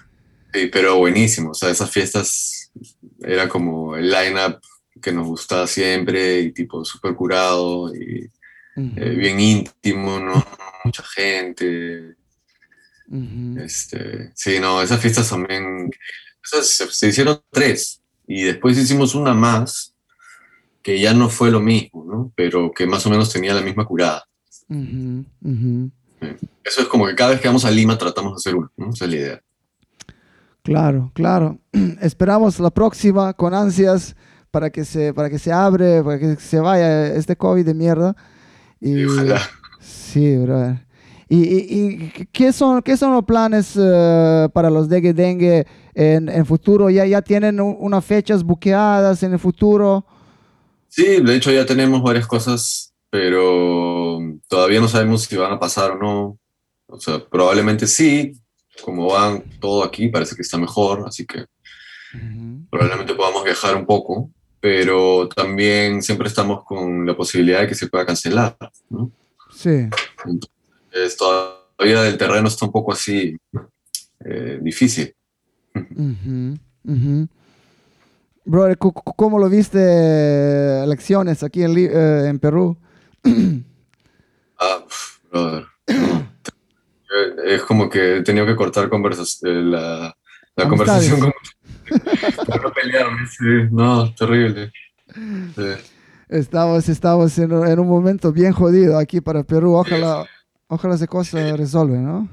sí. 0.53 0.67
Pero 0.71 0.95
buenísimo, 0.97 1.51
o 1.51 1.53
sea, 1.53 1.69
esas 1.69 1.91
fiestas 1.91 2.71
era 3.19 3.49
como 3.49 3.97
el 3.97 4.09
line-up 4.09 4.61
que 5.01 5.11
nos 5.11 5.27
gustaba 5.27 5.67
siempre 5.67 6.39
y 6.39 6.53
tipo 6.53 6.85
súper 6.85 7.15
curado 7.15 7.93
y 7.93 8.31
eh, 8.77 9.09
bien 9.09 9.37
íntimo, 9.41 10.21
¿no? 10.21 10.41
Mucha 10.85 11.03
gente. 11.03 12.15
este, 13.57 14.31
sí, 14.35 14.57
no, 14.61 14.81
esas 14.81 15.01
fiestas 15.01 15.29
también, 15.29 15.91
esas 16.41 16.95
se 16.97 17.09
hicieron 17.09 17.41
tres 17.51 18.01
y 18.27 18.43
después 18.43 18.77
hicimos 18.77 19.15
una 19.15 19.33
más 19.33 19.95
que 20.81 20.99
ya 20.99 21.13
no 21.13 21.29
fue 21.29 21.49
lo 21.49 21.59
mismo, 21.59 22.05
¿no? 22.05 22.31
Pero 22.35 22.71
que 22.71 22.85
más 22.85 23.05
o 23.05 23.09
menos 23.09 23.31
tenía 23.31 23.53
la 23.53 23.61
misma 23.61 23.85
curada. 23.85 24.23
Eso 26.63 26.81
es 26.81 26.87
como 26.87 27.07
que 27.07 27.15
cada 27.15 27.31
vez 27.31 27.41
que 27.41 27.47
vamos 27.47 27.65
a 27.65 27.71
Lima 27.71 27.97
tratamos 27.97 28.33
de 28.33 28.35
hacer 28.37 28.55
uno, 28.55 28.71
¿no? 28.77 28.89
Esa 28.89 29.05
es 29.05 29.11
la 29.11 29.17
idea. 29.17 29.41
Claro, 30.61 31.11
claro. 31.13 31.59
Esperamos 32.01 32.59
la 32.59 32.71
próxima 32.71 33.33
con 33.33 33.53
ansias 33.53 34.15
para 34.51 34.69
que 34.69 34.85
se, 34.85 35.13
para 35.13 35.29
que 35.29 35.37
se 35.37 35.51
abre, 35.51 36.03
para 36.03 36.19
que 36.19 36.35
se 36.37 36.59
vaya 36.59 37.07
este 37.13 37.35
COVID 37.35 37.65
de 37.65 37.73
mierda. 37.73 38.15
Y, 38.79 39.05
ojalá. 39.05 39.41
Sí, 39.79 40.37
brother. 40.37 40.85
¿Y, 41.27 42.09
qué, 42.31 42.53
son, 42.53 42.81
qué 42.81 42.97
son 42.97 43.13
los 43.13 43.25
planes 43.25 43.73
eh, 43.79 44.47
para 44.53 44.69
los 44.69 44.87
dengue 44.87 45.13
dengue 45.13 45.65
en 45.93 46.29
el 46.29 46.45
futuro? 46.45 46.89
¿Ya, 46.89 47.05
¿Ya 47.05 47.21
tienen 47.21 47.59
unas 47.59 48.05
fechas 48.05 48.43
buqueadas 48.43 49.23
en 49.23 49.33
el 49.33 49.39
futuro? 49.39 50.05
Sí, 50.87 51.21
de 51.21 51.35
hecho 51.35 51.51
ya 51.51 51.65
tenemos 51.65 52.01
varias 52.01 52.27
cosas, 52.27 52.93
pero 53.09 54.19
todavía 54.47 54.79
no 54.79 54.87
sabemos 54.87 55.23
si 55.23 55.35
van 55.35 55.53
a 55.53 55.59
pasar 55.59 55.91
o 55.91 55.97
no. 55.97 56.39
O 56.87 56.99
sea, 56.99 57.19
probablemente 57.19 57.87
sí, 57.87 58.33
como 58.83 59.07
van 59.07 59.43
todo 59.59 59.83
aquí, 59.83 60.07
parece 60.09 60.35
que 60.35 60.43
está 60.43 60.57
mejor, 60.57 61.03
así 61.07 61.25
que 61.25 61.45
probablemente 62.69 63.13
podamos 63.13 63.43
viajar 63.43 63.75
un 63.75 63.85
poco, 63.85 64.29
pero 64.59 65.27
también 65.27 66.01
siempre 66.01 66.27
estamos 66.27 66.63
con 66.63 67.05
la 67.05 67.15
posibilidad 67.15 67.61
de 67.61 67.67
que 67.67 67.75
se 67.75 67.87
pueda 67.87 68.05
cancelar, 68.05 68.55
¿no? 68.89 69.11
Sí. 69.53 69.89
Entonces, 70.25 70.54
todavía 71.17 72.07
el 72.07 72.17
terreno 72.17 72.47
está 72.47 72.65
un 72.65 72.71
poco 72.71 72.93
así 72.93 73.35
eh, 74.23 74.59
difícil. 74.61 75.13
Brother, 78.45 78.77
¿cómo 78.77 79.39
lo 79.39 79.49
viste 79.49 79.79
eh, 79.81 80.83
elecciones 80.83 81.41
aquí 81.41 81.63
en, 81.63 81.75
eh, 81.77 82.27
en 82.27 82.37
Perú? 82.37 82.77
ah, 84.59 84.85
brother. 85.31 85.65
es 87.43 87.63
como 87.63 87.89
que 87.89 88.17
he 88.17 88.21
tenido 88.21 88.45
que 88.45 88.55
cortar 88.55 88.87
conversas, 88.87 89.39
eh, 89.43 89.47
la, 89.47 90.15
la 90.55 90.69
conversación 90.69 91.19
con 91.19 91.33
no 92.63 92.71
pelearme, 92.71 93.27
sí. 93.27 93.67
No, 93.71 94.13
terrible. 94.13 94.71
Estamos, 96.29 96.87
estamos 96.87 97.37
en, 97.39 97.51
en, 97.51 97.79
un 97.79 97.87
momento 97.87 98.31
bien 98.31 98.51
jodido 98.51 98.97
aquí 98.99 99.21
para 99.21 99.43
Perú. 99.43 99.73
Ojalá, 99.73 100.25
ojalá 100.67 100.95
esa 100.95 101.07
cosa 101.07 101.55
resuelve, 101.55 101.97
¿no? 101.97 102.27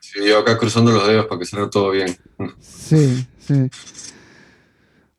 Sí, 0.00 0.20
yo 0.26 0.38
acá 0.38 0.56
cruzando 0.56 0.92
los 0.92 1.06
dedos 1.06 1.26
para 1.26 1.38
que 1.38 1.46
salga 1.46 1.68
todo 1.68 1.90
bien. 1.90 2.16
Sí, 2.60 3.26
sí. 3.38 3.68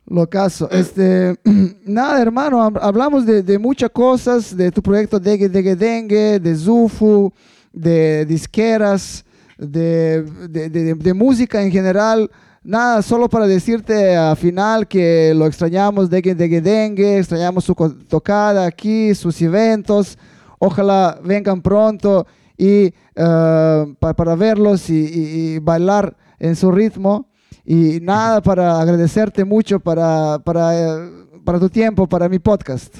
Lo 0.05 0.29
caso. 0.29 0.69
Este, 0.71 1.37
nada, 1.85 2.21
hermano, 2.21 2.61
hablamos 2.81 3.25
de, 3.25 3.43
de, 3.43 3.59
muchas 3.59 3.89
cosas, 3.89 4.55
de 4.55 4.71
tu 4.71 4.81
proyecto 4.81 5.19
Dengue 5.19 5.49
Dengue 5.49 5.75
Dengue, 5.75 6.39
de 6.39 6.55
Zufu, 6.55 7.31
de 7.73 8.25
disqueras, 8.25 9.25
de, 9.57 10.23
de, 10.49 10.69
de, 10.95 11.13
música 11.13 11.61
en 11.61 11.71
general. 11.71 12.31
Nada, 12.63 13.01
solo 13.01 13.29
para 13.29 13.47
decirte 13.47 14.15
al 14.15 14.37
final 14.37 14.87
que 14.87 15.33
lo 15.35 15.45
extrañamos, 15.45 16.09
Dengue 16.09 16.35
Dengue 16.35 16.61
Dengue, 16.61 17.19
extrañamos 17.19 17.65
su 17.65 17.75
tocada 18.07 18.65
aquí, 18.65 19.13
sus 19.13 19.41
eventos. 19.41 20.17
Ojalá 20.59 21.19
vengan 21.23 21.61
pronto 21.61 22.25
y 22.57 22.87
uh, 23.15 23.93
para 23.99 24.35
verlos 24.35 24.89
y, 24.89 24.95
y 24.95 25.59
bailar 25.59 26.17
en 26.39 26.55
su 26.55 26.71
ritmo. 26.71 27.29
Y 27.65 27.99
nada, 28.01 28.41
para 28.41 28.79
agradecerte 28.79 29.43
mucho 29.43 29.79
para, 29.79 30.39
para, 30.39 31.09
para 31.43 31.59
tu 31.59 31.69
tiempo, 31.69 32.07
para 32.07 32.29
mi 32.29 32.39
podcast. 32.39 32.95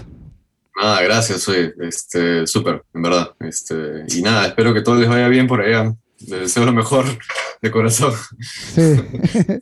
Nada, 0.75 1.01
gracias, 1.01 1.41
soy 1.41 1.73
este, 1.79 2.45
súper, 2.45 2.83
en 2.93 3.01
verdad. 3.01 3.31
Este, 3.39 4.03
y 4.09 4.21
nada, 4.21 4.47
espero 4.47 4.73
que 4.73 4.81
todo 4.81 4.95
les 4.95 5.09
vaya 5.09 5.27
bien 5.29 5.47
por 5.47 5.61
allá. 5.61 5.95
Les 6.19 6.41
deseo 6.41 6.65
lo 6.65 6.73
mejor 6.73 7.05
de 7.61 7.71
corazón. 7.71 8.13
Sí. 8.39 8.95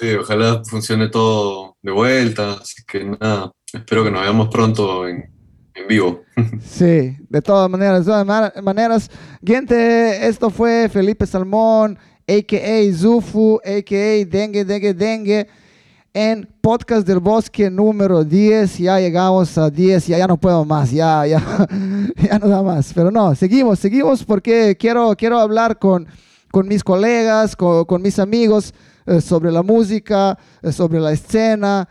sí. 0.00 0.14
ojalá 0.14 0.62
funcione 0.64 1.08
todo 1.08 1.76
de 1.82 1.92
vuelta. 1.92 2.54
Así 2.54 2.82
que 2.86 3.04
nada, 3.04 3.52
espero 3.72 4.02
que 4.02 4.10
nos 4.10 4.22
veamos 4.22 4.48
pronto 4.48 5.06
en, 5.06 5.35
en 5.76 5.88
vivo. 5.88 6.22
Sí, 6.60 7.16
de 7.28 7.42
todas 7.42 7.70
maneras, 7.70 8.04
de 8.04 8.12
todas 8.12 8.62
maneras. 8.62 9.10
Gente, 9.44 10.26
esto 10.26 10.50
fue 10.50 10.88
Felipe 10.88 11.26
Salmón 11.26 11.98
a.k.a. 12.28 12.96
Zufu, 12.96 13.60
a.k.a. 13.64 14.24
Dengue, 14.26 14.64
Dengue, 14.64 14.94
Dengue, 14.94 15.46
en 16.12 16.48
Podcast 16.60 17.06
del 17.06 17.20
Bosque 17.20 17.70
número 17.70 18.24
10. 18.24 18.78
Ya 18.78 18.98
llegamos 18.98 19.56
a 19.58 19.70
10, 19.70 20.08
ya, 20.08 20.18
ya 20.18 20.26
no 20.26 20.36
puedo 20.36 20.64
más, 20.64 20.90
ya, 20.90 21.26
ya, 21.26 21.40
ya 22.16 22.38
no 22.38 22.48
da 22.48 22.62
más. 22.62 22.92
Pero 22.92 23.10
no, 23.10 23.34
seguimos, 23.34 23.78
seguimos 23.78 24.24
porque 24.24 24.76
quiero, 24.78 25.14
quiero 25.16 25.38
hablar 25.38 25.78
con, 25.78 26.06
con 26.50 26.66
mis 26.66 26.82
colegas, 26.82 27.54
con, 27.54 27.84
con 27.84 28.02
mis 28.02 28.18
amigos 28.18 28.74
eh, 29.06 29.20
sobre 29.20 29.52
la 29.52 29.62
música, 29.62 30.36
eh, 30.62 30.72
sobre 30.72 30.98
la 30.98 31.12
escena, 31.12 31.88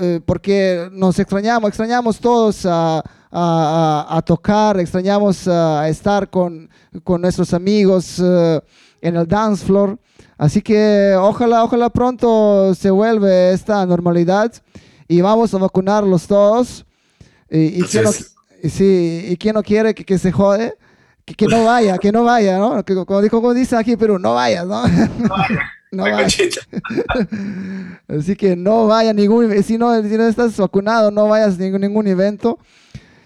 eh, 0.00 0.20
porque 0.24 0.88
nos 0.92 1.18
extrañamos, 1.18 1.68
extrañamos 1.68 2.18
todos 2.18 2.64
a, 2.66 3.02
a, 3.30 4.06
a, 4.08 4.22
tocar, 4.22 4.80
extrañamos 4.80 5.46
a 5.46 5.88
estar 5.88 6.30
con, 6.30 6.68
con 7.04 7.20
nuestros 7.20 7.52
amigos 7.52 8.18
en 9.00 9.16
el 9.16 9.26
dance 9.26 9.64
floor. 9.64 9.98
Así 10.38 10.62
que 10.62 11.14
ojalá, 11.18 11.64
ojalá 11.64 11.90
pronto 11.90 12.74
se 12.74 12.90
vuelve 12.90 13.52
esta 13.52 13.84
normalidad 13.84 14.52
y 15.06 15.20
vamos 15.20 15.52
a 15.52 15.58
vacunarlos 15.58 16.26
todos. 16.26 16.86
Y, 17.50 17.80
y, 17.80 17.82
quien, 17.82 18.04
no, 18.04 18.10
y, 18.62 19.36
quien 19.36 19.54
no 19.54 19.62
quiere 19.62 19.94
que, 19.94 20.04
que 20.04 20.18
se 20.18 20.32
jode, 20.32 20.74
que, 21.24 21.34
que, 21.34 21.46
no 21.46 21.64
vaya, 21.66 21.98
que 21.98 22.12
no 22.12 22.24
vaya, 22.24 22.58
¿no? 22.58 22.82
Que, 22.84 22.94
como, 22.94 23.20
dijo, 23.20 23.40
como 23.40 23.52
dice 23.52 23.76
aquí 23.76 23.96
Perú, 23.96 24.18
no 24.18 24.34
vayas, 24.34 24.66
¿no? 24.66 24.86
no 24.86 25.28
vaya. 25.28 25.72
Así 28.08 28.36
que 28.36 28.56
no 28.56 28.86
vaya 28.86 29.12
ningún, 29.12 29.62
si 29.62 29.78
no, 29.78 30.02
si 30.02 30.16
no 30.16 30.28
estás 30.28 30.56
vacunado, 30.56 31.10
no 31.10 31.28
vayas 31.28 31.56
a 31.56 31.62
ningún, 31.62 31.80
ningún 31.80 32.06
evento. 32.06 32.58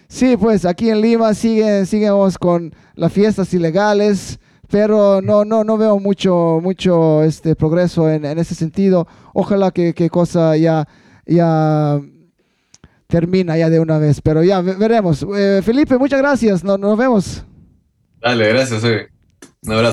Sí, 0.07 0.37
pues 0.37 0.65
aquí 0.65 0.89
en 0.89 1.01
Lima 1.01 1.33
sigue, 1.33 1.85
seguimos 1.85 2.37
con 2.37 2.73
las 2.95 3.11
fiestas 3.11 3.53
ilegales 3.53 4.39
pero 4.69 5.21
no, 5.21 5.45
no, 5.45 5.63
no 5.63 5.77
veo 5.77 5.99
mucho, 5.99 6.59
mucho 6.61 7.23
este 7.23 7.55
progreso 7.55 8.09
en, 8.09 8.25
en 8.25 8.39
ese 8.39 8.55
sentido. 8.55 9.07
Ojalá 9.33 9.71
que, 9.71 9.93
que, 9.93 10.09
cosa 10.09 10.57
ya, 10.57 10.87
ya 11.25 11.99
termina 13.07 13.57
ya 13.57 13.69
de 13.69 13.79
una 13.79 13.99
vez, 13.99 14.21
pero 14.21 14.43
ya 14.43 14.61
veremos. 14.61 15.25
Eh, 15.35 15.61
Felipe, 15.63 15.97
muchas 15.97 16.19
gracias, 16.19 16.63
nos, 16.63 16.79
nos 16.79 16.97
vemos. 16.97 17.45
Dale, 18.21 18.49
gracias, 18.49 18.83
Un 18.83 19.71
abrazo. 19.71 19.81